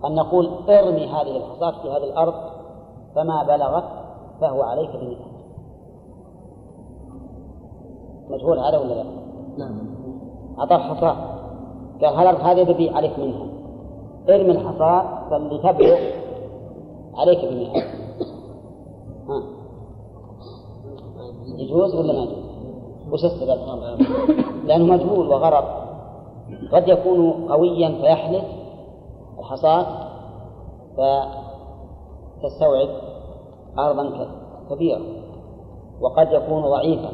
أن 0.05 0.15
نقول 0.15 0.49
ارمي 0.69 1.07
هذه 1.07 1.37
الحصاد 1.37 1.73
في 1.73 1.91
هذه 1.91 2.03
الأرض 2.03 2.33
فما 3.15 3.43
بلغت 3.43 3.83
فهو 4.41 4.61
عليك 4.61 4.89
بمثل 4.89 5.33
مجهول 8.29 8.59
هذا 8.59 8.77
ولا 8.77 8.93
لا؟ 8.93 9.03
نعم. 9.57 9.95
أعطاه 10.59 10.77
حصاة 10.77 11.32
قال 12.01 12.15
هل 12.27 12.35
هذه 12.41 12.63
ببيع 12.63 12.95
عليك 12.95 13.19
منها 13.19 13.45
ارمي 14.29 14.51
الحصاة 14.51 15.29
فاللي 15.29 15.57
تبلغ 15.57 15.97
عليك 17.15 17.45
بمئة 17.45 17.81
ها. 19.29 19.43
يجوز 21.57 21.95
ولا 21.95 22.13
ما 22.13 22.19
يجوز؟ 22.19 22.43
وش 23.11 23.25
السبب؟ 23.25 23.57
لأنه 24.65 24.85
مجهول 24.93 25.27
وغرر 25.27 25.83
قد 26.73 26.87
يكون 26.87 27.51
قويا 27.51 27.89
فيحلف 28.01 28.43
الحصاة 29.39 29.85
فتستوعب 30.97 32.89
أرضا 33.79 34.27
كبيرة. 34.69 35.01
وقد 36.01 36.31
يكون 36.31 36.61
ضعيفا. 36.61 37.09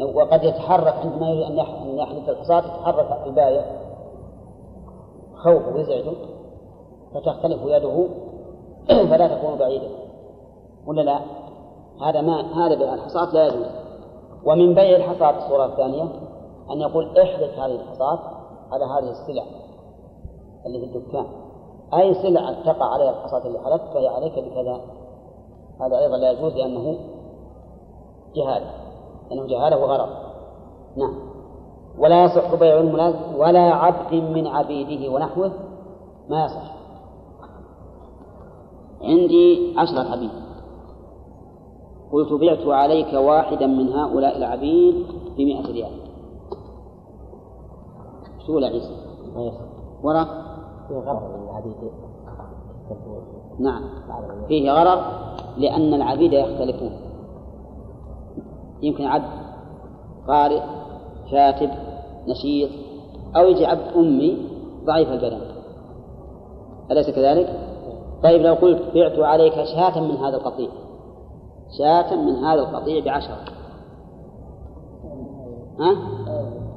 وقد 0.00 0.44
يتحرك 0.44 0.94
عندما 0.94 1.30
يريد 1.30 1.42
أن 1.42 1.58
يحلف 1.98 2.28
الحصاة 2.28 2.58
يتحرك 2.58 3.26
البايع. 3.26 3.64
خوفه 5.36 5.74
ويزعجه 5.74 6.12
فتختلف 7.14 7.60
يده 7.64 8.08
فلا 9.10 9.36
تكون 9.36 9.58
بعيدة. 9.58 9.88
ولا 10.86 11.02
لا؟ 11.02 11.20
هذا 12.00 12.20
ما 12.20 12.66
هذا 12.66 12.74
بيع 12.74 12.94
الحصاة 12.94 13.32
لا 13.32 13.46
يجوز. 13.46 13.66
ومن 14.44 14.74
بيع 14.74 14.96
الحصاة 14.96 15.44
الصورة 15.44 15.66
الثانية 15.66 16.02
أن 16.70 16.80
يقول 16.80 17.18
احدث 17.18 17.58
هذه 17.58 17.74
الحصاة 17.74 18.18
على 18.72 18.84
هذه 18.84 19.10
السلع 19.10 19.44
اللي 20.66 20.80
في 20.80 20.96
الدكان. 20.96 21.26
أي 21.94 22.14
سلعة 22.14 22.72
تقع 22.72 22.86
عليها 22.86 23.10
الحصاة 23.10 23.46
اللي 23.46 23.58
حلفت 23.58 23.94
فهي 23.94 24.08
عليك 24.08 24.38
بكذا. 24.38 24.80
هذا 25.80 25.98
أيضا 25.98 26.16
لا 26.16 26.30
يجوز 26.30 26.52
لأنه 26.52 26.98
جهالة 28.34 28.83
لأنه 29.30 29.46
جهالة 29.46 29.76
وغرض 29.76 30.08
نعم. 30.96 31.14
ولا 31.98 32.24
يصح 32.24 32.54
بيع 32.54 32.80
الملازم 32.80 33.34
ولا 33.38 33.74
عبد 33.74 34.14
من 34.14 34.46
عبيده 34.46 35.12
ونحوه 35.12 35.52
ما 36.28 36.44
يصح. 36.44 36.74
عندي 39.02 39.74
عشرة 39.78 40.12
عبيد 40.12 40.30
قلت 42.12 42.32
بعت 42.32 42.66
عليك 42.66 43.12
واحدا 43.12 43.66
من 43.66 43.88
هؤلاء 43.92 44.36
العبيد 44.36 45.06
بمئة 45.36 45.72
ريال. 45.72 45.92
شو 48.46 48.56
ولا 48.56 48.66
عيسى؟ 48.66 48.96
ورا؟ 50.02 50.24
فيه 50.88 50.94
غرض 50.94 51.22
العبيد. 51.48 51.74
نعم. 53.58 53.82
فيه 54.48 54.72
غرض 54.72 55.02
لأن 55.56 55.94
العبيد 55.94 56.32
يختلفون. 56.32 56.92
يمكن 58.82 59.04
عبد 59.04 59.44
قارئ 60.28 60.60
كاتب 61.30 61.70
نشيط 62.28 62.70
أو 63.36 63.46
يجي 63.46 63.66
عبد 63.66 63.96
أمي 63.96 64.38
ضعيف 64.84 65.08
البدن 65.08 65.40
أليس 66.90 67.10
كذلك؟ 67.10 67.58
طيب 68.22 68.42
لو 68.42 68.54
قلت 68.54 68.82
بعت 68.94 69.18
عليك 69.18 69.54
شاة 69.54 70.00
من 70.00 70.16
هذا 70.16 70.36
القطيع 70.36 70.68
شاة 71.78 72.16
من 72.16 72.44
هذا 72.44 72.60
القطيع 72.60 73.04
بعشرة 73.04 73.44
ها؟ 75.80 75.96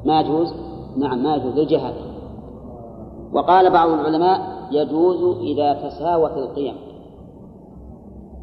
ما 0.05 0.21
يجوز؟ 0.21 0.53
نعم 0.97 1.23
ما 1.23 1.35
يجوز 1.35 1.53
للجهالة 1.53 2.01
وقال 3.33 3.71
بعض 3.73 3.89
العلماء 3.89 4.57
يجوز 4.71 5.37
إذا 5.37 5.73
تساوت 5.73 6.31
القيم 6.31 6.75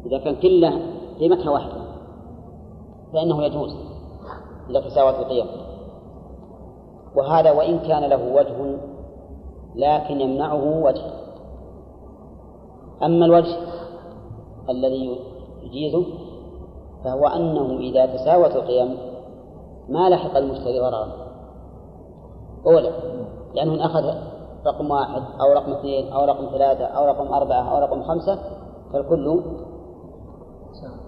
إذا 0.05 0.17
كان 0.17 0.35
كله 0.35 0.79
قيمتها 1.19 1.49
واحدة 1.49 1.84
فإنه 3.15 3.43
يجوز 3.43 3.75
تساوت 4.89 5.15
القيم. 5.15 5.47
وهذا 7.15 7.51
وإن 7.51 7.79
كان 7.79 8.09
له 8.09 8.35
وجه 8.35 8.77
لكن 9.75 10.21
يمنعه 10.21 10.83
وجه. 10.83 11.03
أما 13.03 13.25
الوجه 13.25 13.57
الذي 14.69 15.19
يجيزه 15.63 16.05
فهو 17.03 17.27
أنه 17.27 17.79
إذا 17.79 18.05
تساوت 18.05 18.55
القيم 18.55 18.97
ما 19.89 20.09
لحق 20.09 20.37
المشتري 20.37 20.79
ضررا. 20.79 21.07
أولا 22.67 22.91
لأنه 23.53 23.85
أخذ 23.85 24.03
رقم 24.67 24.91
واحد 24.91 25.21
أو 25.41 25.53
رقم 25.53 25.71
اثنين 25.71 26.13
أو 26.13 26.25
رقم 26.25 26.49
ثلاثة 26.49 26.85
أو 26.85 27.05
رقم 27.05 27.33
أربعة 27.33 27.71
أو 27.71 27.77
رقم 27.77 28.03
خمسة 28.03 28.39
فالكل 28.93 29.41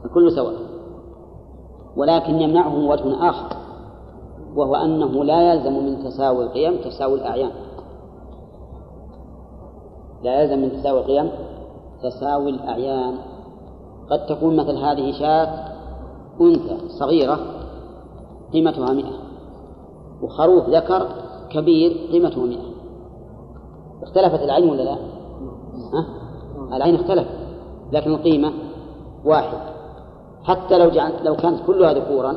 الكل 0.06 0.32
سواء. 0.32 0.77
ولكن 1.98 2.42
يمنعه 2.42 2.76
وجه 2.76 3.30
آخر 3.30 3.56
وهو 4.56 4.76
أنه 4.76 5.24
لا 5.24 5.54
يلزم 5.54 5.74
من 5.74 6.04
تساوي 6.04 6.44
القيم 6.44 6.78
تساوي 6.78 7.20
الأعيان. 7.20 7.52
لا 10.24 10.42
يلزم 10.42 10.62
من 10.62 10.72
تساوي 10.72 11.00
القيم 11.00 11.32
تساوي 12.04 12.50
الأعيان. 12.50 13.18
قد 14.10 14.26
تكون 14.26 14.56
مثل 14.58 14.78
هذه 14.78 15.12
شاة 15.12 15.68
أنثى 16.42 16.78
صغيرة 17.00 17.40
قيمتها 18.54 18.94
مئة 18.94 19.14
وخروف 20.22 20.70
ذكر 20.70 21.08
كبير 21.50 21.98
قيمته 22.12 22.42
مئة. 22.42 22.68
اختلفت 24.04 24.42
العين 24.42 24.70
ولا 24.70 24.82
لا؟ 24.82 24.98
ها؟ 25.94 26.06
العين 26.76 26.96
اختلفت 26.96 27.38
لكن 27.92 28.12
القيمة 28.12 28.52
واحد. 29.26 29.77
حتى 30.48 30.78
لو 30.78 30.90
جعل 30.90 31.12
لو 31.24 31.36
كانت 31.36 31.60
كلها 31.68 31.94
ذكورا 31.94 32.36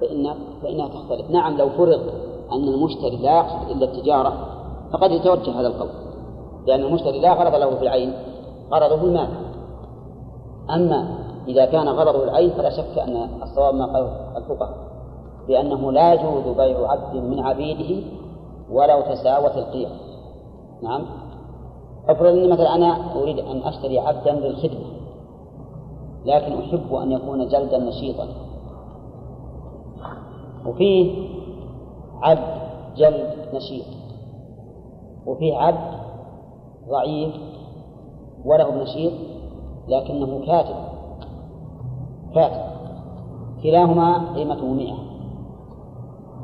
فإن 0.00 0.34
فإنها 0.62 0.88
تختلف. 0.88 1.30
نعم 1.30 1.56
لو 1.56 1.68
فرض 1.68 2.00
أن 2.52 2.68
المشتري 2.68 3.16
لا 3.16 3.38
يقصد 3.38 3.70
إلا 3.70 3.84
التجارة 3.84 4.32
فقد 4.92 5.10
يتوجه 5.10 5.60
هذا 5.60 5.66
القول. 5.66 5.88
لأن 6.66 6.80
المشتري 6.80 7.20
لا 7.20 7.32
غرض 7.32 7.54
له 7.54 7.76
في 7.76 7.82
العين 7.82 8.12
غرضه 8.72 9.02
المال. 9.02 9.28
أما 10.70 11.18
إذا 11.48 11.64
كان 11.64 11.88
غرضه 11.88 12.24
العين 12.24 12.50
فلا 12.50 12.70
شك 12.70 12.98
أن 12.98 13.28
الصواب 13.42 13.74
ما 13.74 13.86
قاله 13.86 14.36
الفقهاء 14.36 14.74
بأنه 15.48 15.92
لا 15.92 16.14
يجوز 16.14 16.56
بيع 16.56 16.90
عبد 16.90 17.16
من 17.16 17.40
عبيده 17.40 18.02
ولو 18.70 19.00
تساوت 19.00 19.56
القيم 19.56 19.88
نعم. 20.82 21.06
افرض 22.08 22.32
اني 22.32 22.48
مثلا 22.48 22.74
أنا 22.74 22.96
أريد 23.16 23.38
أن 23.38 23.62
أشتري 23.64 23.98
عبدا 23.98 24.32
للخدمة. 24.32 24.97
لكن 26.26 26.52
أحب 26.52 26.94
أن 26.94 27.12
يكون 27.12 27.48
جلدا 27.48 27.78
نشيطا. 27.78 28.28
وفيه 30.66 31.28
عبد 32.22 32.60
جلد 32.96 33.34
نشيط. 33.54 33.84
وفيه 35.26 35.56
عبد 35.56 35.98
ضعيف 36.88 37.34
وله 38.44 38.82
نشيط 38.82 39.12
لكنه 39.88 40.46
كاتب. 40.46 40.76
كاتب. 42.34 42.68
كلاهما 43.62 44.34
قيمته 44.34 44.66
مئة 44.66 44.96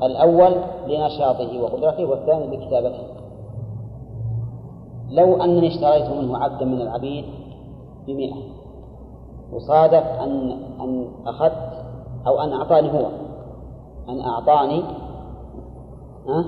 الأول 0.03 0.55
لنشاطه 0.89 1.63
وقدرته 1.63 2.05
والثاني 2.05 2.57
لكتابته. 2.57 3.05
لو 5.11 5.43
أنني 5.43 5.69
اشتريت 5.69 6.11
منه 6.11 6.39
عبدا 6.39 6.65
من 6.65 6.81
العبيد 6.81 7.25
بمئة. 8.07 8.54
وصادف 9.53 10.05
أن 10.05 10.51
أن 10.81 11.09
أخذت 11.27 11.85
أو 12.27 12.41
أن 12.41 12.53
أعطاني 12.53 12.93
هو. 12.93 13.07
أن 14.09 14.21
أعطاني 14.21 14.83
ها؟ 16.29 16.45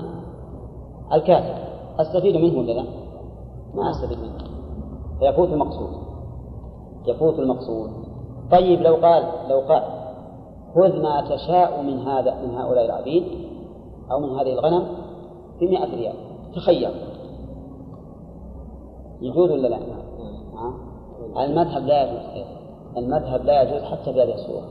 الكاتب. 1.13 1.55
أستفيد 1.99 2.35
منه 2.35 2.59
ولا 2.59 2.71
لا؟ 2.71 2.83
ما 3.75 3.91
أستفيد 3.91 4.19
منه. 4.19 4.37
فيفوت 5.19 5.49
المقصود. 5.49 5.89
يفوت 7.07 7.39
المقصود. 7.39 7.89
طيب 8.51 8.81
لو 8.81 8.95
قال 8.95 9.23
لو 9.49 9.59
قال 9.59 9.83
خذ 10.75 11.01
ما 11.01 11.21
تشاء 11.21 11.81
من 11.81 11.99
هذا 11.99 12.41
من 12.41 12.55
هؤلاء 12.55 12.85
العبيد 12.85 13.23
أو 14.11 14.19
من 14.19 14.39
هذه 14.39 14.53
الغنم 14.53 14.87
بمئة 15.61 15.95
ريال. 15.95 16.15
تخير. 16.55 16.91
يجوز 19.21 19.51
ولا 19.51 19.67
لا؟ 19.67 19.77
المذهب 21.37 21.83
لا 21.85 22.03
يجوز. 22.03 22.57
المذهب 22.97 23.45
لا 23.45 23.61
يجوز 23.61 23.83
حتى 23.83 24.11
بهذه 24.11 24.33
الصورة. 24.33 24.65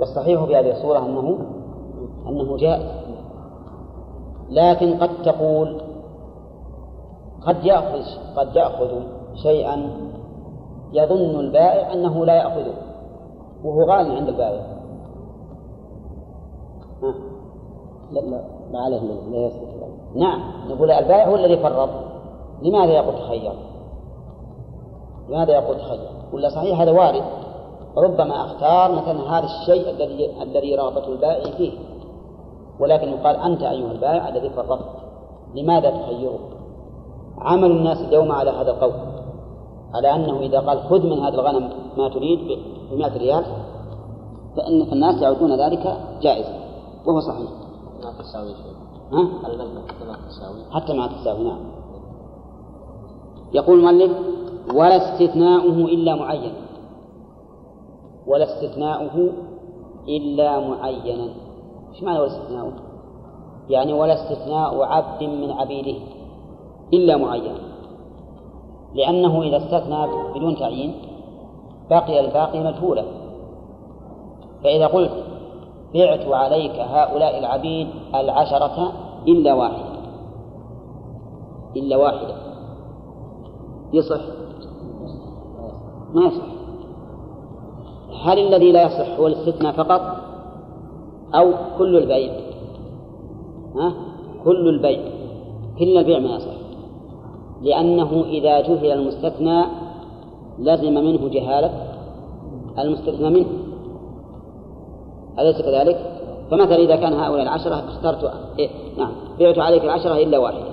والصحيح 0.00 0.44
في 0.44 0.56
هذه 0.56 0.70
الصورة 0.70 0.98
أنه 0.98 1.38
أنه 2.28 2.56
جائز. 2.56 3.00
لكن 4.50 4.98
قد 4.98 5.22
تقول 5.24 5.80
قد 7.46 7.64
يأخذ 7.64 8.02
قد 8.36 8.56
يأخذ 8.56 9.02
شيئا 9.34 9.90
يظن 10.92 11.40
البائع 11.40 11.92
أنه 11.92 12.26
لا 12.26 12.34
يأخذه. 12.34 12.74
وهو 13.64 13.82
غالي 13.82 14.16
عند 14.16 14.28
البائع. 14.28 14.62
لا 18.12 18.20
لا 18.20 18.44
ما 18.72 18.80
عليه 18.80 19.00
لا 19.00 19.50
نعم. 20.14 20.40
نقول 20.68 20.90
البائع 20.90 21.28
هو 21.28 21.34
الذي 21.34 21.56
فرط. 21.56 21.90
لماذا 22.62 22.92
يقول 22.92 23.14
تخير؟ 23.14 23.52
لماذا 25.28 25.52
يقول 25.52 25.76
تخير؟ 25.76 26.19
ولا 26.32 26.48
صحيح 26.48 26.80
هذا 26.80 26.90
وارد 26.90 27.22
ربما 27.96 28.44
أختار 28.44 28.92
مثلا 28.92 29.38
هذا 29.38 29.46
الشيء 29.46 29.90
الذي 29.90 30.42
الذي 30.42 30.74
رغبته 30.74 31.08
البائع 31.08 31.50
فيه 31.56 31.72
ولكن 32.80 33.08
يقال 33.08 33.36
أنت 33.36 33.62
أيها 33.62 33.92
البائع 33.92 34.28
الذي 34.28 34.50
فرطت 34.50 34.84
لماذا 35.54 35.90
تخيره؟ 35.90 36.38
عمل 37.38 37.70
الناس 37.70 37.98
اليوم 37.98 38.32
على 38.32 38.50
هذا 38.50 38.70
القول 38.70 38.92
على 39.94 40.14
أنه 40.14 40.40
إذا 40.40 40.60
قال 40.60 40.80
خذ 40.80 41.06
من 41.06 41.18
هذا 41.18 41.34
الغنم 41.34 41.70
ما 41.96 42.08
تريد 42.08 42.38
ب 42.92 42.94
100 42.94 43.18
ريال 43.18 43.44
فإن 44.56 44.82
الناس 44.92 45.22
يعدون 45.22 45.60
ذلك 45.60 45.96
جائزا 46.22 46.54
وهو 47.06 47.20
صحيح. 47.20 47.50
ما 48.02 48.12
تساوي 48.18 48.48
شيء. 48.48 48.74
ها؟ 49.12 49.22
ما 50.06 50.16
تساوي. 50.28 50.60
حتى 50.70 50.92
ما 50.92 51.06
تساوي 51.06 51.44
نعم. 51.44 51.60
يقول 53.52 53.78
المؤلف 53.78 54.12
ولا 54.74 54.96
استثناؤه 54.96 55.84
إلا 55.84 56.14
معين 56.14 56.52
ولا 58.26 58.44
استثناؤه 58.44 59.32
إلا 60.08 60.60
معينا. 60.60 61.28
إيش 61.92 62.02
معنى 62.02 62.18
ولا 62.18 62.26
استثناؤه؟ 62.26 62.72
يعني 63.68 63.92
ولا 63.92 64.14
استثناء 64.14 64.82
عبد 64.82 65.22
من 65.22 65.50
عبيده 65.50 65.98
إلا 66.92 67.16
معين. 67.16 67.54
لأنه 68.94 69.42
إذا 69.42 69.56
استثنى 69.56 70.06
بدون 70.34 70.56
تعيين 70.56 70.94
بقي 71.90 72.20
الباقي 72.20 72.60
مجهولا. 72.60 73.04
فإذا 74.64 74.86
قلت 74.86 75.24
بعت 75.94 76.26
عليك 76.26 76.80
هؤلاء 76.80 77.38
العبيد 77.38 77.88
العشرة 78.14 78.92
إلا 79.28 79.54
واحدة. 79.54 80.00
إلا 81.76 81.96
واحدة. 81.96 82.34
يصح 83.92 84.20
ما 86.14 86.24
يصح 86.26 86.60
هل 88.24 88.38
الذي 88.38 88.72
لا 88.72 88.82
يصح 88.82 89.18
هو 89.18 89.26
الاستثناء 89.26 89.72
فقط؟ 89.72 90.00
أو 91.34 91.52
كل 91.78 91.96
البيع 91.96 92.32
ها؟ 93.76 93.94
كل 94.44 94.68
البيع 94.68 95.00
كل 95.78 95.98
البيع 95.98 96.18
ما 96.18 96.36
يصح. 96.36 96.60
لأنه 97.62 98.24
إذا 98.28 98.60
جهل 98.60 98.92
المستثنى 98.92 99.64
لزم 100.58 100.94
منه 100.94 101.28
جهالة 101.28 101.70
المستثنى 102.78 103.30
منه. 103.30 103.48
أليس 105.38 105.62
كذلك؟ 105.62 106.20
فمثلا 106.50 106.76
إذا 106.76 106.96
كان 106.96 107.12
هؤلاء 107.12 107.42
العشرة 107.42 107.74
اخترت 107.74 108.32
إيه؟ 108.58 108.70
نعم. 108.98 109.12
بعت 109.40 109.58
عليك 109.58 109.84
العشرة 109.84 110.16
إلا 110.16 110.38
واحدة. 110.38 110.70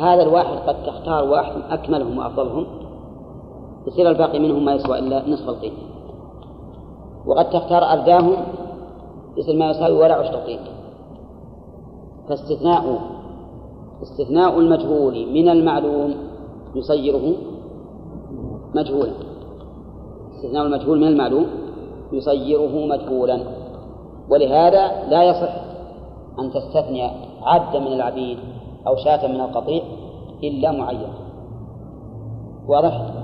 هذا 0.00 0.22
الواحد 0.22 0.56
قد 0.56 0.82
تختار 0.86 1.24
واحد 1.24 1.52
أكملهم 1.70 2.18
وأفضلهم. 2.18 2.66
يصير 3.86 4.10
الباقي 4.10 4.38
منهم 4.38 4.64
ما 4.64 4.74
يسوى 4.74 4.98
إلا 4.98 5.28
نصف 5.28 5.48
القيمة 5.48 5.76
وقد 7.26 7.50
تختار 7.50 7.92
أرداهم 7.92 8.36
يصير 9.36 9.56
ما 9.56 9.70
يساوي 9.70 9.98
ولا 9.98 10.14
عشر 10.14 10.36
قيمة 10.36 10.68
فاستثناء 12.28 13.00
استثناء 14.02 14.58
المجهول 14.58 15.26
من 15.32 15.48
المعلوم 15.48 16.14
يصيره 16.74 17.34
مجهولا. 18.74 19.12
استثناء 20.34 20.66
المجهول 20.66 21.00
من 21.00 21.06
المعلوم 21.06 21.46
يصيره 22.12 22.86
مجهولا. 22.86 23.40
ولهذا 24.30 25.08
لا 25.08 25.22
يصح 25.22 25.54
أن 26.38 26.50
تستثني 26.50 27.10
عبدا 27.42 27.78
من 27.78 27.92
العبيد 27.92 28.38
أو 28.86 28.96
شاة 28.96 29.26
من 29.26 29.40
القطيع 29.40 29.82
إلا 30.44 30.72
معين. 30.72 31.12
واضح؟ 32.68 33.17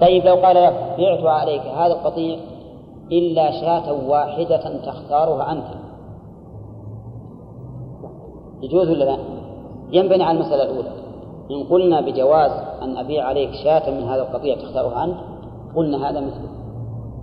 طيب 0.00 0.24
لو 0.24 0.34
قال 0.34 0.56
لك 0.56 0.74
بعت 0.98 1.24
عليك 1.24 1.62
هذا 1.62 1.92
القطيع 1.92 2.38
إلا 3.12 3.50
شاة 3.50 4.08
واحدة 4.08 4.80
تختارها 4.86 5.52
أنت. 5.52 5.64
يجوز 8.62 8.90
ولا 8.90 9.04
لا؟ 9.04 9.18
ينبني 9.92 10.24
على 10.24 10.38
المسألة 10.38 10.62
الأولى. 10.62 10.92
إن 11.50 11.64
قلنا 11.70 12.00
بجواز 12.00 12.50
أن 12.82 12.96
أبيع 12.96 13.24
عليك 13.24 13.50
شاة 13.64 13.90
من 13.90 14.02
هذا 14.02 14.22
القطيع 14.22 14.56
تختارها 14.56 15.04
أنت 15.04 15.16
قلنا 15.76 16.10
هذا 16.10 16.20
مثله. 16.20 16.48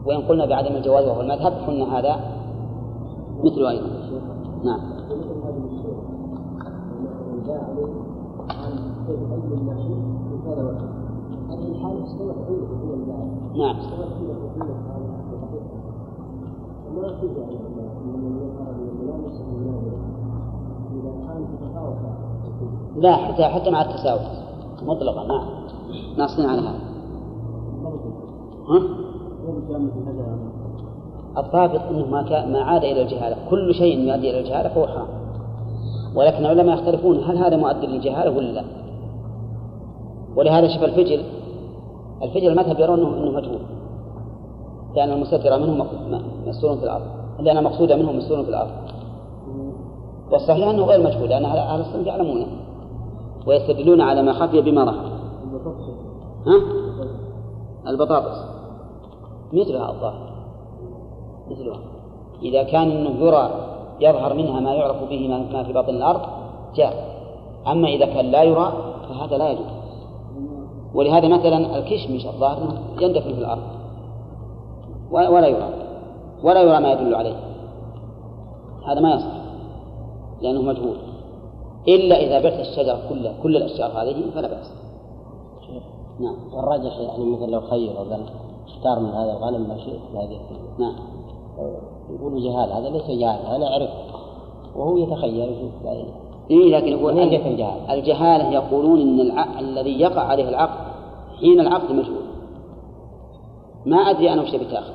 وإن 0.05 0.21
قلنا 0.21 0.45
بعدم 0.45 0.75
الجواز 0.75 1.05
وهو 1.05 1.21
المذهب 1.21 1.53
قلنا 1.67 1.99
هذا 1.99 2.19
مثله 3.43 3.69
أيضا. 3.69 3.87
نعم. 4.63 4.98
نعم 13.59 13.75
لا 22.97 23.15
حتى 23.15 23.43
حتى 23.43 23.69
مع 23.69 23.81
التساوي 23.81 24.19
مطلقا 24.81 25.27
نعم 25.27 25.47
ناصين 26.17 26.45
على 26.45 26.61
هذا 26.61 26.79
ها؟ 28.69 29.09
الضابط 31.37 31.81
إنه 31.81 32.05
ما 32.05 32.45
ما 32.45 32.63
عاد 32.63 32.83
إلى 32.83 33.01
الجهالة، 33.01 33.37
كل 33.49 33.73
شيء 33.73 33.99
يؤدي 33.99 34.29
إلى 34.29 34.39
الجهالة 34.39 34.69
فهو 34.69 34.87
حرام. 34.87 35.07
ولكن 36.15 36.37
العلماء 36.37 36.75
يختلفون 36.75 37.17
هل 37.17 37.37
هذا 37.37 37.57
مؤدي 37.57 37.87
للجهالة 37.87 38.37
ولا 38.37 38.51
لا؟ 38.51 38.63
ولهذا 40.35 40.67
شوف 40.67 40.83
الفجل 40.83 41.23
الفجل 42.23 42.47
المذهب 42.47 42.79
يرون 42.79 42.99
انه 42.99 43.31
مجهول. 43.31 43.59
لأن 44.95 45.11
المستتر 45.11 45.59
منه 45.59 45.85
مستور 46.47 46.77
في 46.77 46.83
الأرض، 46.83 47.05
لأن 47.39 47.57
المقصود 47.57 47.91
منه 47.91 48.11
مستور 48.11 48.43
في 48.43 48.49
الأرض. 48.49 48.71
والصحيح 50.31 50.67
أنه 50.67 50.83
غير 50.83 51.03
مجهول 51.03 51.29
لأن 51.29 51.45
أهل 51.45 51.81
الصنف 51.81 52.07
يعلمونه. 52.07 52.47
ويستدلون 53.47 54.01
على 54.01 54.21
ما 54.21 54.33
خفي 54.33 54.61
بما 54.61 54.85
ظهر 54.85 55.09
ها؟ 56.47 56.61
البطاطس 57.87 58.45
مثلها 59.53 59.91
الظاهر 59.91 60.29
مثلها 61.51 61.79
إذا 62.41 62.63
كان 62.63 62.91
أنه 62.91 63.25
يرى 63.25 63.49
يظهر 63.99 64.33
منها 64.33 64.59
ما 64.59 64.73
يعرف 64.73 65.09
به 65.09 65.27
ما 65.27 65.63
في 65.63 65.73
باطن 65.73 65.95
الأرض 65.95 66.21
جاء 66.75 66.93
أما 67.67 67.87
إذا 67.87 68.05
كان 68.05 68.25
لا 68.25 68.43
يرى 68.43 68.73
فهذا 69.09 69.37
لا 69.37 69.49
يجوز 69.49 69.78
ولهذا 70.93 71.27
مثلا 71.27 71.77
الكشمش 71.77 72.25
الظاهر 72.25 72.81
يندفن 73.01 73.33
في 73.33 73.39
الأرض. 73.39 73.63
ولا 75.11 75.47
يرى. 75.47 75.69
ولا 76.43 76.61
يرى 76.61 76.79
ما 76.79 76.91
يدل 76.91 77.15
عليه. 77.15 77.35
هذا 78.87 78.99
ما 78.99 79.13
يصح 79.13 79.39
لأنه 80.41 80.61
مجهول. 80.61 80.97
إلا 81.87 82.15
إذا 82.15 82.39
بعت 82.39 82.59
الشجر 82.59 82.97
كله 83.09 83.33
كل 83.43 83.57
الأشجار 83.57 83.91
هذه 83.91 84.15
فلا 84.35 84.47
بأس. 84.47 84.79
نعم. 86.19 86.35
والراجح 86.53 86.97
يعني 86.97 87.25
مثل 87.25 87.49
لو 87.49 87.61
خير 87.61 87.91
وقال 87.91 88.25
اختار 88.67 88.99
من 88.99 89.09
هذا 89.09 89.31
الغنم 89.31 89.67
ما 89.69 89.77
شئت 89.77 89.99
هذه 90.15 90.39
نعم. 90.79 90.95
يقول 92.09 92.43
جهال 92.43 92.71
هذا 92.71 92.89
ليس 92.89 93.19
جهال 93.19 93.45
أنا 93.45 93.67
أعرف 93.67 93.89
وهو 94.75 94.97
يتخيل 94.97 95.51
يشوف 95.51 95.71
إيه 96.49 96.77
لكن 96.77 96.87
يقول 96.87 97.19
الجهالة؟ 97.19 97.93
الجهالة 97.93 98.51
يقولون 98.51 99.01
إن 99.01 99.19
الع... 99.19 99.59
الذي 99.59 99.99
يقع 99.99 100.21
عليه 100.21 100.49
العقد 100.49 100.89
حين 101.39 101.59
العقد 101.59 101.91
مجهول. 101.91 102.23
ما 103.85 103.97
أدري 103.97 104.33
أنا 104.33 104.41
وش 104.41 104.55
بتاخذ 104.55 104.93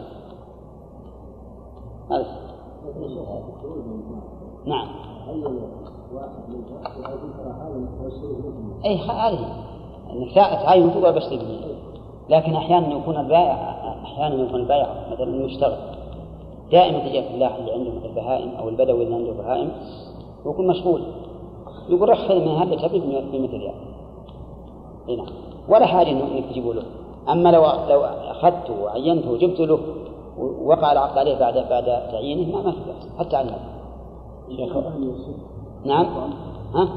نعم. 4.67 4.89
أي 8.85 8.97
هذه. 8.97 9.65
تعين 10.65 10.91
تقول 10.91 11.13
بشتري 11.13 11.77
لكن 12.29 12.55
أحيانا 12.55 12.95
يكون 12.95 13.17
البائع 13.17 13.55
أحيانا 14.05 14.35
يكون 14.35 14.61
البائع 14.61 15.07
مثلا 15.13 15.45
يشتغل 15.45 15.79
دائما 16.73 16.99
تجي 16.99 17.19
الفلاح 17.19 17.57
اللي 17.57 17.73
عنده 17.73 17.91
مثل 17.91 18.07
البهائم 18.07 18.51
أو 18.59 18.69
البدوي 18.69 19.05
اللي 19.05 19.15
عنده 19.15 19.33
بهائم 19.33 19.71
ويكون 20.45 20.67
مشغول. 20.67 21.03
يقول 21.89 22.09
رح 22.09 22.31
من 22.31 22.49
هذا 22.49 22.89
تبي 22.89 22.99
ب 22.99 23.07
100 23.07 23.51
ريال 23.51 23.75
إي 25.09 25.17
نعم. 25.17 25.27
ولا 25.69 25.87
حاجة 25.87 26.11
انك 26.11 26.45
تجيبوا 26.51 26.75
له. 26.75 26.83
أما 27.29 27.49
لو 27.49 27.63
لو 27.89 28.05
أخذته 28.05 28.83
وعينته 28.83 29.31
وجبت 29.31 29.61
له 29.61 29.79
ووقع 30.39 30.93
العقد 30.93 31.19
عليه 31.19 31.39
بعد 31.39 31.55
بعد 31.71 31.85
تعيينه 31.85 32.57
ما 32.57 32.63
ما 32.63 32.71
في 32.71 32.79
حتى 33.19 33.37
على 33.37 33.51
نعم. 35.85 36.07
ها؟ 36.75 36.89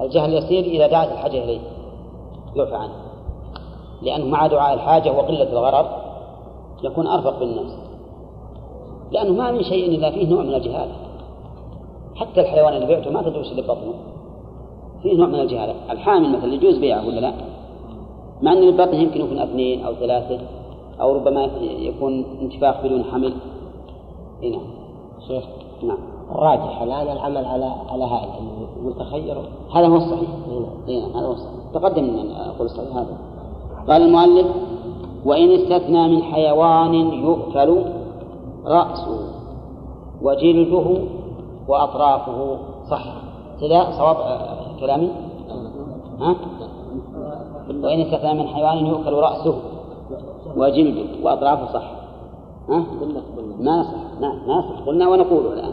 الجهل 0.00 0.34
يسير 0.34 0.64
إذا 0.64 0.86
دعت 0.86 1.12
الحاجة 1.12 1.44
إليه. 1.44 1.60
يعفى 2.56 2.74
عنه. 2.74 2.94
لأنه 4.02 4.26
مع 4.26 4.46
دعاء 4.46 4.74
الحاجة 4.74 5.12
وقلة 5.12 5.52
الغرض 5.52 5.86
يكون 6.82 7.06
أرفق 7.06 7.38
بالناس 7.38 7.72
لأنه 9.12 9.32
ما 9.32 9.52
من 9.52 9.62
شيء 9.62 9.88
إلا 9.88 10.10
فيه 10.10 10.28
نوع 10.28 10.42
من 10.42 10.54
الجهالة 10.54 10.92
حتى 12.20 12.40
الحيوان 12.40 12.74
اللي 12.74 12.86
بعته 12.86 13.10
ما 13.10 13.22
تدري 13.22 13.38
وش 13.38 13.50
اللي 13.50 13.62
بطنه. 13.62 13.94
فيه 15.02 15.16
نوع 15.16 15.26
من 15.26 15.40
الجهالة. 15.40 15.74
الحامل 15.90 16.38
مثلا 16.38 16.54
يجوز 16.54 16.78
بيعه 16.78 17.06
ولا 17.06 17.20
لا؟ 17.20 17.32
مع 18.42 18.52
أن 18.52 18.58
اللي 18.58 18.72
بطنه 18.72 19.00
يمكن 19.00 19.20
يكون 19.20 19.38
اثنين 19.38 19.84
أو 19.84 19.94
ثلاثة 19.94 20.38
أو 21.00 21.12
ربما 21.12 21.50
يكون 21.60 22.24
انتفاخ 22.42 22.84
بدون 22.84 23.04
حمل. 23.04 23.32
هنا 24.42 24.58
شيخ 25.28 25.44
نعم. 25.82 25.98
الراجح 26.30 26.82
الآن 26.82 27.08
العمل 27.12 27.44
على 27.44 27.74
على 27.90 28.04
هذا 28.04 28.28
المتخير؟ 28.76 29.36
هذا 29.74 29.86
هو 29.86 29.96
الصحيح. 29.96 30.30
هنا. 30.48 30.66
هنا 30.88 31.18
هذا 31.18 31.26
هو 31.26 31.32
الصحيح. 31.32 31.60
تقدم 31.74 32.04
أن 32.04 32.30
أقول 32.30 32.66
الصحيح 32.66 32.96
هذا. 32.96 33.18
قال 33.88 34.02
المؤلف 34.02 34.46
وإن 35.24 35.50
استثنى 35.50 36.08
من 36.08 36.22
حيوان 36.22 36.94
يؤكل 36.94 37.82
رأسه 38.66 39.30
وجلده 40.22 40.98
وأطرافه 41.70 42.58
صح. 42.90 43.04
كذا 43.60 43.90
صواب 43.98 44.16
آه، 44.16 44.80
كلامي؟ 44.80 45.10
ها؟ 46.20 46.36
وإن 47.82 48.00
استثنى 48.00 48.34
من 48.34 48.46
حيوان 48.46 48.86
يؤكل 48.86 49.12
رأسه 49.12 49.54
وجلده 50.56 51.04
وأطرافه 51.22 51.72
صح. 51.72 51.90
ها؟ 52.68 52.84
ما 53.60 53.80
نصح 53.80 54.20
ما 54.20 54.40
نصح 54.46 54.86
قلنا 54.86 55.08
ونقول 55.08 55.46
الآن. 55.46 55.72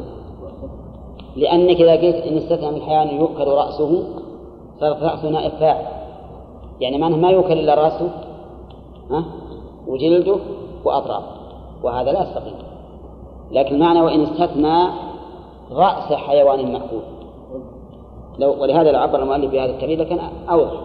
لأنك 1.35 1.81
إذا 1.81 1.91
قلت 1.91 2.15
إن 2.15 2.37
استثنى 2.37 2.71
من 2.71 2.81
حيوان 2.81 3.07
يؤكل 3.07 3.47
رأسه 3.47 4.03
صارت 4.79 5.03
رأسه 5.03 5.29
نائب 5.29 5.51
فاعل. 5.51 5.85
يعني 6.79 6.97
معناه 6.97 7.17
ما 7.17 7.29
يؤكل 7.29 7.53
إلا 7.53 7.75
رأسه 7.75 8.09
ها؟ 9.11 9.23
وجلده 9.87 10.35
وأطرافه. 10.85 11.37
وهذا 11.83 12.11
لا 12.11 12.23
يستقيم. 12.23 12.55
لكن 13.51 13.79
معنى 13.79 14.01
وإن 14.01 14.21
استثنى 14.23 15.06
رأس 15.71 16.13
حيوان 16.13 16.73
مأكول 16.73 17.01
لو 18.39 18.61
ولهذا 18.61 18.91
لو 18.91 18.99
عبر 18.99 19.23
المؤلف 19.23 19.51
بهذا 19.51 19.71
التعبير 19.71 19.99
لكان 19.99 20.19
أوضح. 20.49 20.81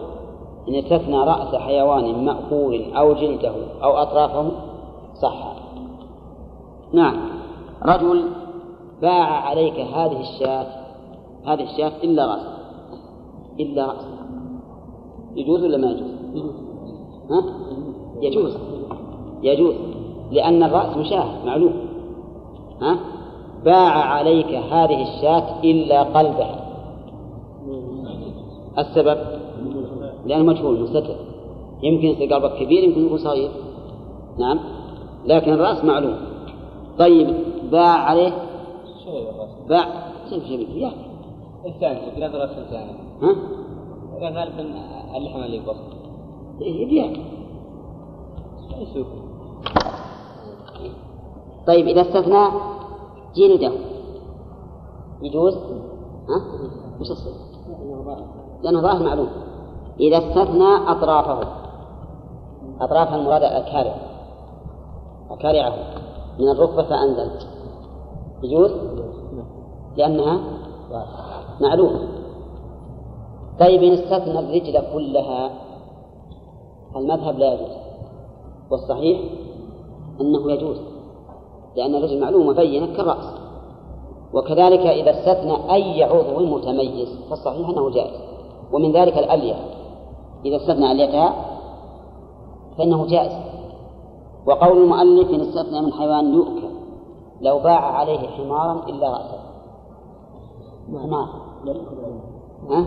إن 0.69 0.75
استثنى 0.75 1.17
رأس 1.17 1.55
حيوان 1.55 2.25
مأكول 2.25 2.93
أو 2.93 3.13
جلده 3.13 3.53
أو 3.83 3.91
أطرافه 3.91 4.51
صح. 5.21 5.55
نعم. 6.93 7.17
رجل 7.85 8.29
باع 9.01 9.49
عليك 9.49 9.79
هذه 9.79 10.21
الشاة 10.21 10.67
هذه 11.45 11.63
الشاة 11.63 11.91
إلا 12.03 12.25
رأسها 12.25 12.57
إلا 13.59 13.85
رأسها 13.85 14.27
يجوز 15.35 15.63
ولا 15.63 15.77
ما 15.77 15.87
يجوز؟ 15.87 16.11
ها؟ 17.31 17.43
يجوز. 18.21 18.57
يجوز. 19.41 19.75
لأن 20.31 20.63
الرأس 20.63 20.97
مشاة 20.97 21.45
معلوم. 21.45 21.73
ها؟ 22.81 22.97
باع 23.65 23.91
عليك 23.91 24.47
هذه 24.47 25.01
الشاة 25.01 25.61
إلا 25.63 26.03
قلبها 26.03 26.59
السبب؟ 28.77 29.17
لأنه 30.25 30.43
مجهول 30.43 30.81
مستتر. 30.81 31.15
يمكن 31.83 32.07
يصير 32.07 32.33
قلبك 32.33 32.53
كبير 32.55 32.83
يمكن 32.83 33.05
يكون 33.05 33.17
صغير. 33.17 33.51
نعم. 34.39 34.59
لكن 35.25 35.53
الرأس 35.53 35.83
معلوم. 35.83 36.15
طيب 36.99 37.35
باع 37.71 37.97
عليه؟ 37.97 38.33
باع. 39.69 39.85
شوف 40.29 40.43
شوف 40.43 40.59
ياكل 40.59 40.95
الثاني 41.65 42.25
رأس 42.25 42.57
الثاني 42.57 42.91
ها؟ 43.21 43.35
غالبا 44.21 44.65
اللحم 45.17 45.43
اللي 45.43 45.57
يبص 45.57 45.75
إيه 46.61 47.13
يسوق 48.81 49.07
طيب 51.67 51.87
إذا 51.87 52.01
استثنى 52.01 52.47
جلده 53.35 53.71
يجوز؟ 55.21 55.57
ها؟ 56.29 56.41
وش؟ 57.01 57.07
لأنه 58.63 58.81
ظاهر 58.81 59.03
معلوم. 59.03 59.29
إذا 59.99 60.17
استثنى 60.17 60.91
أطرافه. 60.91 61.47
أطراف 62.81 63.13
المراد 63.13 63.43
الأكارع 63.43 63.95
أكارعه 65.29 65.73
من 66.39 66.49
الركبة 66.49 66.83
فأنزل. 66.83 67.31
يجوز؟ 68.43 68.71
لأنها 69.97 70.39
معلومة. 71.61 72.07
طيب 73.59 73.83
إن 73.83 73.91
استثنى 73.91 74.39
الرجل 74.39 74.93
كلها 74.93 75.51
المذهب 76.95 77.37
لا 77.37 77.53
يجوز. 77.53 77.77
والصحيح 78.71 79.21
أنه 80.21 80.51
يجوز. 80.51 80.92
لأن 81.75 81.95
الرجل 81.95 82.21
معلومة 82.21 82.53
بينة 82.53 82.97
كالرأس. 82.97 83.25
وكذلك 84.33 84.79
إذا 84.79 85.11
استثنى 85.11 85.73
أي 85.73 86.03
عضو 86.03 86.45
متميز 86.45 87.09
فالصحيح 87.29 87.69
أنه 87.69 87.89
جائز. 87.89 88.19
ومن 88.71 88.91
ذلك 88.91 89.17
الألية 89.17 89.55
إذا 90.45 90.55
استثنى 90.55 90.91
أليتها 90.91 91.33
فإنه 92.77 93.05
جائز. 93.05 93.31
وقول 94.45 94.77
المؤلف 94.77 95.29
إن 95.29 95.41
استثنى 95.41 95.81
من 95.81 95.93
حيوان 95.93 96.33
يؤكل 96.33 96.73
لو 97.41 97.59
باع 97.59 97.79
عليه 97.79 98.19
حمارا 98.19 98.85
إلا 98.89 99.09
رأسه. 99.09 99.39
حمار 101.03 101.27
ها؟ 102.69 102.85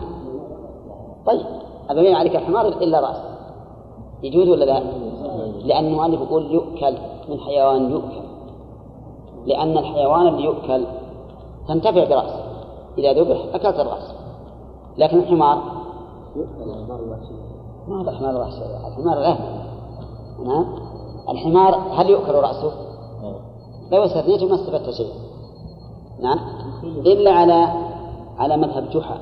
طيب 1.25 1.45
أبين 1.89 2.15
عليك 2.15 2.35
الحمار 2.35 2.67
إلا 2.67 2.99
رأسه. 2.99 3.37
يجوز 4.23 4.49
ولا 4.49 4.65
لا؟ 4.65 4.79
لأن 5.65 5.85
المؤلف 5.85 6.21
يقول 6.21 6.51
يؤكل 6.51 6.97
من 7.29 7.39
حيوان 7.39 7.91
يؤكل. 7.91 8.26
لأن 9.47 9.77
الحيوان 9.77 10.27
اللي 10.27 10.43
يؤكل 10.43 10.85
تنتفع 11.67 12.03
برأسه. 12.03 12.43
إذا 12.97 13.13
ذبح 13.13 13.55
أكلت 13.55 13.79
الرأس. 13.79 14.13
لكن 14.97 15.19
الحمار؟ 15.19 15.57
ما 17.87 18.01
هذا 18.01 18.09
الحمار 18.09 18.29
الوحشي 18.29 18.61
الحمار 18.87 19.17
الأهل 19.17 19.67
نعم 20.45 20.65
الحمار 21.29 21.75
هل 21.75 22.09
يؤكل 22.09 22.31
رأسه؟ 22.31 22.71
لو 23.91 24.03
استثنيته 24.03 24.47
ما 24.47 24.55
استفدت 24.55 24.89
شيء 24.89 25.13
نعم. 26.21 26.39
إلا 26.83 27.31
على 27.31 27.67
على 28.37 28.57
مذهب 28.57 28.89
جحا. 28.89 29.17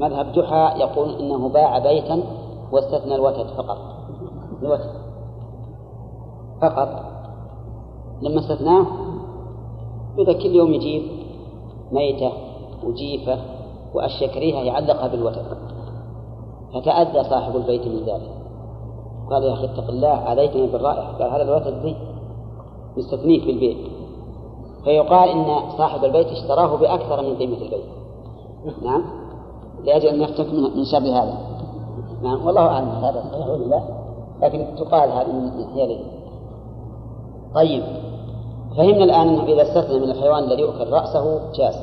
مذهب 0.00 0.32
جحا 0.32 0.76
يقول 0.76 1.14
إنه 1.14 1.48
باع 1.48 1.78
بيتا 1.78 2.22
واستثنى 2.72 3.14
الوتد 3.14 3.46
فقط. 3.46 3.78
الوتد. 4.62 4.90
فقط. 6.62 6.88
لما 8.22 8.40
استثناه 8.40 8.86
إذا 10.18 10.32
كل 10.32 10.54
يوم 10.56 10.74
يجيب؟ 10.74 11.02
ميتة 11.92 12.32
وجيفة 12.84 13.38
وأشياء 13.94 14.34
كريهة 14.34 14.60
يعلقها 14.60 15.08
بالوتد 15.08 15.44
فتأذى 16.74 17.24
صاحب 17.24 17.56
البيت 17.56 17.86
من 17.86 18.00
ذلك. 18.06 18.30
قال 19.30 19.42
يا 19.42 19.52
أخي 19.52 19.64
اتق 19.64 19.88
الله 19.88 20.08
عليتني 20.08 20.66
بالرائحة. 20.66 21.12
قال 21.12 21.30
هذا 21.30 21.42
الوتد 21.42 21.86
ذي 21.86 21.96
مستثنيه 22.96 23.40
في 23.40 23.50
البيت 23.50 23.76
فيقال 24.84 25.28
إن 25.28 25.70
صاحب 25.78 26.04
البيت 26.04 26.26
اشتراه 26.26 26.76
بأكثر 26.76 27.22
من 27.22 27.36
قيمة 27.36 27.56
البيت. 27.56 27.84
نعم؟ 28.82 29.04
لأجل 29.84 30.08
أن 30.08 30.22
يفتك 30.22 30.46
من 30.54 30.84
شر 30.84 30.98
هذا. 30.98 31.38
نعم؟ 32.22 32.46
والله 32.46 32.66
أعلم 32.66 32.88
هذا 32.88 33.24
صحيح 33.32 33.46
ولا 33.46 33.64
لا؟ 33.64 33.82
لكن 34.42 34.66
تقال 34.76 35.10
هذه 35.10 35.32
من 35.32 35.50
طيب. 37.54 37.82
فهمنا 38.76 39.04
الآن 39.04 39.28
أنه 39.28 39.42
إذا 39.42 39.62
استثنى 39.62 39.98
من 39.98 40.10
الحيوان 40.10 40.44
الذي 40.44 40.62
يؤكل 40.62 40.90
رأسه 40.90 41.52
جاز 41.54 41.74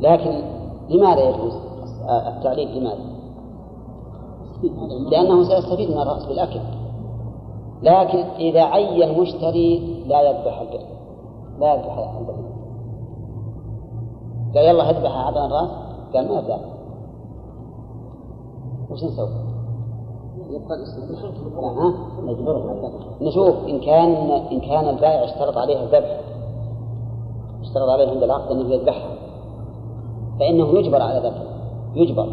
لكن 0.00 0.42
لماذا 0.90 1.20
يجوز 1.20 1.52
التعليل 2.08 2.78
لماذا؟ 2.78 3.12
لأنه 5.10 5.44
سيستفيد 5.44 5.90
من 5.90 5.98
الرأس 5.98 6.26
بالأكل. 6.26 6.60
لكن 7.82 8.18
إذا 8.18 8.62
عين 8.62 9.02
المشتري 9.02 10.04
لا 10.06 10.22
يذبح 10.22 10.60
البهيمة 10.60 10.92
لا 11.60 11.74
يذبح 11.74 11.98
البهيمة 12.18 12.52
قال 14.54 14.64
يلا 14.64 14.90
اذبح 14.90 15.16
عدن 15.16 15.44
الرأس. 15.44 15.68
قال 16.14 16.28
ما 16.28 16.58
وش 18.90 19.04
نسوي؟ 19.04 19.51
يبقى 20.52 20.76
ها؟ 21.64 21.94
نشوف 23.20 23.54
إن 23.68 23.80
كان 23.80 24.30
إن 24.52 24.60
كان 24.60 24.88
البائع 24.88 25.24
اشترط 25.24 25.56
عليه 25.58 25.82
الذبح. 25.82 26.20
اشترط 27.60 27.88
عليه 27.88 28.08
عند 28.10 28.22
العقد 28.22 28.50
أنه 28.50 28.74
يذبحها. 28.74 29.10
فإنه 30.40 30.78
يجبر 30.78 31.02
على 31.02 31.18
ذبحه. 31.18 31.44
يجبر 31.94 32.26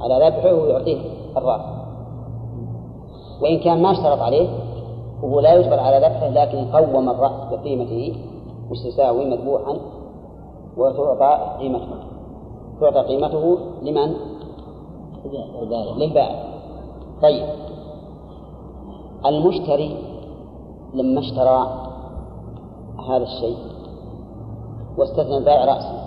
على 0.00 0.26
ذبحه 0.26 0.54
ويعطيه 0.54 1.00
الرأس 1.36 1.60
وإن 3.42 3.58
كان 3.58 3.82
ما 3.82 3.90
اشترط 3.90 4.18
عليه 4.18 4.48
وهو 5.22 5.40
لا 5.40 5.54
يجبر 5.54 5.80
على 5.80 5.96
ذبحه 5.96 6.28
لكن 6.28 6.64
قوم 6.64 7.08
الرأس 7.08 7.32
بقيمته 7.50 8.16
وش 8.70 8.78
تساوي 8.78 9.24
مذبوحا 9.24 9.76
وتعطى 10.76 11.58
قيمته. 11.58 11.86
تعطى 12.80 13.00
قيمته 13.00 13.58
لمن؟ 13.82 14.14
للبائع. 15.96 16.51
طيب. 17.22 17.46
المشتري 19.26 19.96
لما 20.94 21.20
اشترى 21.20 21.88
هذا 23.08 23.22
الشيء 23.22 23.56
واستثنى 24.98 25.36
البائع 25.36 25.64
رأسه 25.64 26.02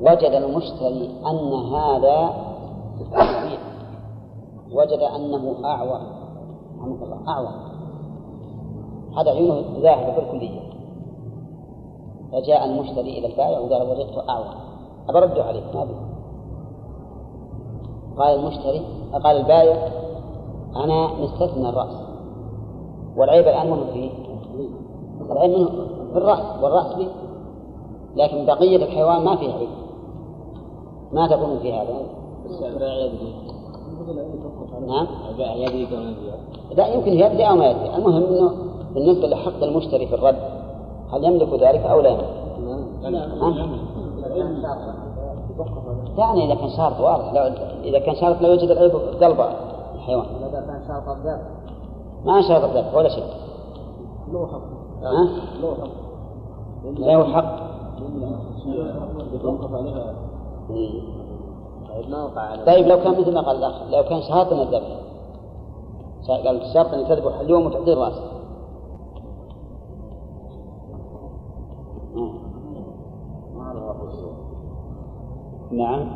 وجد 0.00 0.32
المشتري 0.42 1.10
أن 1.26 1.52
هذا 1.74 2.30
وجد 4.72 4.98
أنه 4.98 5.54
أعور 5.64 6.00
رحمك 6.78 7.02
الله 7.02 7.28
أعور 7.28 7.48
هذا 9.16 9.30
عيونه 9.30 9.64
ذاهبة 9.80 10.16
بالكلية 10.16 10.60
فجاء 12.32 12.64
المشتري 12.64 13.18
إلى 13.18 13.26
البائع 13.26 13.58
وقال 13.58 13.90
وجدته 13.90 14.28
أعور 14.28 14.54
أبرد 15.08 15.38
عليه 15.38 15.62
ما 15.74 15.84
بي 15.84 16.13
قال 18.18 18.38
المشتري 18.38 18.82
قال 19.24 19.36
البائع 19.36 19.88
أنا 20.76 21.08
مستثنى 21.22 21.68
الرأس. 21.68 21.96
والعيب 23.16 23.48
الآن 23.48 23.72
وين 23.72 23.84
فيه؟ 23.92 24.10
العيب 25.30 25.50
منه 25.50 25.68
في 26.12 26.18
الرأس 26.18 26.62
والرأس 26.62 26.96
لي 26.96 27.06
لكن 28.16 28.46
بقية 28.46 28.76
الحيوان 28.76 29.24
ما 29.24 29.36
فيه 29.36 29.52
عيب. 29.52 29.68
ما 31.12 31.28
تكون 31.28 31.58
في 31.58 31.72
هذا 31.72 31.94
نعم؟ 34.86 35.06
لا 36.76 36.86
يمكن 36.86 37.12
يدري 37.12 37.48
أو 37.48 37.56
ما 37.56 37.70
يدري 37.70 37.96
المهم 37.96 38.24
أنه 38.24 38.50
بالنسبة 38.94 39.28
لحق 39.28 39.62
المشتري 39.62 40.06
في 40.06 40.14
الرد 40.14 40.36
هل 41.12 41.24
يملك 41.24 41.48
ذلك 41.54 41.80
أو 41.80 42.00
لا 42.00 42.10
يملك؟ 42.10 42.34
يعني 46.18 46.44
إذا 46.44 46.54
كان 46.54 46.68
شرط 46.68 47.00
واضح 47.00 47.32
لو 47.32 47.42
إذا 47.84 47.98
كان 47.98 48.14
شرط 48.14 48.42
لا 48.42 48.48
يوجد 48.48 48.70
العيب 48.70 48.92
قلب 48.96 49.40
الحيوان 49.94 50.26
إذا 50.48 50.60
كان 50.60 50.82
شرط 50.88 51.08
الذبح 51.08 51.42
ما 52.24 52.42
شرط 52.42 52.64
الذبح 52.64 52.94
ولا 52.94 53.08
شيء. 53.08 53.24
له 54.32 54.46
حق 54.46 54.62
ها؟ 55.02 55.28
له 55.62 55.74
حق 55.74 56.04
له 56.98 57.32
حق. 57.32 57.64
طيب 62.66 62.86
لو 62.86 62.96
كان 62.96 63.20
مثل 63.20 63.34
ما 63.34 63.40
قال 63.40 63.56
الأخ 63.56 63.82
لو 63.90 64.02
كان 64.02 64.22
شاطن 64.22 64.60
الذبح 64.60 64.96
قال 66.28 66.62
الشرط 66.62 66.94
أن 66.94 67.08
تذبح 67.08 67.40
اليوم 67.40 67.66
وتعطيه 67.66 67.92
الرأس 67.92 68.18
آه. 72.16 72.34
نعم. 75.76 76.06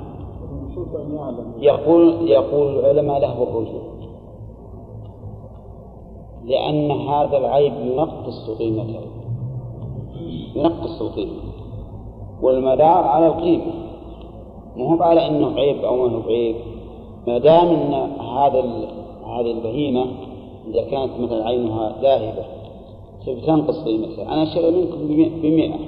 يقول 1.59 2.29
يقول 2.29 2.79
العلماء 2.79 3.21
له 3.21 3.43
الرجوع 3.43 3.83
لأن 6.45 6.91
هذا 6.91 7.39
العيب 7.39 7.73
ينقص 7.83 8.51
قيمته. 8.59 9.01
ينقص 10.55 11.03
القيمة. 11.03 11.43
والمدار 12.43 13.05
على 13.05 13.27
القيمة. 13.27 13.73
مو 14.77 15.03
على 15.03 15.27
أنه 15.27 15.55
عيب 15.61 15.85
أو 15.85 15.97
ما 15.97 16.17
هو 16.17 16.21
بعيب 16.21 16.57
ما 17.27 17.39
دام 17.39 17.67
إن 17.67 17.95
هذا 18.21 18.61
هذه 19.27 19.51
البهيمة 19.51 20.07
إذا 20.69 20.83
كانت 20.91 21.13
مثلا 21.21 21.47
عينها 21.47 21.97
ذاهبة 22.03 22.45
سوف 23.25 23.45
تنقص 23.47 23.85
قيمتها. 23.85 24.33
أنا 24.33 24.43
أشتري 24.43 24.71
منكم 24.71 25.09
بمئة. 25.43 25.88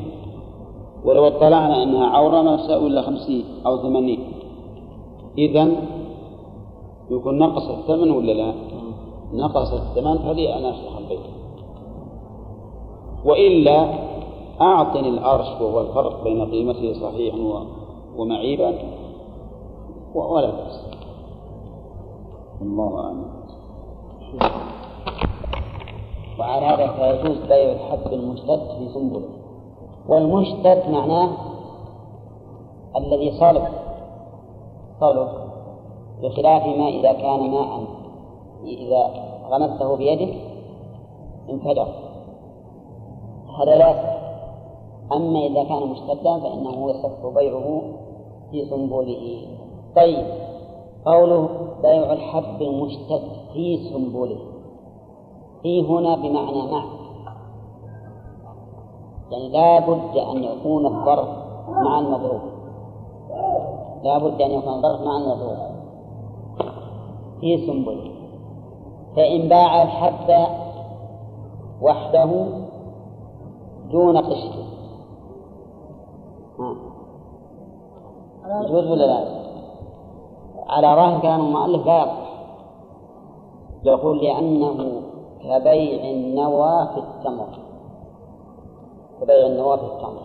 ولو 1.04 1.26
اطلعنا 1.26 1.82
أنها 1.82 2.06
عوره 2.06 2.42
ما 2.42 2.56
تساوي 2.56 2.86
الا 2.86 3.02
خمسين 3.02 3.44
أو 3.66 3.76
ثمانين. 3.76 4.32
اذا 5.38 5.68
يكون 7.10 7.38
نقص 7.38 7.68
الثمن 7.68 8.10
ولا 8.10 8.32
لا؟ 8.32 8.52
نقص 9.32 9.72
الثمن. 9.72 10.18
فلي 10.18 10.56
أنا 10.58 10.70
أشرح 10.70 10.98
البيت. 10.98 11.20
وإلا 13.24 13.94
أعطني 14.60 15.08
الارش 15.08 15.60
وهو 15.60 15.80
الفرق 15.80 16.24
بين 16.24 16.44
قيمته 16.50 16.92
صحيحا 16.92 17.38
و- 17.38 17.64
ومعيبا 18.16 18.74
ولا 20.14 20.50
بأس. 20.50 20.84
الله 22.62 23.04
أعلم. 23.04 23.24
وعلى 26.38 26.66
هذا 26.66 26.86
فيجوز 26.86 27.38
بيع 27.48 27.72
الحب 27.72 28.12
المشتد 28.12 28.60
في 28.78 28.88
سنبله. 28.94 29.39
والمشتد 30.10 30.90
معناه 30.90 31.30
الذي 32.96 33.32
صلب 33.40 33.62
صلب 35.00 35.28
بخلاف 36.22 36.66
ما 36.66 36.88
إذا 36.88 37.12
كان 37.12 37.50
ماء 37.50 37.84
إذا 38.64 39.10
غمسته 39.50 39.96
بيدك 39.96 40.34
انفجر. 41.50 41.88
هذا 43.58 43.76
لا. 43.76 44.20
أما 45.12 45.38
إذا 45.38 45.64
كان 45.64 45.88
مشتدا 45.88 46.38
فإنه 46.38 46.90
يصح 46.90 47.26
بيعه 47.34 47.82
في 48.50 48.64
سنبله. 48.64 49.46
طيب. 49.96 50.26
قوله 51.06 51.48
بيع 51.82 52.12
الحب 52.12 52.62
المشتد 52.62 53.22
في 53.52 53.76
سنبله. 53.76 54.38
في 55.62 55.82
هنا 55.82 56.16
بمعنى 56.16 56.72
مع 56.72 56.99
يعني 59.30 59.48
لا 59.48 59.80
بد 59.80 60.16
أن 60.16 60.44
يكون 60.44 60.86
الظرف 60.86 61.28
مع 61.68 61.98
المضروب 61.98 62.40
لا 64.04 64.18
بد 64.18 64.40
أن 64.42 64.50
يكون 64.50 64.72
الظرف 64.74 65.00
مع 65.00 65.16
المضروب 65.16 65.56
في 67.40 67.66
سنبله 67.66 68.10
فإن 69.16 69.48
باع 69.48 69.82
الحب 69.82 70.46
وحده 71.82 72.46
دون 73.90 74.16
قشره 74.16 74.64
ها. 76.58 76.74
يجوز 78.64 78.90
ولا 78.90 79.04
لا؟ 79.04 79.40
على 80.68 80.86
ظاهر 80.86 81.20
كلام 81.20 81.40
المؤلف 81.40 81.86
لا 81.86 82.06
يقول 83.84 84.18
لأنه 84.24 85.02
كبيع 85.40 86.10
النوى 86.10 86.88
في 86.94 86.98
التمر. 87.00 87.48
كبيع 89.20 89.46
النوى 89.46 89.78
في 89.78 89.84
التمر. 89.84 90.22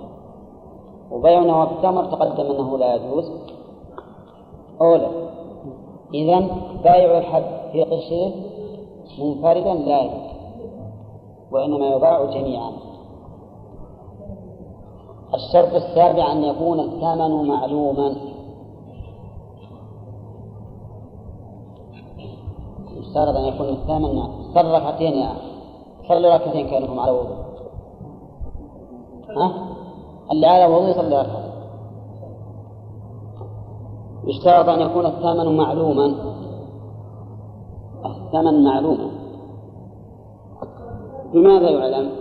وبيع 1.12 1.42
في 1.66 1.72
التمر 1.72 2.06
تقدم 2.06 2.52
أنه 2.52 2.78
لا 2.78 2.96
يجوز. 2.96 3.32
أولا 4.82 5.10
إذا 6.14 6.40
بيع 6.84 7.18
الحب 7.18 7.44
في 7.72 7.84
قشره 7.84 8.32
منفردا 9.20 9.74
لا 9.74 10.02
يجوز 10.02 10.36
وإنما 11.52 11.88
يباع 11.88 12.26
جميعا. 12.26 12.72
الشرط 15.34 15.74
السابع 15.74 16.32
أن 16.32 16.44
يكون 16.44 16.80
الثمن 16.80 17.48
معلوما. 17.48 18.16
يشترط 22.98 23.36
أن 23.36 23.46
يكون 23.46 23.70
الثمن 23.70 24.24
صلى 24.54 24.78
ركعتين 24.78 25.14
يا 25.14 25.32
أخي 25.32 25.56
صلوا 26.08 26.36
ركعتين 26.36 26.68
كأنكم 26.68 27.00
على 27.00 27.12
وضوء. 27.12 27.45
ها؟ 29.36 29.52
اللي 30.32 30.48
على 30.48 30.74
وضوء 30.74 30.90
يصلي 30.90 31.26
يشترط 34.28 34.70
أن 34.70 34.82
يكون 34.82 35.06
الثمن 35.06 35.58
معلوما 35.58 36.06
الثمن 38.06 38.64
معلوما 38.64 39.10
بماذا 41.34 41.70
يعلم؟ 41.70 42.12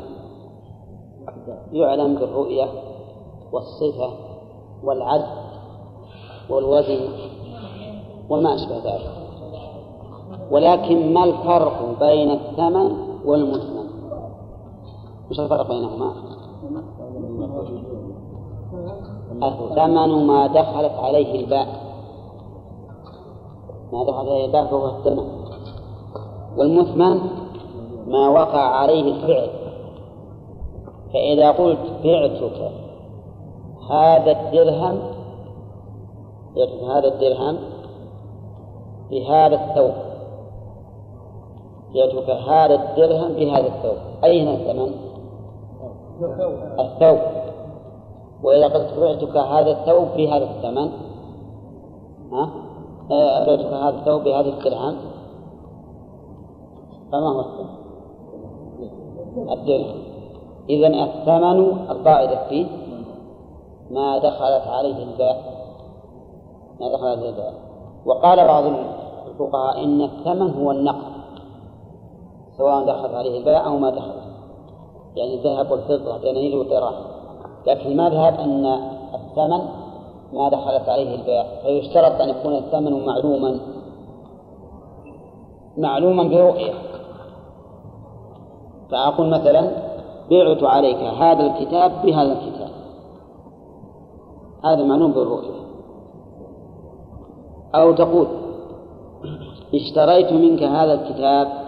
يعلم 1.73 2.15
بالرؤية 2.15 2.69
والصفة 3.53 4.11
والعد 4.85 5.25
والوزن 6.51 7.09
وما 8.29 8.55
أشبه 8.55 8.77
ذلك 8.77 9.13
ولكن 10.51 11.15
ما 11.15 11.25
الفرق 11.25 11.99
بين 12.01 12.31
الثمن 12.31 12.97
والمثمن؟ 13.25 13.87
وش 15.31 15.41
الفرق 15.41 15.69
بينهما؟ 15.69 16.15
الثمن 19.43 20.27
ما 20.27 20.47
دخلت 20.47 20.93
عليه 20.93 21.45
الباء. 21.45 21.67
ما 23.93 24.05
دخلت 24.05 24.29
عليه 24.29 24.45
الباء 24.45 24.67
فهو 24.67 24.87
الثمن. 24.87 25.27
والمثمن 26.57 27.21
ما 28.07 28.29
وقع 28.29 28.61
عليه 28.61 29.15
الفعل. 29.15 29.49
فإذا 31.13 31.51
قلت 31.51 31.79
بعتك 32.05 32.73
هذا 33.91 34.31
الدرهم 34.31 34.99
بعتك 36.57 36.83
هذا 36.83 37.09
الدرهم 37.15 37.59
بهذا 39.11 39.55
الثوب. 39.55 39.95
بعتك 41.95 42.31
هذا 42.31 42.75
الدرهم 42.75 43.33
بهذا 43.33 43.67
الثوب. 43.67 43.97
أين 44.25 44.49
الثمن؟ 44.49 45.04
الثوب. 46.81 47.19
وإذا 48.43 48.69
قلت 48.69 48.99
بعتك 48.99 49.37
هذا 49.37 49.71
الثوب 49.71 50.09
بهذا 50.17 50.45
الثمن 50.45 50.91
ها؟ 52.33 52.51
آه، 53.11 53.47
بعتك 53.47 53.73
هذا 53.73 53.99
الثوب 53.99 54.25
بهذا 54.25 54.49
الدرهم. 54.49 54.97
فما 57.13 57.29
هو 57.29 57.41
الثمن؟ 57.41 57.75
الدرهم. 59.53 60.03
إذا 60.71 60.87
الثمن 60.87 61.61
القاعدة 61.91 62.49
فيه 62.49 62.67
ما 63.91 64.19
دخلت 64.19 64.67
عليه 64.67 65.03
الباء. 65.03 65.43
ما 66.81 66.93
دخل 66.93 67.07
عليه 67.07 67.29
الباء. 67.29 67.55
وقال 68.07 68.47
بعض 68.47 68.65
الفقهاء 69.27 69.85
إن 69.85 70.03
الثمن 70.03 70.51
هو 70.51 70.71
النقد 70.71 71.15
سواء 72.59 72.87
دخلت 72.87 73.15
عليه 73.15 73.39
البيع 73.39 73.67
أو 73.67 73.79
ما 73.79 73.91
دخلت. 73.91 74.24
يعني 75.17 75.35
الذهب 75.35 75.71
والفضة 75.71 76.19
دنانير 76.19 76.57
والدراهم 76.57 77.05
لكن 77.67 77.91
المذهب 77.91 78.41
أن 78.41 78.67
الثمن 79.15 79.85
ما 80.33 80.49
دخلت 80.49 80.89
عليه 80.89 81.15
البيع. 81.15 81.45
فيشترط 81.63 82.21
أن 82.21 82.29
يكون 82.29 82.57
الثمن 82.57 83.07
معلوما 83.07 83.61
معلوما 85.79 86.23
برؤية. 86.23 86.73
فأقول 88.91 89.31
مثلا 89.31 89.71
بعت 90.31 90.63
عليك 90.63 90.97
هذا 90.97 91.47
الكتاب 91.47 91.93
بهذا 92.05 92.33
الكتاب. 92.33 92.71
هذا 94.65 94.85
معلوم 94.85 95.13
بالرؤية. 95.13 95.65
أو 97.75 97.93
تقول 97.93 98.27
اشتريت 99.75 100.33
منك 100.33 100.63
هذا 100.63 100.95
الكتاب 100.95 101.64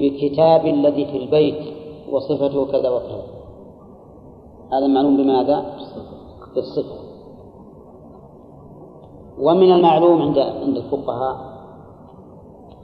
بكتاب 0.00 0.66
الذي 0.66 1.06
في 1.06 1.16
البيت 1.16 1.74
وصفته 2.12 2.66
كذا 2.66 2.90
وكذا. 2.90 3.22
هذا 4.72 4.86
معلوم 4.86 5.16
بماذا؟ 5.16 5.64
بالصفة. 6.54 7.00
ومن 9.40 9.72
المعلوم 9.72 10.22
عند 10.22 10.38
عند 10.38 10.76
الفقهاء 10.76 11.36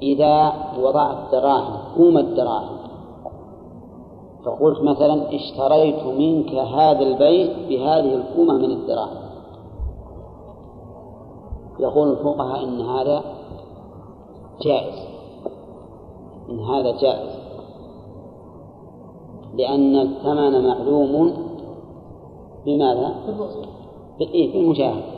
إذا 0.03 0.53
وضعت 0.83 1.33
دراهم 1.33 1.77
قوم 1.97 2.19
الدراهم 2.19 2.77
فقلت 4.45 4.83
مثلا 4.83 5.35
اشتريت 5.35 6.07
منك 6.07 6.55
هذا 6.55 7.01
البيت 7.01 7.51
بهذه 7.69 8.15
القومة 8.15 8.55
من 8.55 8.71
الدراهم. 8.71 9.27
يقول 11.81 12.09
الفقهاء 12.09 12.65
إن 12.65 12.81
هذا 12.81 13.23
جائز. 14.63 15.16
إن 16.51 16.59
هذا 16.61 17.01
جائز. 17.01 17.31
لأن 19.55 19.97
الثمن 19.97 20.69
معلوم 20.69 21.33
بماذا؟ 22.67 23.15
بالمشاهدة 24.19 25.17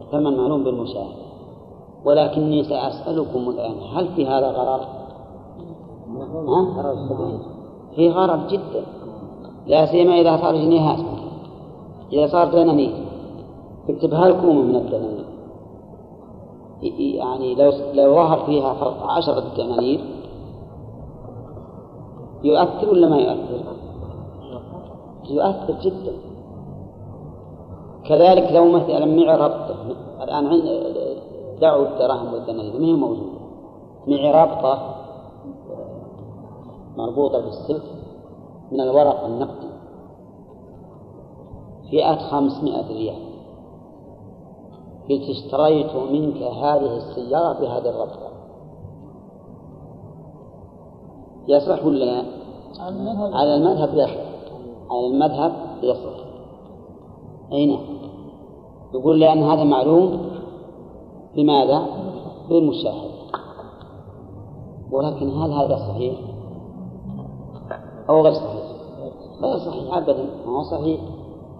الثمن 0.00 0.36
معلوم 0.36 0.64
بالمشاهدة 0.64 1.28
ولكني 2.04 2.64
سأسألكم 2.64 3.50
الآن 3.50 3.74
هل 3.92 4.08
في 4.16 4.26
هذا 4.26 4.50
غرر؟ 4.50 4.80
في 7.96 8.10
غرر 8.10 8.48
جدا. 8.48 8.82
لا 9.66 9.86
سيما 9.86 10.20
إذا 10.20 10.36
صار 10.36 10.56
جنيهات. 10.56 10.98
إذا 12.12 12.26
صار 12.26 12.48
دنانير 12.48 12.94
اكتبها 13.88 14.28
لكم 14.28 14.56
من 14.56 14.76
الدنانير 14.76 15.17
يعني 16.82 17.54
لو 17.54 17.72
لو 17.92 18.14
ظهر 18.14 18.46
فيها 18.46 18.74
فرق 18.74 19.02
عشرة 19.02 19.44
دنانير 19.56 20.00
يؤثر 22.44 22.90
ولا 22.90 23.08
ما 23.08 23.16
يؤثر؟ 23.16 23.64
يؤثر 25.30 25.80
جدا. 25.80 26.12
كذلك 28.04 28.52
لو 28.52 28.68
مثلا 28.68 29.06
معي 29.06 29.36
ربطة 29.36 29.76
الآن 30.22 30.62
دعوا 31.60 31.86
الدراهم 31.86 32.32
والدنانير 32.34 32.80
ما 32.80 32.86
هي 32.86 32.92
موجودة؟ 32.92 33.38
معي 34.06 34.42
ربطة 34.42 34.94
مربوطة 36.96 37.40
بالسلك 37.40 37.82
من 38.72 38.80
الورق 38.80 39.24
النقدي 39.24 39.68
فئة 41.90 42.16
خمسمائة 42.16 42.88
ريال. 42.88 43.27
قلت 45.10 45.30
اشتريت 45.30 45.96
منك 45.96 46.42
هذه 46.42 46.96
السيارة 46.96 47.60
بهذا 47.60 47.90
الربط 47.90 48.18
يصح 51.48 51.84
ولا 51.84 52.04
لا؟ 52.04 52.24
على 53.32 53.54
المذهب 53.54 53.94
يصح 53.94 54.16
على 54.90 55.06
المذهب 55.06 55.52
يصح 55.82 56.24
أي 57.52 57.66
نعم 57.66 57.98
يقول 58.94 59.20
لأن 59.20 59.42
هذا 59.42 59.64
معلوم 59.64 60.30
بماذا؟ 61.36 61.86
بالمشاهدة 62.48 63.08
ولكن 64.90 65.30
هل 65.30 65.52
هذا 65.52 65.76
صحيح؟ 65.76 66.18
أو 68.08 68.22
غير 68.22 68.32
صحيح؟ 68.32 68.62
غير 69.42 69.58
صحيح 69.58 69.96
أبدا 69.96 70.24
ما 70.46 70.58
هو 70.58 70.62
صحيح 70.62 71.00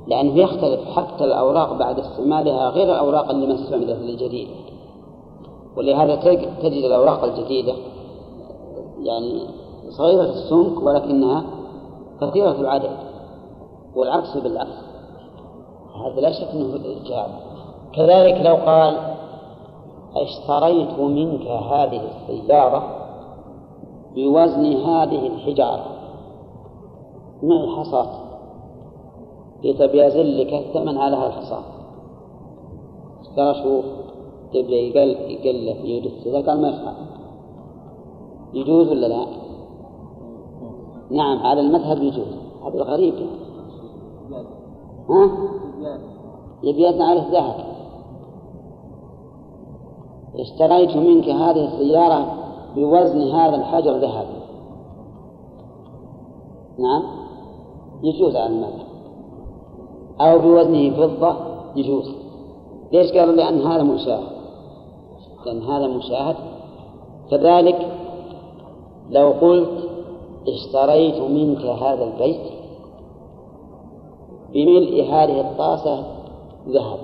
لأنه 0.09 0.37
يختلف 0.37 0.81
حتى 0.91 1.25
الأوراق 1.25 1.73
بعد 1.73 1.99
استعمالها 1.99 2.71
غير 2.71 2.93
الأوراق 2.93 3.31
اللي 3.31 3.47
ما 3.47 3.55
استعملت 3.55 3.99
للجديد. 4.03 4.49
ولهذا 5.77 6.17
تجد 6.63 6.85
الأوراق 6.85 7.25
الجديدة 7.25 7.75
يعني 9.03 9.41
صغيرة 9.89 10.25
السمك 10.25 10.83
ولكنها 10.83 11.45
كثيرة 12.21 12.53
العدد 12.53 12.97
والعكس 13.97 14.37
بالعكس. 14.37 14.89
هذا 16.05 16.21
لا 16.21 16.33
شك 16.33 16.49
أنه 16.55 16.75
إيجاب 16.85 17.29
كذلك 17.93 18.47
لو 18.47 18.55
قال 18.55 18.97
أشتريت 20.17 20.99
منك 20.99 21.47
هذه 21.47 22.01
السيارة 22.29 22.83
بوزن 24.15 24.73
هذه 24.77 25.27
الحجارة. 25.27 25.87
من 27.43 27.53
الحصاة 27.53 28.28
قلت 29.65 29.83
بيزل 29.83 30.41
لك 30.41 30.55
الثمن 30.55 30.99
على 30.99 31.17
هالحصان 31.17 31.63
قال 33.37 33.57
شوف 33.57 33.85
تبدأ 34.53 34.77
يقل 34.77 35.09
يقل 35.09 35.83
في 35.83 35.89
يد 35.89 36.07
قال 36.47 36.61
ما 36.61 36.69
يفعل 36.69 36.95
يجوز 38.55 38.89
ولا 38.89 39.07
لا؟ 39.07 39.27
نعم 41.11 41.39
على 41.39 41.61
المذهب 41.61 42.03
يجوز. 42.03 42.27
هذا 42.65 42.75
يعني. 44.31 44.47
ها؟ 45.11 45.31
يبي 46.63 46.87
عليه 46.87 47.31
ذهب 47.31 47.55
اشتريت 50.39 50.97
منك 50.97 51.29
هذه 51.29 51.65
السيارة 51.65 52.35
بوزن 52.75 53.23
هذا 53.23 53.57
الحجر 53.57 53.97
ذهب. 53.97 54.27
نعم؟ 56.79 57.03
يجوز 58.03 58.37
على 58.37 58.47
المذهب. 58.47 58.88
أو 60.21 60.39
بوزنه 60.39 60.91
فضة 60.97 61.37
يجوز. 61.77 62.15
ليش 62.93 63.13
قالوا 63.13 63.35
لأن 63.35 63.61
هذا 63.61 63.83
مشاهد؟ 63.83 64.39
لأن 65.47 65.63
هذا 65.63 65.87
مشاهد. 65.87 66.37
كذلك 67.31 67.93
لو 69.11 69.31
قلت 69.31 69.89
اشتريت 70.49 71.21
منك 71.23 71.65
هذا 71.65 72.05
البيت 72.05 72.41
بملء 74.53 75.05
هذه 75.05 75.41
الطاسة 75.41 76.05
ذهب. 76.69 76.99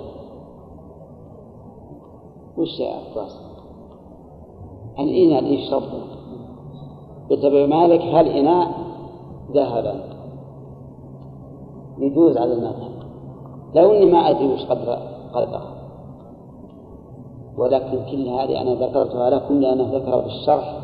وش 2.57 2.81
الطاسة؟ 2.81 3.39
الإناء 4.99 5.39
اللي 5.39 5.63
يشربه 5.63 5.85
قلت 7.29 7.45
مالك 7.45 8.01
هل 8.01 8.27
إناء 8.27 8.71
ذهبا؟ 9.51 10.03
يجوز 11.97 12.37
على 12.37 12.53
المذهب. 12.53 12.94
لو 13.75 13.91
إني 13.91 14.05
ما 14.05 14.29
أدري 14.29 14.47
وش 14.47 14.65
قدر 14.65 14.97
قدرها 15.33 15.75
ولكن 17.57 17.99
كل 18.11 18.27
هذه 18.27 18.61
أنا 18.61 18.73
ذكرتها 18.73 19.29
لكم 19.29 19.61
لأنه 19.61 19.89
ذكر 19.93 20.21
في 20.21 20.27
الشرح 20.27 20.79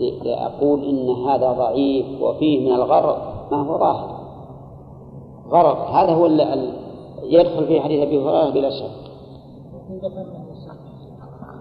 لأقول 0.00 0.84
إن 0.84 1.08
هذا 1.10 1.52
ضعيف 1.52 2.22
وفيه 2.22 2.68
من 2.68 2.74
الغرض 2.74 3.16
ما 3.50 3.62
هو 3.62 3.78
ظاهر. 3.78 4.18
غرض. 5.48 5.76
هذا 5.76 6.14
هو 6.14 6.26
اللي 6.26 6.72
يدخل 7.22 7.66
في 7.66 7.80
حديث 7.80 8.06
أبي 8.06 8.18
هريرة 8.18 8.50
بلا 8.50 8.70
شك. 8.70 9.10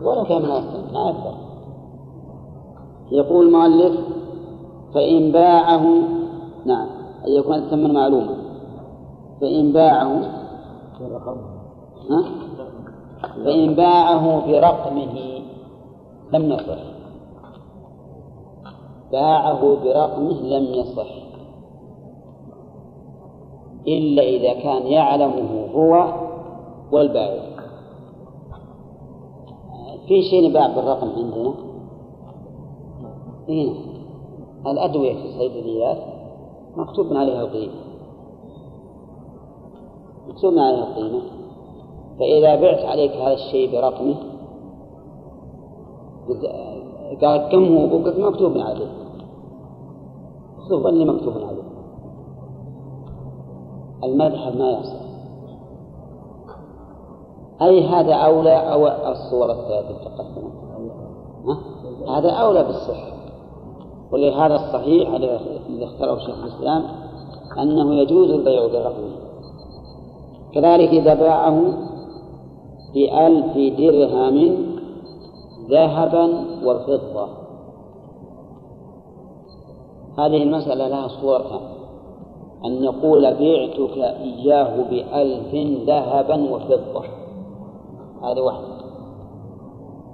ولو 0.01 0.23
كان 0.23 0.41
من 0.41 0.49
ما 0.93 1.09
يقدر. 1.09 1.37
يقول 3.11 3.45
المؤلف 3.45 3.99
فإن 4.93 5.31
باعه 5.31 5.83
نعم 6.65 6.87
أن 7.27 7.31
يكون 7.31 7.55
الثمن 7.55 7.93
معلوما 7.93 8.36
فإن 9.41 9.71
باعه؟ 9.73 10.21
فإن 13.45 13.75
باعه 13.75 14.47
برقمه 14.47 15.41
لم 16.33 16.51
يصح. 16.51 16.83
باعه 19.11 19.61
برقمه 19.83 20.41
لم 20.41 20.63
يصح. 20.73 21.27
إلا 23.87 24.23
إذا 24.23 24.53
كان 24.53 24.87
يعلمه 24.87 25.67
هو 25.73 26.13
والبائع 26.91 27.43
في 30.07 30.21
شيء 30.21 30.49
يباع 30.49 30.67
بالرقم 30.67 31.09
عندنا؟ 31.09 31.53
هنا 33.49 33.73
الأدوية 34.71 35.13
في 35.13 35.25
الصيدليات 35.25 35.97
مكتوب 36.75 37.13
عليها 37.13 37.41
القيمة 37.41 37.86
مكتوب 40.29 40.53
عليها 40.57 40.87
القيمة. 40.87 41.21
فإذا 42.19 42.55
بعت 42.61 42.85
عليك 42.85 43.11
هذا 43.11 43.33
الشيء 43.33 43.71
برقمه 43.71 44.15
قال 47.21 47.49
كم 47.51 47.77
هو؟ 47.77 47.95
وقلت 47.95 48.19
مكتوب 48.19 48.57
عليه. 48.57 48.87
خصوصا 50.57 50.89
اللي 50.89 51.05
مكتوب 51.05 51.33
عليه. 51.33 51.67
المذهب 54.03 54.57
ما 54.57 54.69
يصح. 54.69 55.07
أي 57.61 57.87
هذا 57.87 58.13
أولى 58.13 58.73
أو 58.73 58.87
الصورة 58.87 59.51
الثلاثة 59.51 59.97
تقدمت 60.03 60.57
هذا 62.09 62.31
أولى 62.31 62.63
بالصحة 62.63 63.17
ولهذا 64.11 64.55
الصحيح 64.55 65.13
الذي 65.13 65.85
اختاره 65.85 66.17
شيخ 66.17 66.43
الإسلام 66.43 66.83
أنه 67.57 67.95
يجوز 67.95 68.31
البيع 68.31 68.67
برقمه. 68.67 69.26
كذلك 70.53 70.89
إذا 70.89 71.13
باعه 71.13 71.87
بألف 72.93 73.79
درهم 73.79 74.57
ذهبا 75.69 76.25
وفضة. 76.63 77.27
هذه 80.17 80.43
المسألة 80.43 80.87
لها 80.87 81.07
صورتان 81.07 81.59
أن 82.65 82.81
نقول 82.81 83.21
بعتك 83.21 83.97
إياه 83.97 84.89
بألف 84.89 85.53
ذهبا 85.87 86.53
وفضة. 86.53 87.03
هذه 88.23 88.41
واحدة. 88.41 88.77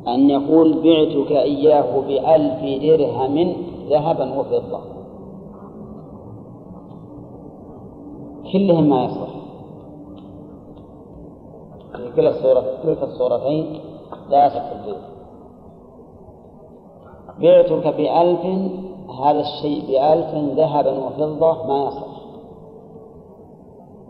أن 0.07 0.30
يقول 0.30 0.73
بعتك 0.73 1.31
إياه 1.31 1.99
بألف 1.99 2.84
درهم 2.84 3.53
ذهبا 3.89 4.39
وفضة. 4.39 4.80
كلهم 8.53 8.89
ما 8.89 9.03
يصلح 9.03 9.43
في 11.98 12.11
كلا 12.15 12.30
الصورة 12.30 12.64
كلتا 12.84 13.06
الصورتين 13.06 13.80
لا 14.30 14.45
يصح 14.45 14.72
البيع 14.72 15.14
بعتك 17.40 17.95
بألف 17.98 18.45
هذا 19.24 19.40
الشيء 19.40 19.86
بألف 19.88 20.57
ذهبا 20.57 21.06
وفضة 21.06 21.68
ما 21.68 21.88
يصح. 21.88 22.14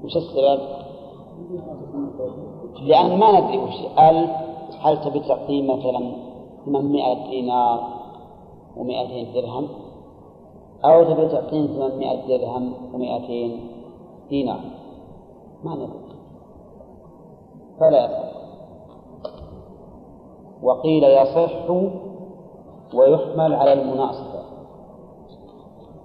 وش 0.03 0.17
السبب؟ 0.17 0.59
لأن 2.81 3.19
ما 3.19 3.39
ندري 3.39 3.57
وش 3.57 3.99
ألف 3.99 4.31
هل 4.81 5.01
تبي 5.03 5.19
تعطيه 5.19 5.73
مثلا 5.73 6.11
800 6.65 7.29
دينار 7.29 7.83
و200 8.77 9.35
درهم؟ 9.35 9.67
أو 10.85 11.03
تبي 11.03 11.27
تعطيه 11.27 11.67
800 11.67 12.27
درهم 12.27 12.73
و200 12.93 13.59
دينار؟ 14.29 14.59
ما 15.63 15.75
ندري. 15.75 16.02
فلا 17.83 18.05
يصح 18.05 18.33
وقيل 20.63 21.03
يصح 21.03 21.69
ويحمل 22.93 23.53
على 23.53 23.73
المناصفة. 23.73 24.39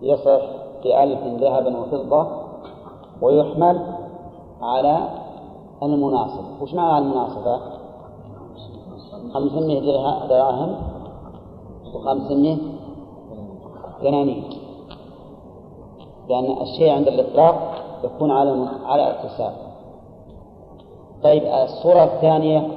يصح 0.02 0.40
بألف 0.84 1.20
ذهبا 1.42 1.78
وفضة 1.78 2.26
ويحمل 3.22 3.94
على 4.62 5.08
المناصفة. 5.82 6.62
وش 6.62 6.74
معنى 6.74 7.06
المناصفة؟ 7.06 7.60
خمسمية 9.34 9.80
دراهم 10.28 10.76
وخمسمية 11.94 12.56
دنانير 14.02 14.44
لأن 16.28 16.62
الشيء 16.62 16.90
عند 16.90 17.08
الإطلاق 17.08 17.74
يكون 18.04 18.30
على 18.30 18.68
على 18.86 19.10
اتصال 19.10 19.67
طيب 21.22 21.42
الصورة 21.42 22.04
الثانية 22.04 22.68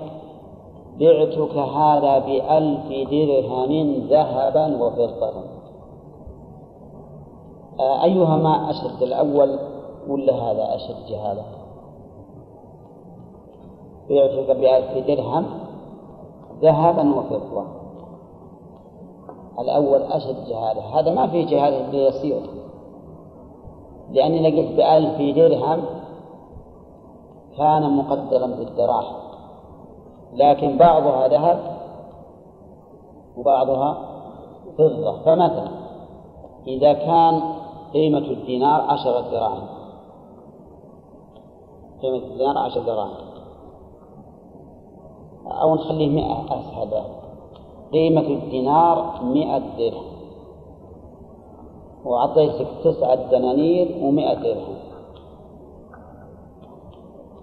بعتك 0.99 1.57
هذا 1.57 2.19
بألف 2.19 3.09
درهم 3.11 3.93
ذهبا 4.09 4.83
وفضة. 4.83 5.33
أيهما 7.79 8.69
أشد 8.69 9.03
الأول 9.03 9.59
ولا 10.07 10.33
هذا 10.33 10.75
أشد 10.75 11.05
جهالة 11.09 11.43
بعتك 14.09 14.57
بألف 14.57 15.07
درهم 15.07 15.45
ذهبا 16.61 17.15
وفضة. 17.15 17.65
الأول 19.59 20.01
أشد 20.01 20.45
جهالة 20.49 20.99
هذا 20.99 21.13
ما 21.13 21.27
في 21.27 21.43
جهالة 21.43 21.97
يسير 21.97 22.41
لأني 24.11 24.49
لقيت 24.49 24.77
بألف 24.77 25.35
درهم 25.37 26.00
كان 27.57 27.97
مقدرا 27.97 28.47
بالدراهم 28.47 29.15
لكن 30.33 30.77
بعضها 30.77 31.27
ذهب 31.27 31.81
وبعضها 33.37 33.97
فضة. 34.77 35.19
فمثلا 35.25 35.71
إذا 36.67 36.93
كان 36.93 37.41
قيمة 37.93 38.17
الدينار 38.17 38.81
عشرة 38.81 39.21
دراهم. 39.31 39.67
قيمة 42.01 42.17
الدينار 42.17 42.57
عشرة 42.57 42.81
دراهم. 42.81 43.31
أو 45.45 45.75
نخليه 45.75 46.09
مئة 46.09 46.45
أسهل. 46.45 47.03
قيمة 47.93 48.21
الدينار 48.21 49.23
مئة 49.23 49.57
درهم. 49.77 50.11
وأعطيتك 52.05 52.67
تسعة 52.83 53.31
دنانير 53.31 54.05
ومئة 54.05 54.33
درهم. 54.33 54.80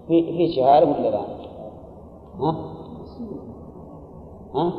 في 0.09 0.37
في 0.37 0.55
شهادة 0.55 0.85
ولا 0.85 1.09
لا؟ 1.09 1.21
ها؟ 2.39 2.55
ها؟ 4.55 4.73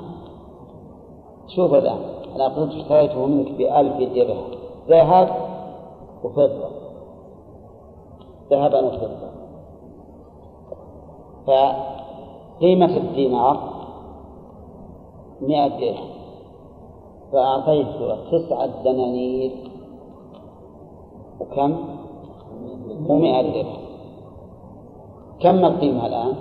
شوف 1.49 1.75
الآن 1.75 1.99
أنا 2.35 2.49
قلت 2.49 2.73
اشتريته 2.75 3.27
منك 3.27 3.53
بألف 3.53 4.15
درهم 4.15 4.45
ذهب 4.89 5.29
وفضة 6.25 6.69
ذهبا 8.51 8.81
وفضة 8.87 9.31
فقيمة 11.47 12.97
الدينار 12.97 13.71
مئة 15.41 15.69
درهم 15.69 16.11
فأعطيته 17.33 18.31
تسعة 18.31 18.83
دنانير 18.85 19.51
وكم؟ 21.41 21.77
ومئة 23.09 23.43
درهم 23.43 23.90
كم 25.41 25.65
القيمة 25.65 26.07
الآن؟ 26.07 26.35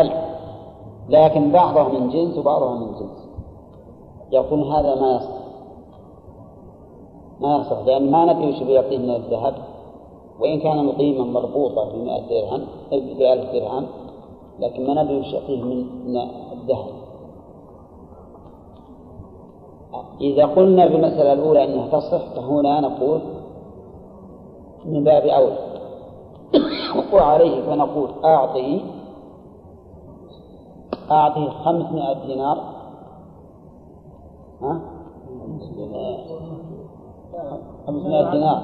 ألف. 0.00 0.14
لكن 1.08 1.52
بعضها 1.52 1.88
من 1.88 2.08
جنس 2.08 2.38
وبعضها 2.38 2.74
من 2.74 2.86
جنس. 2.86 3.28
يقول 4.32 4.60
هذا 4.62 4.94
ما 5.00 5.16
يصح. 5.16 5.36
ما 7.40 7.56
يصح 7.56 7.86
لأن 7.86 8.10
ما 8.10 8.32
ندري 8.32 8.48
وش 8.48 8.62
بيعطيه 8.62 8.98
من 8.98 9.10
الذهب. 9.10 9.54
وإن 10.40 10.60
كان 10.60 10.78
القيمة 10.78 11.24
مربوطة 11.24 11.92
بمئة 11.92 12.28
درهم 12.28 12.66
بألف 12.90 13.52
درهم 13.52 13.86
لكن 14.60 14.86
ما 14.86 15.02
ندري 15.02 15.20
وش 15.20 15.32
يعطيه 15.32 15.62
من 15.62 16.16
الذهب. 16.52 16.86
إذا 20.20 20.46
قلنا 20.46 20.86
بالمسألة 20.86 21.32
الأولى 21.32 21.64
أنها 21.64 21.88
تصح 21.88 22.24
فهنا 22.34 22.80
نقول 22.80 23.20
من 24.84 25.04
باب 25.04 25.26
أولى. 25.26 25.65
وعليه 27.12 27.62
فنقول 27.66 28.10
أعطي 28.24 28.82
أعطي 31.10 31.50
خمسمائة 31.50 32.26
دينار. 32.26 32.58
ها؟ 34.62 34.80
خمسمائة 37.86 38.30
دينار؟ 38.30 38.62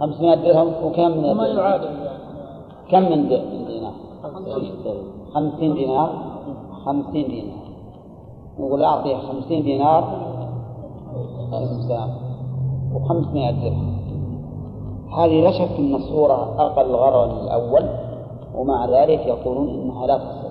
خمسمائة 0.00 0.34
درهم 0.34 0.84
وكم؟ 0.84 1.10
من 1.10 1.32
ما 1.32 1.46
يعادل 1.46 2.10
كم 2.90 3.02
من 3.02 3.28
دينار؟ 3.28 3.92
خمسين 5.34 5.74
دينار. 5.74 6.10
خمسين 6.84 7.28
دينار. 7.28 7.60
نقول 8.58 8.84
أعطيه 8.84 9.16
خمسين 9.16 9.62
دينار. 9.62 10.30
وخمسمائة 12.94 13.50
درهم. 13.50 14.00
هذه 15.18 15.40
لا 15.40 15.50
شك 15.50 15.78
أن 15.78 15.94
الصورة 15.94 16.54
أقل 16.58 16.90
غرضا 16.94 17.42
الأول 17.44 17.84
ومع 18.54 18.86
ذلك 18.86 19.26
يقولون 19.26 19.68
إنها 19.68 20.06
لا 20.06 20.18
تصح. 20.18 20.50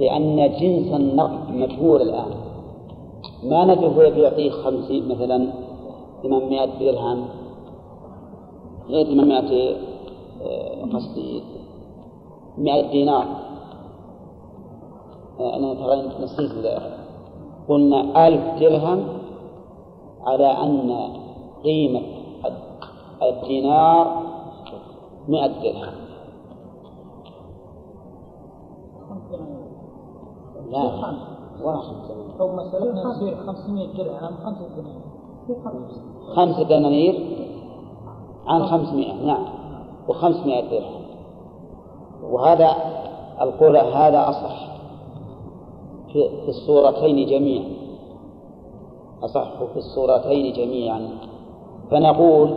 لأن 0.00 0.36
جنس 0.36 0.94
النقد 0.94 1.50
مجهول 1.50 2.02
الآن. 2.02 2.30
ما 3.44 3.64
ندري 3.64 3.86
هو 3.86 4.14
بيعطيه 4.14 4.50
خمسين 4.50 5.08
مثلا 5.08 5.52
ثمانمائة 6.22 6.70
درهم 6.80 7.24
غير 8.88 9.06
ثمانمائة 9.06 9.76
قصدي 10.92 11.42
مئة 12.58 12.90
دينار. 12.90 13.24
أنا 15.40 15.74
ترى 15.74 16.02
نسيت 16.22 16.80
قلنا 17.68 18.28
ألف 18.28 18.60
درهم 18.60 19.04
على 20.26 20.46
أن 20.46 21.08
قيمة 21.64 22.00
الدينار 23.22 24.22
مئة 25.28 25.46
درهم. 25.46 26.04
لا. 30.70 30.82
واحد 31.62 31.94
أو 32.40 32.52
مثلا 32.52 33.10
يصير 33.10 33.36
500 33.36 33.92
درهم 33.96 34.36
5 34.44 34.68
دنانير 34.76 35.04
خمسة 36.36 36.62
دنانير 36.62 37.36
عن 38.46 38.62
خمسمائة 38.66 39.26
نعم. 39.26 39.44
وخمسمائة 40.08 40.70
درهم. 40.70 41.04
وهذا 42.22 42.70
القول 43.40 43.76
هذا 43.76 44.30
أصح 44.30 44.74
في, 46.12 46.28
في 46.42 46.48
الصورتين 46.48 47.26
جميعا. 47.26 47.83
أصح 49.24 49.64
في 49.72 49.76
الصورتين 49.76 50.52
جميعا. 50.52 51.08
فنقول 51.90 52.54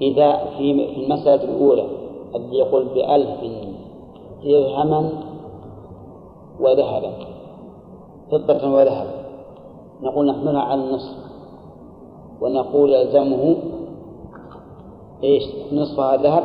إذا 0.00 0.36
في 0.58 0.70
المسألة 0.96 1.44
الأولى 1.44 1.86
الذي 2.34 2.56
يقول 2.56 2.84
بألف 2.84 3.40
درهما 4.44 5.10
وذهبا 6.60 7.12
فضة 8.30 8.74
وذهبا. 8.74 9.18
نقول 10.02 10.26
نحملها 10.26 10.62
على 10.62 10.84
النصف 10.84 11.16
ونقول 12.40 12.92
يلزمه 12.92 13.56
إيش؟ 15.24 15.42
نصفها 15.72 16.16
ذهب 16.16 16.44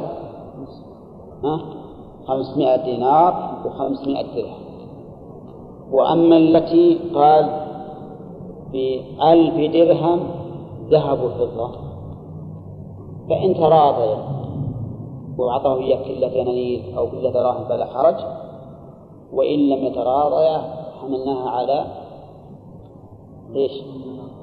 ها؟ 1.43 1.59
خمسمائة 2.27 2.83
دينار 2.83 3.61
وخمسمائة 3.65 4.35
درهم. 4.35 4.63
وأما 5.91 6.37
التي 6.37 6.99
قال 7.15 7.62
بألف 8.73 9.73
درهم 9.73 10.19
ذهب 10.89 11.23
وفضة. 11.23 11.71
فإن 13.29 13.53
تراضيا 13.53 14.17
وأعطاه 15.37 15.77
إياه 15.77 16.03
كل 16.03 16.19
دنانير 16.19 16.97
أو 16.97 17.11
كل 17.11 17.31
دراهم 17.31 17.65
فلا 17.65 17.85
حرج. 17.85 18.15
وإن 19.33 19.59
لم 19.69 19.85
يتراضيا 19.85 20.61
حملناها 21.01 21.49
على 21.49 21.85
إيش؟ 23.55 23.71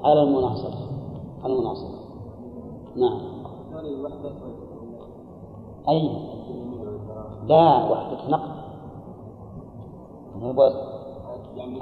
على 0.03 0.23
المناصرة. 0.23 0.77
على 1.43 1.53
المناصرة. 1.53 1.99
نعم. 2.95 3.21
أي؟ 5.89 6.09
لا 7.47 7.91
وحدة 7.91 8.29
نقد. 8.29 8.61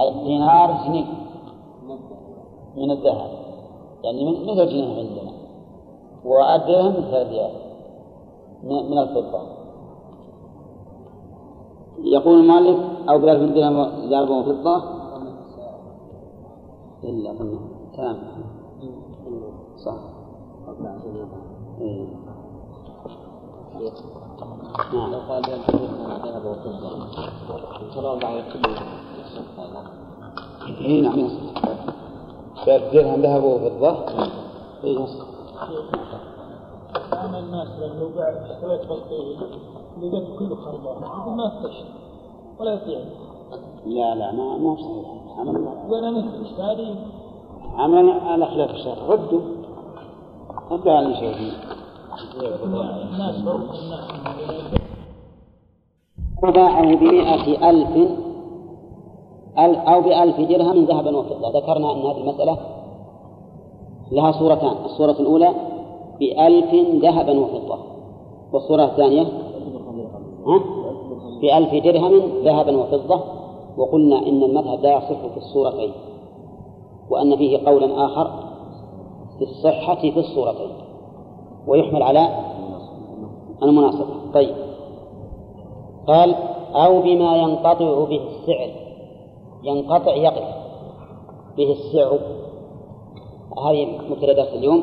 الدينار 0.00 0.84
جنيه 0.86 1.29
من 2.76 2.90
الذهب. 2.90 3.30
يعني 4.04 4.24
من 4.24 4.42
مثل 4.42 4.68
جنيه 4.68 4.98
عندنا. 4.98 5.32
والدرهم 6.24 6.92
مثل 6.92 7.16
الريال 7.16 7.50
من 8.62 8.98
الفضة. 8.98 9.40
يقول 11.98 12.40
المؤلف 12.40 12.78
أو 13.08 13.18
بألف 13.18 13.52
درهم 13.54 14.10
ذهب 14.10 14.30
وفضة. 14.30 14.82
إلا 17.04 17.30
قلنا 17.30 17.58
كلام 17.96 18.18
صح. 19.76 19.94
إيه. 21.80 22.06
نعم 24.94 25.12
لو 25.12 25.18
قال 25.18 25.42
ذهب 26.24 26.46
وفضة 26.46 26.90
ترى 27.94 28.18
بعض 28.22 28.34
اي 30.80 31.00
نعم. 31.00 31.30
بألف 32.66 32.94
درهم 32.94 33.22
ذهب 33.22 33.44
وفضة 33.44 33.90
اي 34.84 34.94
يصح 34.94 35.26
أنا 37.12 37.38
الناس 37.38 37.68
لو 37.78 38.08
باع 38.16 38.28
اشتريت 38.28 38.80
بطيخ 38.80 39.42
لقيت 40.02 40.38
كله 40.38 40.56
خربان. 40.56 41.36
ما 41.36 41.48
تشتري 41.48 41.84
ولا 42.58 42.72
يطيع. 42.72 43.00
لا 43.86 44.14
لا 44.14 44.32
ما 44.32 44.58
مو 44.58 44.76
صحيح 44.76 45.38
عمل 45.38 45.68
وأنا 45.88 46.10
مثل 46.10 46.44
أشتري؟ 46.44 46.96
عمل 47.76 48.10
على 48.10 48.46
خلاف 48.46 48.70
الشرع 48.70 49.06
ردوا. 49.08 49.40
ردوا 50.70 50.92
على 50.92 51.06
المشاهدين 51.06 51.52
الناس 53.12 53.40
برضه 53.40 53.78
الناس 53.78 54.04
وباعه 56.42 56.96
بمائة 56.96 57.70
ألف 57.70 58.10
أو 59.58 60.00
بألف 60.00 60.40
درهم 60.40 60.84
ذهبا 60.84 61.16
وفضة. 61.16 61.58
ذكرنا 61.58 61.92
أن 61.92 61.98
هذه 61.98 62.16
المسألة 62.16 62.56
لها 64.12 64.32
صورتان. 64.32 64.74
الصورة 64.84 65.16
الأولى 65.20 65.54
بألف 66.20 66.74
ذهبا 67.02 67.40
وفضة. 67.40 67.78
والصورة 68.52 68.84
الثانية؟ 68.84 69.26
بألف 71.42 71.84
درهم 71.84 72.20
ذهبا 72.44 72.76
وفضة. 72.76 73.20
وقلنا 73.76 74.18
إن 74.18 74.42
المذهب 74.42 74.80
لا 74.80 74.96
يصح 74.96 75.26
في 75.26 75.36
الصورتين 75.36 75.92
وأن 77.10 77.36
فيه 77.36 77.66
قولا 77.66 78.04
آخر 78.04 78.30
في 79.38 79.44
الصحة 79.44 79.94
في 79.94 80.20
الصورتين 80.20 80.70
ويحمل 81.66 82.02
على 82.02 82.28
المناسبة. 83.62 84.06
طيب. 84.34 84.54
قال 86.06 86.34
أو 86.74 87.02
بما 87.02 87.36
ينقطع 87.36 88.04
به 88.04 88.20
السعر. 88.28 88.79
ينقطع 89.62 90.14
يقف 90.14 90.48
به 91.56 91.72
السعر 91.72 92.18
هذه 93.66 93.98
مبتدا 94.10 94.42
اليوم. 94.54 94.82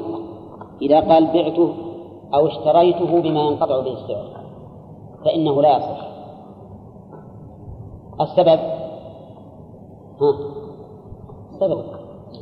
إذا 0.82 1.00
قال 1.00 1.26
بعته 1.34 1.70
أو 2.34 2.48
اشتريته 2.48 3.22
بما 3.22 3.42
ينقطع 3.42 3.80
به 3.80 3.94
السعر 3.94 4.26
فإنه 5.26 5.62
لا 5.62 5.78
يصح. 5.78 6.08
السبب؟ 8.22 8.60
ها؟ 10.22 10.34
السبب 11.54 11.84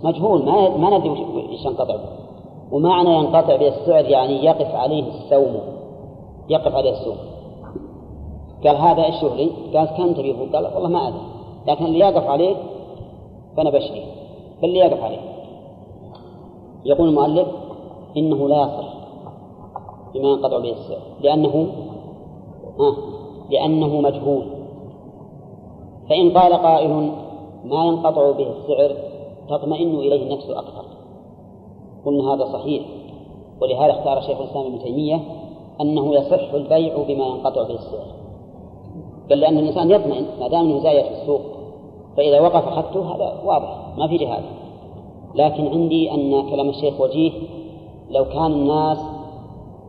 مجهول. 0.04 0.46
ما 0.46 0.78
ما 0.78 0.98
ندري 0.98 1.10
وش- 1.10 1.66
ينقطع 1.66 1.84
به. 1.96 2.00
ومعنى 2.72 3.10
ينقطع 3.16 3.56
به 3.56 3.68
السعر 3.68 4.06
يعني 4.06 4.46
يقف 4.46 4.76
عليه 4.76 5.04
السوم 5.08 5.60
يقف 6.50 6.76
عليه 6.76 6.92
السوم 6.92 7.18
قال 8.64 8.76
هذا 8.78 9.04
إيش 9.06 9.16
شغلي؟ 9.22 9.52
قال 9.76 9.86
كم 9.98 10.14
تبيه؟ 10.14 10.52
قال 10.54 10.66
والله 10.76 10.90
ما 10.90 11.08
أدري. 11.08 11.35
لكن 11.68 11.86
اللي 11.86 12.00
يقف 12.00 12.28
عليه 12.28 12.56
فأنا 13.58 13.70
بشري 13.70 14.06
فاللي 14.62 14.80
يقف 14.80 15.04
عليه. 15.04 15.22
يقول 16.86 17.10
المؤلف 17.10 17.48
إنه 18.18 18.48
لا 18.50 18.62
يصح 18.62 18.94
بما 20.14 20.30
ينقطع 20.30 20.58
به 20.58 20.72
السعر 20.72 21.02
لأنه 21.22 21.68
ها 22.80 22.96
لأنه 23.50 24.02
مجهول. 24.02 24.46
فإن 26.10 26.38
قال 26.38 26.54
قائل 26.54 27.12
ما 27.66 27.86
ينقطع 27.86 28.32
به 28.32 28.48
السعر 28.50 28.96
تطمئن 29.50 29.96
إليه 29.96 30.24
النفس 30.24 30.50
أكثر. 30.50 30.86
قلنا 32.06 32.34
هذا 32.34 32.46
صحيح 32.46 32.84
ولهذا 33.62 33.92
اختار 33.92 34.22
شيخ 34.22 34.42
الإسلام 34.42 34.66
ابن 34.66 34.80
تيمية 34.80 35.20
أنه 35.82 36.16
يصح 36.16 36.54
البيع 36.54 36.98
بما 37.08 37.26
ينقطع 37.26 37.64
به 37.64 37.76
السعر. 37.76 38.08
بل 39.30 39.40
لأن 39.40 39.58
الإنسان 39.58 39.92
يطمئن 39.92 40.26
ما 40.40 40.48
دام 40.48 40.66
أنه 40.66 40.80
زايد 40.80 41.06
في 41.06 41.22
السوق 41.22 41.55
فإذا 42.18 42.40
وقف 42.40 42.68
أخذته 42.68 43.16
هذا 43.16 43.42
واضح 43.46 43.98
ما 43.98 44.08
في 44.08 44.18
جهاد. 44.18 44.44
لكن 45.36 45.68
عندي 45.68 46.12
أن 46.12 46.50
كلام 46.50 46.70
الشيخ 46.70 47.02
وجيه 47.02 47.32
لو 48.10 48.26
كان 48.26 48.52
الناس 48.52 48.98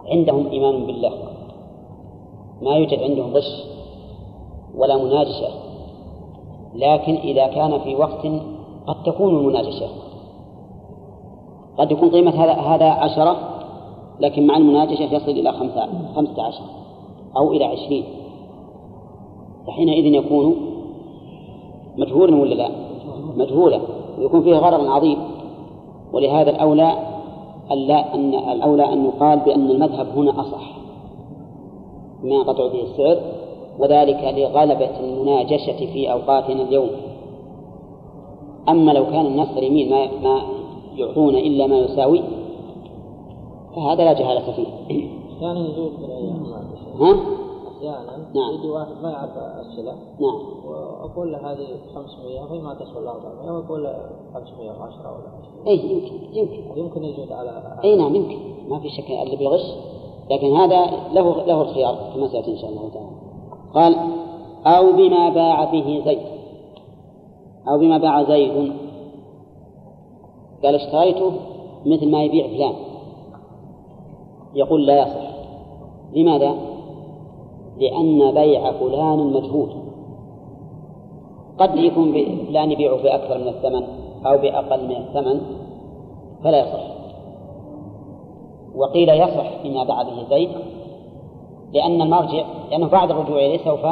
عندهم 0.06 0.46
إيمان 0.46 0.86
بالله 0.86 1.12
ما 2.62 2.76
يوجد 2.76 3.02
عندهم 3.02 3.34
غش 3.34 3.62
ولا 4.76 4.96
مناجشة. 4.96 5.48
لكن 6.74 7.14
إذا 7.14 7.46
كان 7.46 7.78
في 7.78 7.94
وقت 7.94 8.26
قد 8.86 9.02
تكون 9.02 9.36
المناجشة. 9.36 9.88
قد 11.78 11.92
يكون 11.92 12.10
قيمة 12.10 12.44
هذا 12.44 12.52
هذا 12.52 12.90
عشرة 12.90 13.36
لكن 14.20 14.46
مع 14.46 14.56
المناجشة 14.56 15.14
يصل 15.14 15.30
إلى 15.30 15.52
خمسة 15.52 15.88
خمسة 16.16 16.42
عشر 16.42 16.64
أو 17.36 17.52
إلى 17.52 17.64
عشرين. 17.64 18.04
فحينئذ 19.66 20.06
يكون 20.06 20.75
مجهولا 21.98 22.36
ولا 22.36 22.54
لا؟ 22.54 22.68
مجهولا 23.36 23.80
ويكون 24.18 24.42
فيه 24.42 24.56
غرض 24.56 24.86
عظيم. 24.86 25.18
ولهذا 26.12 26.50
الأولى 26.50 26.92
ألا 27.70 28.14
أن 28.14 28.34
الأولى 28.34 28.92
أن 28.92 29.04
يقال 29.04 29.38
بأن 29.38 29.70
المذهب 29.70 30.06
هنا 30.16 30.40
أصح 30.40 30.76
ما 32.24 32.42
قطع 32.42 32.66
به 32.66 32.82
السعر 32.82 33.16
وذلك 33.78 34.34
لغلبة 34.36 35.00
المناجشة 35.00 35.92
في 35.92 36.12
أوقاتنا 36.12 36.62
اليوم. 36.62 36.90
أما 38.68 38.92
لو 38.92 39.06
كان 39.06 39.26
الناس 39.26 39.48
سليمين 39.54 39.90
ما 39.90 40.08
ما 40.22 40.42
يعطون 40.96 41.34
إلا 41.36 41.66
ما 41.66 41.78
يساوي 41.78 42.22
فهذا 43.76 44.04
لا 44.04 44.12
جهالة 44.12 44.52
فيه. 44.52 45.08
أحيانا 45.36 45.60
يجوز 45.60 45.90
في 45.90 46.04
الأيام. 46.04 46.46
ها؟ 47.00 47.16
أحيانا 47.76 48.16
نعم. 48.34 48.54
يجي 48.54 48.70
واحد 48.70 48.92
ما 49.02 49.10
يعرف 49.10 49.30
السلع 49.36 49.92
نعم. 50.20 50.66
وأقول 50.66 51.32
له 51.32 51.52
هذه 51.52 51.66
500 51.94 52.40
وهي 52.40 52.58
ما 52.58 52.74
تسوى 52.74 52.98
إلا 52.98 53.10
400 53.10 53.52
ويقول 53.52 53.84
له 53.84 54.10
510 54.34 55.12
ولا 55.12 55.28
20 55.54 55.66
أي 55.66 55.78
يمكن 55.78 56.36
يمكن. 56.38 56.80
يمكن 56.80 57.04
يجود 57.04 57.32
على 57.32 57.80
اي 57.84 57.96
نعم 57.96 58.14
يمكن. 58.14 58.38
ما 58.68 58.78
في 58.80 58.88
شك 58.88 59.10
اللي 59.10 59.36
بالغش. 59.36 59.74
لكن 60.30 60.56
هذا 60.56 60.86
له 61.12 61.44
له 61.46 61.62
الخيار 61.62 62.12
كما 62.14 62.28
سياتي 62.28 62.52
إن 62.52 62.58
شاء 62.58 62.70
الله 62.70 62.88
تعالى. 62.88 63.10
قال 63.74 63.96
أو 64.66 64.92
بما 64.92 65.28
باع 65.28 65.64
به 65.64 66.02
زيد. 66.04 66.26
أو 67.68 67.78
بما 67.78 67.98
باع 67.98 68.22
زيد. 68.22 68.72
قال 70.64 70.74
اشتريته 70.74 71.32
مثل 71.86 72.10
ما 72.10 72.24
يبيع 72.24 72.46
فلان. 72.46 72.74
يقول 74.54 74.86
لا 74.86 75.02
يصح. 75.02 75.36
لماذا؟ 76.14 76.75
لأن 77.78 78.34
بيع 78.34 78.72
فلان 78.72 79.18
مجهول. 79.18 79.68
قد 81.58 81.76
يكون 81.76 82.12
فلان 82.48 82.72
يبيعه 82.72 83.02
بأكثر 83.02 83.38
من 83.38 83.48
الثمن 83.48 83.82
أو 84.26 84.38
بأقل 84.38 84.88
من 84.88 84.96
الثمن 84.96 85.40
فلا 86.44 86.58
يصح. 86.60 86.96
وقيل 88.74 89.08
يصح 89.08 89.62
فيما 89.62 89.84
باع 89.84 90.02
به 90.02 90.28
زيد 90.30 90.50
لأن 91.72 92.02
المرجع 92.02 92.44
لأنه 92.70 92.88
بعد 92.88 93.10
الرجوع 93.10 93.38
إليه 93.38 93.58
سوف 93.58 93.86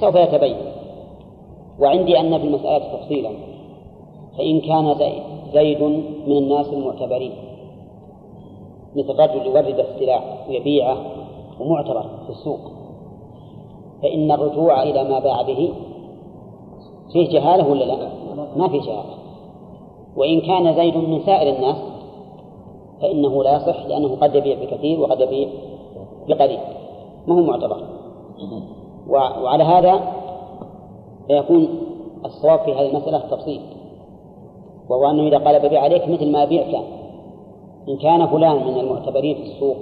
سوف 0.00 0.14
يتبين. 0.14 0.56
وعندي 1.80 2.20
أن 2.20 2.38
في 2.38 2.46
المسألة 2.46 2.78
تفصيلا. 2.78 3.30
فإن 4.38 4.60
كان 4.60 4.94
زيد 5.52 5.82
من 6.26 6.36
الناس 6.36 6.66
المعتبرين. 6.72 7.32
مثل 8.96 9.18
رجل 9.18 9.46
يورد 9.46 9.78
السلاح 9.80 10.46
ويبيعه 10.48 10.96
ومعتبر 11.60 12.02
في 12.02 12.30
السوق. 12.30 12.60
فإن 14.02 14.32
الرجوع 14.32 14.82
إلى 14.82 15.04
ما 15.04 15.18
باع 15.18 15.42
به 15.42 15.72
فيه 17.12 17.28
جهالة 17.28 17.68
ولا 17.68 17.84
لا؟ 17.84 18.08
ما 18.56 18.68
فيه 18.68 18.80
جهالة. 18.80 19.14
وإن 20.16 20.40
كان 20.40 20.74
زيد 20.74 20.96
من 20.96 21.20
سائر 21.26 21.56
الناس 21.56 21.76
فإنه 23.02 23.42
لا 23.42 23.56
يصح 23.56 23.86
لأنه 23.86 24.16
قد 24.16 24.34
يبيع 24.34 24.56
بكثير 24.64 25.00
وقد 25.00 25.20
يبيع 25.20 25.48
بقليل. 26.28 26.58
ما 27.26 27.34
هو 27.34 27.40
معتبر. 27.40 27.82
وعلى 29.08 29.64
هذا 29.64 30.00
فيكون 31.26 31.68
الصواب 32.24 32.58
في 32.58 32.72
هذه 32.74 32.90
المسألة 32.90 33.18
تفصيل. 33.18 33.60
وهو 34.88 35.10
أنه 35.10 35.28
إذا 35.28 35.38
قال 35.38 35.68
ببيع 35.68 35.82
عليك 35.82 36.08
مثل 36.08 36.32
ما 36.32 36.42
يبيع 36.42 36.62
كان 36.62 36.84
إن 37.88 37.96
كان 37.96 38.26
فلان 38.26 38.56
من 38.56 38.80
المعتبرين 38.80 39.36
في 39.36 39.42
السوق 39.42 39.76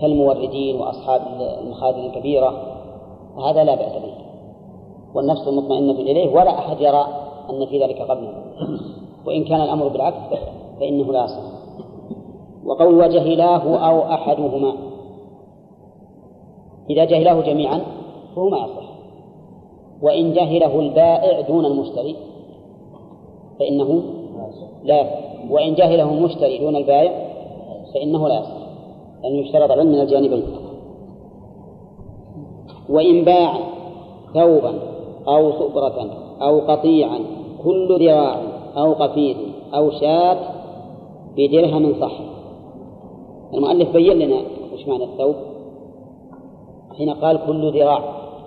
كالموردين 0.00 0.80
وأصحاب 0.80 1.22
المخازن 1.62 2.00
الكبيرة 2.00 2.54
فهذا 3.36 3.64
لا 3.64 3.74
بأس 3.74 3.92
به. 3.92 4.14
والنفس 5.14 5.48
مطمئنة 5.48 5.92
إليه 5.92 6.34
ولا 6.34 6.58
أحد 6.58 6.80
يرى 6.80 7.06
أن 7.50 7.66
في 7.66 7.82
ذلك 7.82 8.02
قبله 8.02 8.32
وإن 9.26 9.44
كان 9.44 9.60
الأمر 9.60 9.88
بالعكس 9.88 10.16
فإنه 10.80 11.12
لا 11.12 11.24
يصح. 11.24 11.42
وقول 12.64 12.94
وجهلاه 12.94 13.88
أو 13.88 14.02
أحدهما. 14.02 14.72
إذا 16.90 17.04
جهله 17.04 17.40
جميعا 17.40 17.80
فهو 18.36 18.48
ما 18.48 18.58
يصح. 18.58 18.88
وإن 20.02 20.32
جهله 20.32 20.80
البائع 20.80 21.40
دون 21.40 21.66
المشتري 21.66 22.16
فإنه 23.58 24.02
لا 24.84 25.06
وإن 25.50 25.74
جهله 25.74 26.12
المشتري 26.12 26.58
دون 26.58 26.76
البائع 26.76 27.12
فإنه 27.94 28.28
لا 28.28 28.40
يصح. 28.40 28.57
لأنه 29.22 29.36
يشترط 29.38 29.70
العلم 29.70 29.92
من 29.92 30.00
الجانبين 30.00 30.42
وإن 32.88 33.24
باع 33.24 33.58
ثوبا 34.34 34.74
أو 35.28 35.52
صبرة 35.52 36.10
أو 36.42 36.60
قطيعا 36.60 37.18
كل 37.64 37.98
ذراع 38.00 38.42
أو 38.76 38.92
قفيز 38.92 39.36
أو 39.74 39.90
شاة 39.90 40.38
بدرهم 41.36 41.94
صح 42.00 42.12
المؤلف 43.54 43.92
بين 43.92 44.18
لنا 44.18 44.40
وش 44.74 44.88
معنى 44.88 45.04
الثوب 45.04 45.34
حين 46.98 47.10
قال 47.10 47.40
كل 47.46 47.78
ذراع 47.78 47.98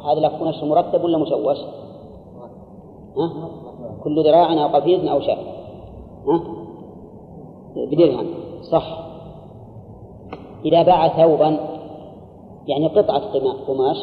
هذا 0.06 0.20
لفظ 0.20 0.44
نشر 0.44 0.66
مرتب 0.66 1.04
ولا 1.04 1.18
مشوش؟ 1.18 1.58
ها؟ 3.18 3.50
كل 4.04 4.24
ذراع 4.24 4.64
أو 4.64 4.68
قفيز 4.68 5.06
أو 5.06 5.20
شاة 5.20 5.38
ها؟ 6.28 6.42
بدرهم 7.76 8.28
صح 8.72 9.01
إذا 10.66 10.84
باع 10.84 11.08
ثوبا 11.08 11.58
يعني 12.68 12.88
قطعة 12.88 13.22
قماش 13.68 13.98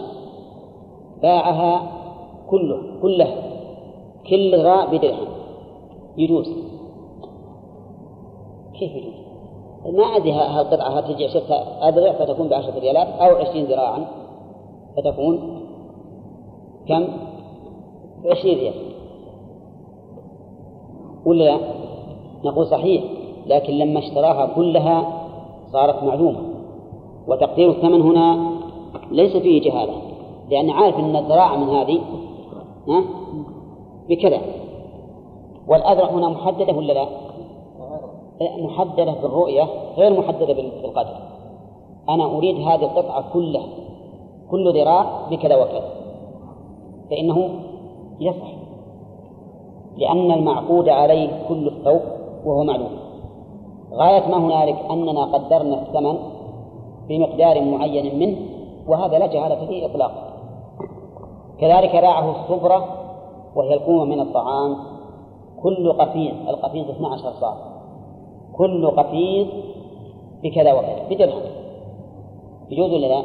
باعها 1.22 1.82
كله 2.50 2.82
كلها 3.02 3.34
كل 4.30 4.58
ذراع 4.58 4.84
بدرهم 4.84 5.28
يجوز 6.16 6.48
كيف 8.78 8.92
يجوز؟ 8.92 9.14
ما 9.94 10.04
أدري 10.04 10.32
هالقطعة 10.32 11.00
تجي 11.00 11.28
ستة 11.28 11.54
أذرع 11.88 12.12
فتكون 12.12 12.48
بعشرة 12.48 12.78
ريالات 12.78 13.06
أو 13.06 13.36
عشرين 13.36 13.64
ذراعا 13.64 14.06
فتكون 14.96 15.60
كم؟ 16.88 17.08
عشرين 18.24 18.58
ريال 18.58 18.74
ولا 21.26 21.44
لا؟ 21.44 21.58
نقول 22.44 22.66
صحيح 22.66 23.04
لكن 23.46 23.72
لما 23.72 23.98
اشتراها 23.98 24.46
كلها 24.46 25.18
صارت 25.72 26.02
معلومة 26.02 26.47
وتقدير 27.28 27.70
الثمن 27.70 28.02
هنا 28.02 28.50
ليس 29.10 29.36
فيه 29.36 29.70
جهالة 29.70 29.92
لأن 30.50 30.70
عارف 30.70 30.98
أن 30.98 31.16
الذراع 31.16 31.56
من 31.56 31.68
هذه 31.68 32.00
ها؟ 32.88 33.04
بكذا. 34.08 34.40
والأذرع 35.68 36.10
هنا 36.10 36.28
محددة 36.28 36.72
ولا 36.72 36.92
لا؟ 36.92 37.06
محددة 38.58 39.12
بالرؤية 39.22 39.68
غير 39.96 40.20
محددة 40.20 40.52
بالقدر. 40.54 41.16
أنا 42.08 42.24
أريد 42.24 42.56
هذه 42.56 42.82
القطعة 42.82 43.32
كلها 43.32 43.66
كل 44.50 44.80
ذراع 44.80 45.28
بكذا 45.30 45.56
وكذا. 45.56 45.90
فإنه 47.10 47.48
يصح 48.20 48.52
لأن 49.96 50.30
المعقود 50.30 50.88
عليه 50.88 51.28
كل 51.48 51.66
الثوب 51.66 52.00
وهو 52.44 52.64
معلوم. 52.64 52.90
غاية 53.92 54.28
ما 54.28 54.36
هنالك 54.36 54.78
أننا 54.90 55.24
قدرنا 55.24 55.82
الثمن 55.82 56.18
بمقدار 57.08 57.64
معين 57.64 58.18
منه 58.18 58.36
وهذا 58.86 59.18
لا 59.18 59.26
جهالة 59.26 59.66
فيه 59.66 59.86
إطلاقا 59.86 60.28
كذلك 61.60 61.96
باعه 61.96 62.30
الصبرة 62.30 62.84
وهي 63.54 63.74
الكومة 63.74 64.04
من 64.04 64.20
الطعام. 64.20 64.76
كل 65.62 65.92
قفيز 65.92 66.34
القفيز 66.48 66.88
12 66.90 67.32
صاع. 67.40 67.54
كل 68.56 68.90
قفيز 68.90 69.46
بكذا 70.42 70.72
وكذا 70.72 71.08
بدرهم 71.10 71.42
يجوز 72.70 72.92
ولا 72.92 73.06
لا؟ 73.06 73.22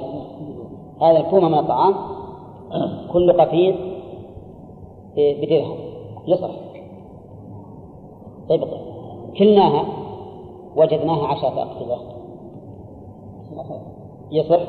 هذا 1.01 1.19
الكومة 1.19 1.47
من 1.47 1.57
الطعام. 1.59 1.93
كل 3.13 3.41
قفيز 3.41 3.75
بدرهم. 5.17 5.77
يصح. 6.27 6.49
طيب 8.49 8.63
كلناها 9.37 9.85
وجدناها 10.75 11.27
عشرة 11.27 11.61
أقطبة. 11.61 12.12
يصح؟ 14.31 14.59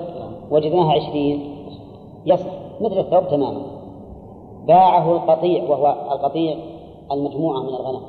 وجدناها 0.51 0.93
عشرين. 0.93 1.57
يصح. 2.27 2.51
مثل 2.81 2.99
الثوب 2.99 3.29
تماما. 3.29 3.63
باعه 4.67 5.13
القطيع 5.13 5.71
وهو 5.71 5.95
القطيع 6.13 6.57
المجموعة 7.13 7.61
من 7.61 7.69
الغنم. 7.69 8.01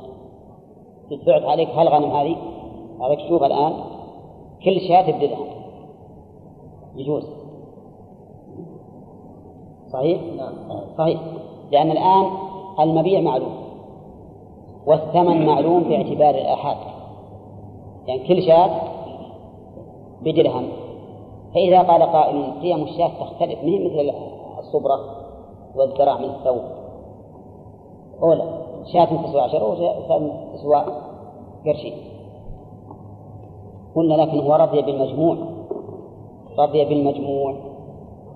بعت 1.26 1.42
عليك 1.42 1.68
هالغنم 1.68 2.10
هذه؟ 2.10 2.36
عليك 3.00 3.20
شوف 3.28 3.42
الآن 3.42 3.72
كل 4.64 4.80
شاة 4.80 5.10
بدرهم 5.10 5.46
يجوز. 6.96 7.24
صحيح؟ 9.92 10.20
نعم. 10.36 10.54
صحيح. 10.98 11.20
لأن 11.72 11.90
الآن 11.90 12.26
المبيع 12.80 13.20
معلوم. 13.20 13.56
والثمن 14.86 15.46
معلوم 15.46 15.82
باعتبار 15.82 16.34
الآحاد. 16.34 16.76
يعني 18.06 18.28
كل 18.28 18.42
شاة 18.42 18.95
بدرهم 20.22 20.68
فإذا 21.54 21.82
قال 21.82 22.02
قائل 22.02 22.52
قيم 22.62 22.82
الشاة 22.82 23.10
تختلف 23.20 23.64
من 23.64 23.84
مثل 23.84 24.12
الصبرة 24.58 25.00
والذراع 25.76 26.18
من 26.18 26.24
الثوب؟ 26.24 26.60
أولى 28.22 28.66
شاة 28.92 29.04
تسوى 29.04 29.40
عشرة 29.40 29.72
وشاة 29.72 30.30
تسوى 30.54 30.84
قرشين. 31.66 31.92
قلنا 33.96 34.14
لكن 34.14 34.38
هو 34.38 34.54
رضي 34.54 34.82
بالمجموع. 34.82 35.36
رضي 36.58 36.84
بالمجموع. 36.84 37.54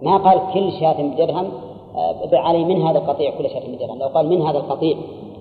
ما 0.03 0.17
قال 0.17 0.41
كل 0.55 0.73
شاة 0.73 1.03
بدرهم 1.03 1.49
آه، 1.97 2.37
علي 2.37 2.65
من 2.65 2.83
هذا 2.83 2.99
القطيع 2.99 3.39
كل 3.39 3.51
شاة 3.51 3.77
بدرهم. 3.77 3.99
لو 3.99 4.07
قال 4.07 4.29
من 4.29 4.43
هذا 4.43 4.59
القطيع 4.59 4.97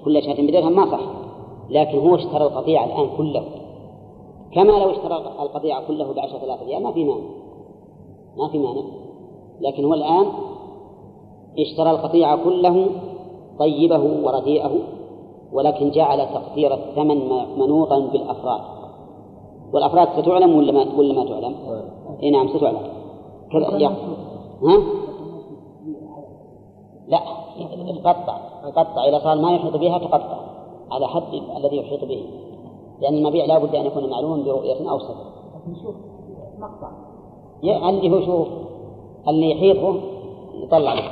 كل 0.06 0.24
شاة 0.24 0.34
بدرهم 0.34 0.76
ما 0.76 0.92
صح. 0.92 1.02
لكن 1.70 2.00
هو 2.00 2.16
اشترى 2.16 2.44
القطيع 2.44 2.84
الآن 2.84 3.10
كله. 3.18 3.44
كما 4.52 4.72
لو 4.72 4.92
اشترى 4.92 5.16
القطيع 5.16 5.88
كله 5.88 6.14
بعشرة 6.14 6.44
آلاف 6.44 6.64
ريال 6.64 6.84
ما 6.84 6.92
في 6.92 7.04
مانع. 7.04 7.28
ما 8.38 8.48
في 8.48 8.58
مانع. 8.58 8.82
لكن 9.62 9.86
هو 9.86 9.94
الآن 9.94 10.26
اشترى 11.60 11.92
القطيع 11.92 12.36
كله 12.36 12.90
طيبه 13.60 14.04
ورديئه 14.24 14.72
ولكن 15.54 15.92
جعل 15.92 16.34
تقدير 16.34 16.74
الثمن 16.74 17.30
منوطا 17.58 18.00
بالأفراد. 18.00 18.62
والأفراد 19.74 20.22
ستعلم 20.22 20.58
ولا 20.58 20.72
ما 20.72 20.86
ولا 20.98 21.14
ما 21.14 21.26
تعلم؟ 21.26 21.56
إي 22.24 22.32
نعم 22.32 22.48
ستعلم. 22.48 22.82
كذا 23.52 23.88
ها؟ 24.64 24.78
لا 27.08 27.20
تقطع 28.04 28.38
تقطع 28.64 29.08
إذا 29.10 29.20
صار 29.20 29.38
ما 29.38 29.52
يحيط 29.52 29.78
بها 29.78 29.98
تقطع 29.98 30.40
على 30.92 31.08
حد 31.08 31.34
الذي 31.58 31.78
يحيط 31.78 32.06
به. 32.06 32.26
لأن 33.02 33.14
المبيع 33.14 33.46
لا 33.46 33.60
بد 33.60 33.76
أن 33.76 33.86
يكون 33.86 34.10
معلوما 34.10 34.44
برؤية 34.44 34.90
أو 34.90 35.00
صفة. 35.00 35.30
مقطع. 36.60 36.92
اللي 37.64 38.10
هو 38.10 38.26
شوف 38.26 38.48
اللي 39.28 39.52
يحيطه 39.52 39.96
يطلع 40.64 40.94
له. 40.94 41.04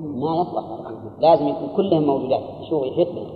ما 0.00 0.36
يصلح 0.36 0.64
لازم 1.18 1.48
يكون 1.48 1.68
كلهم 1.76 2.02
موجودات. 2.02 2.42
شوف 2.70 2.82
يحيط 2.82 3.08
به 3.08 3.26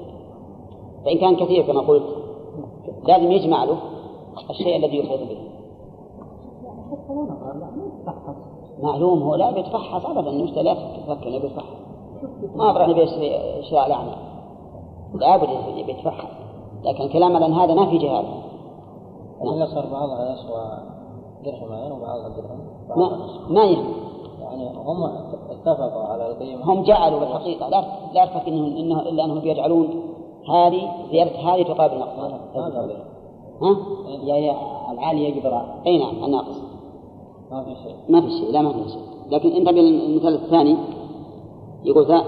فإن 1.05 1.19
كان 1.19 1.37
كثير 1.37 1.67
كما 1.67 1.81
قلت 1.81 2.05
لازم 3.07 3.31
يجمع 3.31 3.65
له 3.65 3.79
الشيء 4.51 4.77
الذي 4.77 4.99
يحيط 4.99 5.21
به. 5.21 5.39
معلوم 8.83 9.23
هو 9.23 9.35
لا 9.35 9.51
بيتفحص 9.51 10.07
ابدا. 10.07 10.31
المشتري 10.31 10.63
لا 10.63 10.75
تفكر 10.75 11.29
إنه 11.29 11.39
بيتفحص. 11.39 11.77
ما 12.55 12.85
انه 12.85 12.95
بيشتري 12.95 13.63
شراء 13.71 13.87
الاعمى 13.87 14.30
لابد 15.15 15.49
بيتفحص 15.87 16.29
لكن 16.85 17.09
كلام 17.09 17.37
الآن 17.37 17.53
هذا 17.53 17.75
ما 17.75 17.87
في 17.87 17.99
جهاد 17.99 18.25
إذا 19.57 19.67
صار 19.67 19.87
بعضها 19.93 20.33
يسوى 20.33 20.91
درهمين 21.45 21.93
وبعضها 21.93 22.29
درهم 22.29 22.61
ما 22.97 23.29
ما 23.49 23.65
يهم 23.65 23.95
يعني 24.41 24.71
هم 24.77 25.05
اتفقوا 25.51 26.03
على 26.03 26.31
القيمة. 26.31 26.65
هم 26.65 26.83
جعلوا 26.83 27.21
بالحقيقة 27.21 27.69
لا 27.69 27.85
لا 28.15 28.27
تفكر 28.27 28.49
انهم 28.49 28.77
انه 28.77 29.01
إلا 29.01 29.25
أنهم 29.25 29.41
بيجعلون 29.41 29.89
هذه 30.49 30.91
زيادة 31.11 31.31
هذه 31.31 31.63
تقابل 31.63 32.03
قبل 32.55 32.97
ها؟ 33.63 33.77
يعني 34.25 34.53
العالي 34.93 35.29
يقدر. 35.29 35.63
أي 35.87 35.99
نعم 35.99 36.25
الناقص 36.25 36.61
ما 37.51 37.65
في 37.65 37.75
شيء. 37.83 37.97
ما 38.09 38.21
في 38.21 38.31
شيء 38.31 38.53
لا 38.53 38.63
ما 38.63 38.73
في 38.73 38.89
شيء. 38.91 39.03
لكن 39.31 39.49
انت 39.49 39.69
بالمثال 39.69 40.35
الثاني 40.35 40.77
يقول 41.85 42.07
ذا 42.07 42.25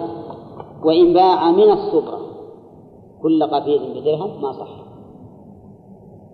وإن 0.84 1.12
باع 1.12 1.50
من 1.50 1.70
الصبرة 1.70 2.21
كل 3.22 3.42
قفيز 3.42 3.82
بدرهم 3.82 4.42
ما 4.42 4.52
صح. 4.52 4.68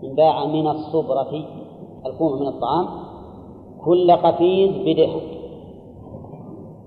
إن 0.04 0.14
باع 0.14 0.46
من 0.46 0.66
الصبرة 0.66 1.44
الكومة 2.06 2.36
من 2.40 2.46
الطعام 2.46 2.88
كل 3.84 4.12
قفيز 4.12 4.70
بدرهم. 4.70 5.20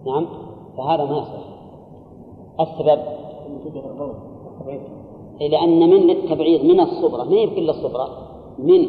نعم 0.05 0.27
فهذا 0.77 1.05
ما 1.05 1.17
يصح. 1.17 1.51
السبب؟ 2.59 2.99
إيه، 5.41 5.49
لأن 5.49 5.89
من 5.89 6.07
للتبعيض 6.07 6.65
من 6.65 6.79
الصبرة 6.79 7.23
ما 7.23 7.31
هي 7.31 7.45
بكل 7.45 7.69
الصبرة؟ 7.69 8.07
من. 8.59 8.87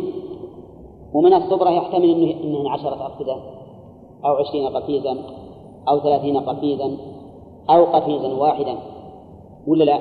ومن 1.15 1.35
الصبرة 1.35 1.71
يحتمل 1.71 2.11
أنه 2.11 2.43
أنه 2.45 2.71
عشرة 2.71 3.07
أقفزة 3.07 3.37
أو 4.25 4.35
عشرين 4.35 4.69
قفيزا 4.69 5.17
أو 5.89 5.99
ثلاثين 5.99 6.37
قفيزا 6.37 6.97
أو 7.71 7.85
قفيزا 7.85 8.35
واحدا. 8.35 8.79
ولا 9.67 9.85
لا؟ 9.85 9.99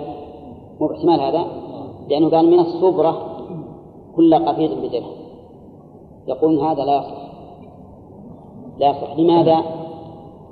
مو 0.82 0.88
بإحتمال 0.88 1.22
هذا؟ 1.22 1.45
لأنه 2.10 2.30
قال 2.30 2.52
من 2.52 2.60
الصبرة 2.60 3.18
كل 4.16 4.45
قفيز 4.45 4.72
بدرهم. 4.72 5.12
يقول 6.28 6.60
هذا 6.60 6.86
لا 6.86 6.98
يصح. 6.98 7.22
لا 8.80 8.90
يصح. 8.90 9.20
لماذا؟ 9.20 9.64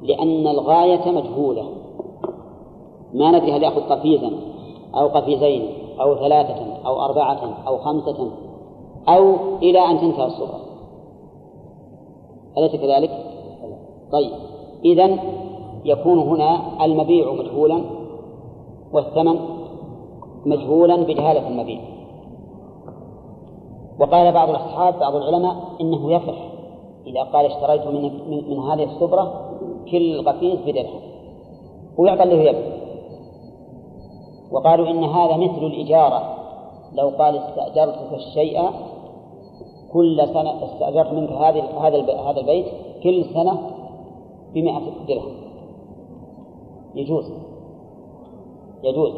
لأن 0.02 0.48
الغاية 0.48 1.12
مجهولة. 1.12 1.64
ما 3.14 3.32
ندري 3.32 3.52
هل 3.52 3.64
يأخذ 3.64 3.82
قفيزا 3.82 4.32
أو 4.96 5.08
قفيزين 5.08 5.68
أو 6.02 6.16
ثلاثة 6.16 6.76
أو 6.86 7.02
أربعة 7.02 7.40
أو 7.68 7.78
خمسة 7.78 8.32
أو 9.08 9.36
إلى 9.62 9.80
أن 9.80 10.00
تنتهي 10.00 10.26
الصورة 10.26 10.60
أليس 12.58 12.76
كذلك؟ 12.76 13.26
طيب. 14.12 14.32
إذا 14.86 15.18
يكون 15.86 16.20
هنا 16.20 16.86
المبيع 16.86 17.34
مجهولا 17.34 17.82
والثمن 18.94 19.59
مجهولا 20.46 20.96
بجهالة 20.96 21.48
المبيع 21.48 21.80
وقال 24.00 24.32
بعض 24.32 24.50
الأصحاب 24.50 25.00
بعض 25.00 25.16
العلماء 25.16 25.56
إنه 25.82 26.12
يصح 26.12 26.50
إذا 27.08 27.24
قال 27.24 27.46
اشتريت 27.46 27.88
من, 27.88 28.02
من, 28.04 28.50
من 28.50 28.60
هذه 28.60 28.84
الصبرة 28.84 29.50
كل 29.92 30.26
قفيز 30.26 30.60
بدرهم. 30.60 31.02
ويعطى 31.98 32.26
له 32.26 32.42
يبدو 32.42 32.70
وقالوا 34.52 34.90
إن 34.90 35.04
هذا 35.04 35.38
مثل 35.38 35.66
الإجارة. 35.66 36.36
لو 36.94 37.10
قال 37.10 37.38
استأجرتك 37.38 38.14
الشيء 38.14 38.62
كل 39.94 40.28
سنة 40.28 40.66
استأجرت 40.66 41.14
منك 41.14 41.32
هذه 41.32 41.64
هذا 41.88 42.22
هذا 42.22 42.40
البيت 42.40 42.66
كل 43.04 43.26
سنة 43.34 43.58
بمئة 44.54 44.82
درهم. 45.08 45.32
يجوز. 46.96 47.32
يجوز 48.84 49.12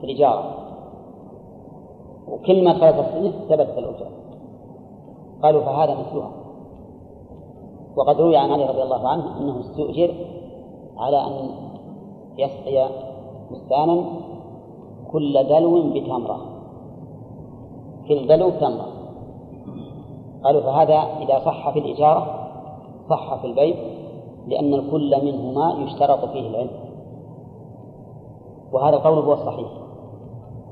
في 0.00 0.04
الإجارة. 0.04 0.67
وكل 2.32 2.64
ما 2.64 2.72
دخلت 2.72 2.94
السنة 2.98 3.30
ثبتت 3.48 3.78
الأجرة. 3.78 4.10
قالوا 5.42 5.62
فهذا 5.62 5.94
مثلها. 5.94 6.30
وقد 7.96 8.20
روي 8.20 8.36
عن 8.36 8.50
علي 8.50 8.66
رضي 8.66 8.82
الله 8.82 9.08
عنه 9.08 9.40
أنه 9.40 9.60
استؤجر 9.60 10.14
على 10.96 11.26
أن 11.26 11.50
يسقي 12.38 12.88
بستانا 13.50 14.04
كل 15.12 15.48
دلو 15.48 15.90
بتمرة. 15.90 16.38
كل 18.08 18.26
دلو 18.26 18.50
تمرة 18.50 18.88
قالوا 20.44 20.60
فهذا 20.60 20.94
إذا 20.94 21.44
صح 21.44 21.70
في 21.70 21.78
الإجارة 21.78 22.48
صح 23.10 23.34
في 23.40 23.46
البيع 23.46 23.76
لأن 24.46 24.74
الكل 24.74 25.24
منهما 25.24 25.84
يشترط 25.84 26.24
فيه 26.24 26.48
العلم. 26.48 26.70
وهذا 28.72 28.96
القول 28.96 29.18
هو 29.18 29.32
الصحيح. 29.32 29.68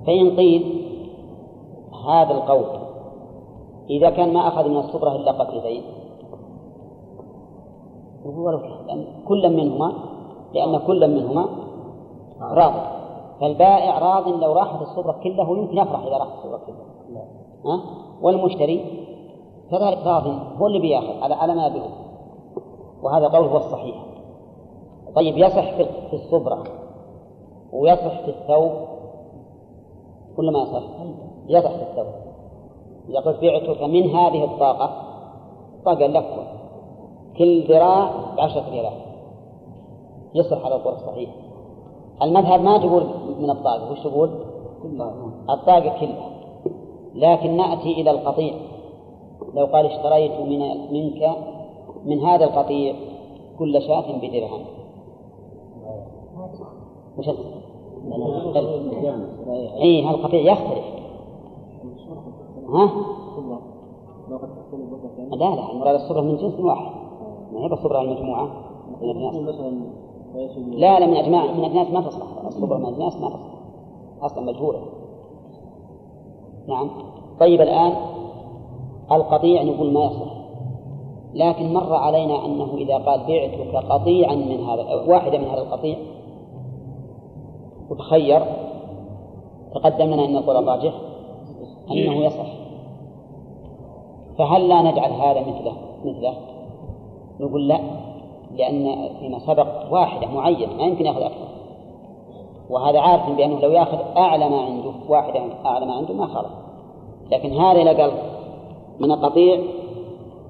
فإن 0.06 0.36
قيل 0.36 0.85
هذا 2.06 2.34
القول. 2.34 2.66
إذا 3.90 4.10
كان 4.10 4.34
ما 4.34 4.48
أخذ 4.48 4.68
من 4.68 4.76
الصبرة 4.76 5.16
إلا 5.16 5.32
وهو 8.24 8.50
لأن 8.50 9.04
كل 9.28 9.56
منهما 9.56 9.92
لأن 10.54 10.78
كل 10.78 11.14
منهما 11.14 11.48
راض 12.40 12.72
فالبائع 13.40 13.98
راض 13.98 14.28
لو 14.28 14.52
راحت 14.52 14.82
الصبرة 14.82 15.20
كله 15.22 15.58
يمكن 15.58 15.78
يفرح 15.78 16.02
إذا 16.02 16.16
راحت 16.16 16.30
الصبرة 16.38 16.60
كلها 16.66 17.26
ها؟ 17.64 17.80
والمشتري 18.22 19.06
كذلك 19.70 19.98
راض. 20.06 20.26
هو 20.58 20.66
اللي 20.66 20.78
بيأخذ. 20.78 21.22
على 21.22 21.34
على 21.34 21.54
ما 21.54 21.68
به 21.68 21.82
وهذا 23.02 23.28
قول 23.28 23.46
هو 23.48 23.56
الصحيح. 23.56 24.04
طيب 25.14 25.36
يصح 25.36 25.70
في 26.10 26.12
الصبرة 26.12 26.64
ويصح 27.72 28.20
في 28.20 28.28
الثوب. 28.28 28.72
كل 30.36 30.52
ما 30.52 30.58
يصح. 30.58 30.82
يصح 31.48 31.70
في 31.70 31.82
الثوب. 31.82 32.06
يقول 33.09 33.35
بعتك 33.43 33.82
من 33.82 34.10
هذه 34.10 34.44
الطاقة؟ 34.44 35.02
طاقة 35.85 36.06
لفة 36.06 36.47
كل 37.39 37.64
ذراع 37.68 38.10
بعشرة 38.36 38.70
ريالات 38.70 38.93
يصح 40.35 40.64
على 40.64 40.74
القول 40.74 40.94
الصحيح 40.94 41.31
المذهب 42.23 42.60
ما 42.60 42.78
تقول 42.78 43.06
من 43.39 43.51
الطاقة. 43.51 43.93
وش 43.93 44.01
تقول؟ 44.01 44.31
الطاقة 45.51 46.01
كلها. 46.01 46.31
لكن 47.14 47.56
نأتي 47.56 47.93
إلى 47.93 48.10
القطيع. 48.10 48.55
لو 49.55 49.66
قال 49.66 49.86
اشتريت 49.86 50.32
من 50.40 50.59
منك 50.93 51.31
من 52.05 52.20
هذا 52.20 52.44
القطيع 52.44 52.94
كل 53.59 53.82
شاة 53.82 54.18
بدرهم. 54.18 54.64
وش 57.18 57.28
اي 59.82 60.05
هذا 60.05 60.14
القطيع 60.14 60.52
يختلف. 60.52 60.85
ها؟ 62.68 62.90
لا 65.30 65.54
لا 65.54 65.72
المراد 65.72 65.94
الصبرة 65.94 66.20
من 66.20 66.36
جنس 66.36 66.60
واحد. 66.60 66.92
ما 67.52 67.60
هي 67.60 67.66
الصبرة 67.66 68.00
المجموعة 68.00 68.48
من 69.02 69.10
الناس 69.10 69.54
لا 70.56 71.00
لا 71.00 71.06
من 71.06 71.16
أجماع 71.16 71.52
من 71.52 71.64
أجناس 71.64 71.90
ما 71.90 72.00
تصلح. 72.00 72.26
الصبرة 72.46 72.76
من 72.78 72.84
أجناس 72.84 73.16
ما 73.16 73.28
تصلح. 73.28 73.56
أصلا 74.22 74.44
مجهولة. 74.44 74.78
نعم. 76.68 76.90
طيب 77.40 77.60
الآن 77.60 77.92
القطيع 79.12 79.62
نقول 79.62 79.92
ما 79.92 80.04
يصح 80.04 80.36
لكن 81.34 81.74
مر 81.74 81.94
علينا 81.94 82.46
أنه 82.46 82.74
إذا 82.74 82.98
قال 82.98 83.20
بعتك 83.26 83.76
قطيعا 83.90 84.34
من 84.34 84.64
هذا 84.64 84.94
واحدة 85.08 85.38
من 85.38 85.44
هذا 85.44 85.62
القطيع 85.62 85.96
وتخير 87.90 88.42
تقدم 89.74 90.04
لنا 90.04 90.24
أن 90.24 90.36
القول 90.36 90.56
الراجح 90.56 90.94
أنه 91.90 92.24
يصح. 92.24 92.46
فهل 94.38 94.68
لا 94.68 94.82
نجعل 94.82 95.12
هذا 95.12 95.40
مثله؟ 95.40 95.76
مثله. 96.04 96.34
نقول 97.40 97.68
لا 97.68 97.80
لأن 98.56 99.08
فيما 99.20 99.38
سبق 99.38 99.92
واحدة 99.92 100.26
معينة 100.26 100.74
ما 100.74 100.82
يمكن 100.82 101.06
يأخذ 101.06 101.22
أكثر. 101.22 101.48
وهذا 102.70 103.00
عارف 103.00 103.30
بأنه 103.30 103.60
لو 103.60 103.70
يأخذ 103.70 103.98
أعلى 104.16 104.48
ما 104.48 104.60
عنده 104.60 104.92
واحدة 105.08 105.42
أعلى 105.66 105.86
ما 105.86 105.92
عنده 105.92 106.14
ما 106.14 106.26
خالف 106.26 106.50
لكن 107.32 107.52
هذا 107.52 108.02
قال 108.02 108.12
من 109.00 109.12
القطيع 109.12 109.60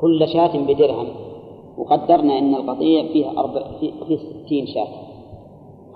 كل 0.00 0.28
شاة 0.28 0.58
بدرهم. 0.58 1.06
وقدرنا 1.78 2.38
أن 2.38 2.54
القطيع 2.54 3.02
فيه 3.02 3.40
أربع 3.40 3.62
فيه 3.80 4.16
ستين 4.16 4.66
شاة. 4.66 4.88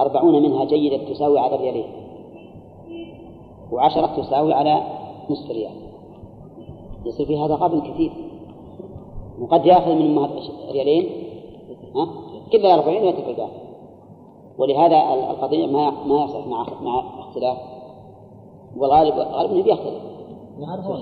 أربعون 0.00 0.42
منها 0.42 0.64
جيدة 0.64 0.96
تساوي 1.12 1.38
على 1.38 1.56
ريالين 1.56 1.86
وعشرة 3.72 4.06
تساوي 4.06 4.52
على 4.52 4.82
نصف 5.30 5.50
ريال. 5.50 5.72
يصير 7.04 7.26
في 7.26 7.38
هذا 7.38 7.54
غبن 7.54 7.80
كثير. 7.80 8.12
وقد 9.40 9.66
يأخذ 9.66 9.94
من 9.94 10.02
أمهات 10.02 10.30
ريالين 10.72 11.30
ها؟ 11.96 12.08
كلها 12.52 12.74
أربعين 12.74 13.02
ويترك 13.02 13.28
الباقي. 13.28 13.60
ولهذا 14.58 15.30
القضية 15.30 15.66
ما 15.66 15.90
ما 15.90 16.24
يصح 16.24 16.46
مع 16.46 16.66
مع 16.82 17.20
اختلاف. 17.20 17.58
والغالب 18.76 19.14
غالب 19.14 19.50
انه 19.50 19.62
بيختلف. 19.62 20.02
يعرفون. 20.58 20.96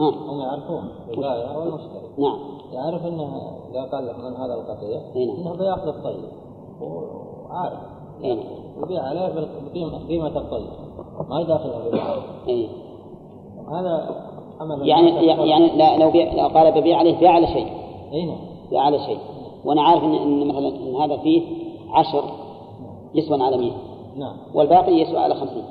ها؟ 0.00 0.10
هم 0.10 0.40
يعرفون. 0.40 0.88
البائع 1.10 1.56
والمشتري 1.56 2.08
نعم. 2.18 2.38
يعرف 2.72 3.06
إنه 3.06 3.58
إذا 3.70 3.82
قال 3.82 4.06
لك 4.06 4.18
من 4.18 4.36
هذا 4.36 4.54
القطيع 4.54 5.00
نعم. 5.14 5.36
إنه 5.36 5.52
بيأخذ 5.52 5.88
الطيب. 5.88 6.24
وعارف. 6.80 7.78
نعم. 8.22 8.38
يبيع 8.82 9.02
عليه 9.02 9.48
قيمة 10.08 10.38
الطيب. 10.38 10.68
ما 11.28 11.40
يداخلها 11.40 11.78
بالبيع 11.78 12.14
أي. 12.48 12.68
هذا 13.72 14.16
عمل 14.60 14.88
يعني 14.88 15.26
يعني 15.26 15.76
لا 15.76 15.98
لو 15.98 16.10
بيع 16.10 16.32
لو 16.32 16.48
قال 16.48 16.80
ببيع 16.80 16.98
عليه 16.98 17.18
بيع 17.18 17.30
على 17.30 17.46
شيء. 17.46 17.66
اي 18.12 18.26
نعم 18.26 18.38
بيع 18.70 18.80
على 18.82 18.98
شيء. 18.98 19.18
وأنا 19.64 19.82
عارف 19.82 20.04
ان, 20.04 20.14
إن 20.14 20.48
مثلا 20.48 20.68
إن 20.68 20.96
هذا 20.96 21.16
فيه 21.16 21.42
عشر 21.90 22.24
يسوى 23.14 23.42
على 23.42 23.56
100 23.56 23.70
نعم. 24.16 24.36
والباقي 24.54 24.92
يسوى 24.92 25.18
على 25.18 25.34
50 25.34 25.62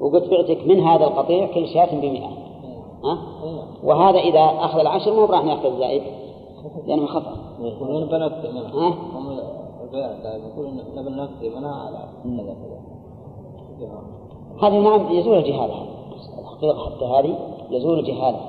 وقلت 0.00 0.30
بعتك 0.30 0.66
من 0.66 0.80
هذا 0.80 1.04
القطيع 1.04 1.54
كل 1.54 1.68
شاة 1.68 2.00
ب 2.00 2.04
100 2.04 2.20
ها؟ 3.04 3.18
اي 3.44 3.52
نعم 3.52 3.68
وهذا 3.84 4.18
إذا 4.18 4.40
أخذ 4.40 4.78
العشر 4.78 5.14
مو 5.14 5.24
راح 5.24 5.44
ياخذ 5.44 5.66
الزائد 5.66 6.02
لأنه 6.86 7.06
خطأ. 7.06 7.36
يقولون 7.60 8.08
منها 8.54 8.68
ها؟ 8.74 8.94
يقولون 10.46 10.76
نكتب 10.76 11.56
منها 11.56 11.74
على 11.74 12.08
هذه 14.62 14.78
نعم 14.78 15.12
يزول 15.12 15.38
الجهالة 15.38 15.74
الحقيقة 16.64 16.96
حتى 16.96 17.04
هذه 17.04 17.38
يزول 17.70 17.98
الجهالة 17.98 18.40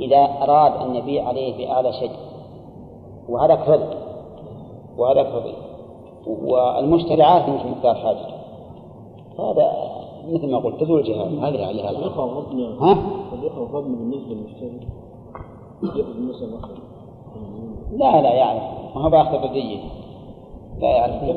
إذا 0.00 0.16
أراد 0.42 0.72
أن 0.72 0.94
يبيع 0.94 1.28
عليه 1.28 1.66
بأعلى 1.66 1.92
شيء. 1.92 2.10
وهذاك 3.28 3.68
رضي 3.68 3.96
وهذاك 4.98 5.26
رضي 5.26 5.54
والمشتري 6.26 7.22
عارف 7.22 7.48
أنه 7.48 7.68
مقدار 7.68 7.94
حاجته 7.94 8.34
هذا 9.38 9.72
مثل 10.28 10.50
ما 10.50 10.58
قلت 10.58 10.80
تزول 10.80 11.00
الجهالة 11.00 11.48
هذه 11.48 11.66
عليها 11.66 11.90
الربن 11.90 12.60
ها؟ 12.80 12.98
الربن 13.56 13.94
بالنسبة 13.94 14.34
للمشتري. 14.34 14.88
لا 17.92 18.22
لا 18.22 18.34
يعرف. 18.34 18.62
ما 18.94 19.04
هو 19.04 19.10
بأخذ 19.10 19.34
ردية 19.34 19.78
لا 20.80 20.88
يعرفون. 20.88 21.28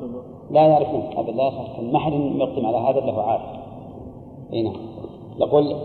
خبر. 0.00 0.22
لا 0.50 0.66
يعرفون. 0.66 1.02
أبدا 1.16 1.32
لا 1.32 1.48
يخافون 1.48 1.92
ما 1.92 1.98
حد 1.98 2.12
يقدم 2.12 2.66
على 2.66 2.76
هذا 2.76 2.98
إلا 2.98 3.12
هو 3.12 3.20
عارف. 3.20 3.42
اي 4.52 4.62
نعم. 4.62 4.76
يقول 5.38 5.76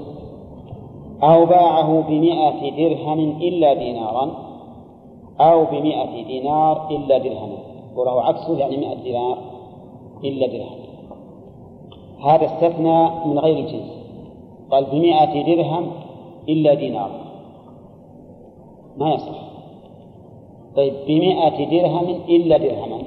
أو 1.23 1.45
باعه 1.45 2.01
بمئة 2.01 2.69
درهم 2.69 3.19
إلا 3.41 3.73
دينارا. 3.73 4.31
أو 5.39 5.65
بمئة 5.65 6.27
دينار 6.27 6.89
إلا 6.91 7.17
درهما 7.17 7.57
وله 7.95 8.21
عكسه 8.21 8.57
يعني 8.57 8.77
مئة 8.77 9.03
دينار 9.03 9.37
إلا 10.23 10.47
درهم. 10.47 10.79
هذا 12.25 12.45
استثنى 12.45 13.09
من 13.25 13.39
غير 13.39 13.57
الجنس 13.57 13.91
قال 14.71 14.85
بمئة 14.85 15.55
درهم 15.55 15.91
إلا 16.49 16.73
دينار. 16.73 17.09
ما 18.97 19.13
يصح. 19.13 19.45
طيب 20.75 20.93
بمئة 21.07 21.69
درهم 21.69 22.07
إلا 22.29 22.57
درهما؟ 22.57 22.97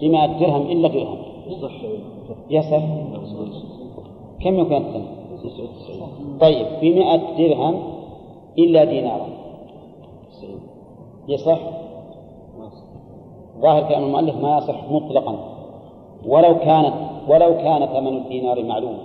بمئة 0.00 0.26
درهم 0.26 0.62
إلا 0.62 0.88
درهم. 0.88 1.18
يصح 2.50 2.80
كم 4.40 4.58
يكون 4.58 4.76
الثمن 4.76 5.06
طيب 6.40 6.66
بمئة 6.80 7.36
درهم 7.38 7.82
إلا 8.58 8.84
دينارا. 8.84 9.28
يصح 11.28 11.58
ظاهر 13.60 13.88
كلام 13.88 14.04
المؤلف 14.04 14.36
ما 14.36 14.58
يصح 14.58 14.90
مطلقا. 14.90 15.38
ولو 16.26 16.58
كانت 16.58 16.94
ولو 17.28 17.54
كان 17.56 17.86
ثمن 17.86 18.16
الدينار 18.16 18.62
معلوما 18.64 18.98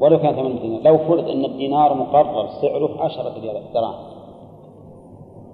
ولو 0.00 0.18
كان 0.18 0.34
ثمن 0.34 0.46
الدينار. 0.46 0.80
لو 0.82 0.98
فرض 0.98 1.28
أن 1.28 1.44
الدينار 1.44 1.94
مقرر 1.94 2.46
سعره 2.62 3.02
عشرة 3.02 3.34
دراهم 3.74 3.94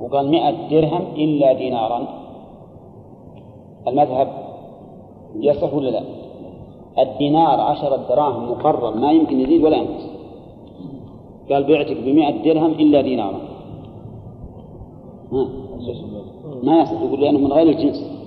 وقال 0.00 0.30
مئة 0.30 0.68
درهم 0.70 1.02
إلا 1.16 1.52
دينارا. 1.52 2.22
المذهب 3.88 4.51
يصح 5.40 5.74
ولا 5.74 5.90
لا؟ 5.90 6.02
الدينار 6.98 7.60
عشرة 7.60 8.00
دراهم 8.08 8.50
مقرر 8.50 8.96
ما 8.96 9.12
يمكن 9.12 9.40
يزيد 9.40 9.64
ولا 9.64 9.76
ينقص 9.76 10.04
قال 11.50 11.64
بعتك 11.64 11.96
بمئة 11.96 12.44
درهم 12.44 12.70
إلا 12.70 13.00
دينارا. 13.00 13.40
ما 16.62 16.80
يصح 16.80 17.02
يقول 17.02 17.20
لأنه 17.20 17.38
من 17.38 17.52
غير 17.52 17.68
الجنس 17.68 18.21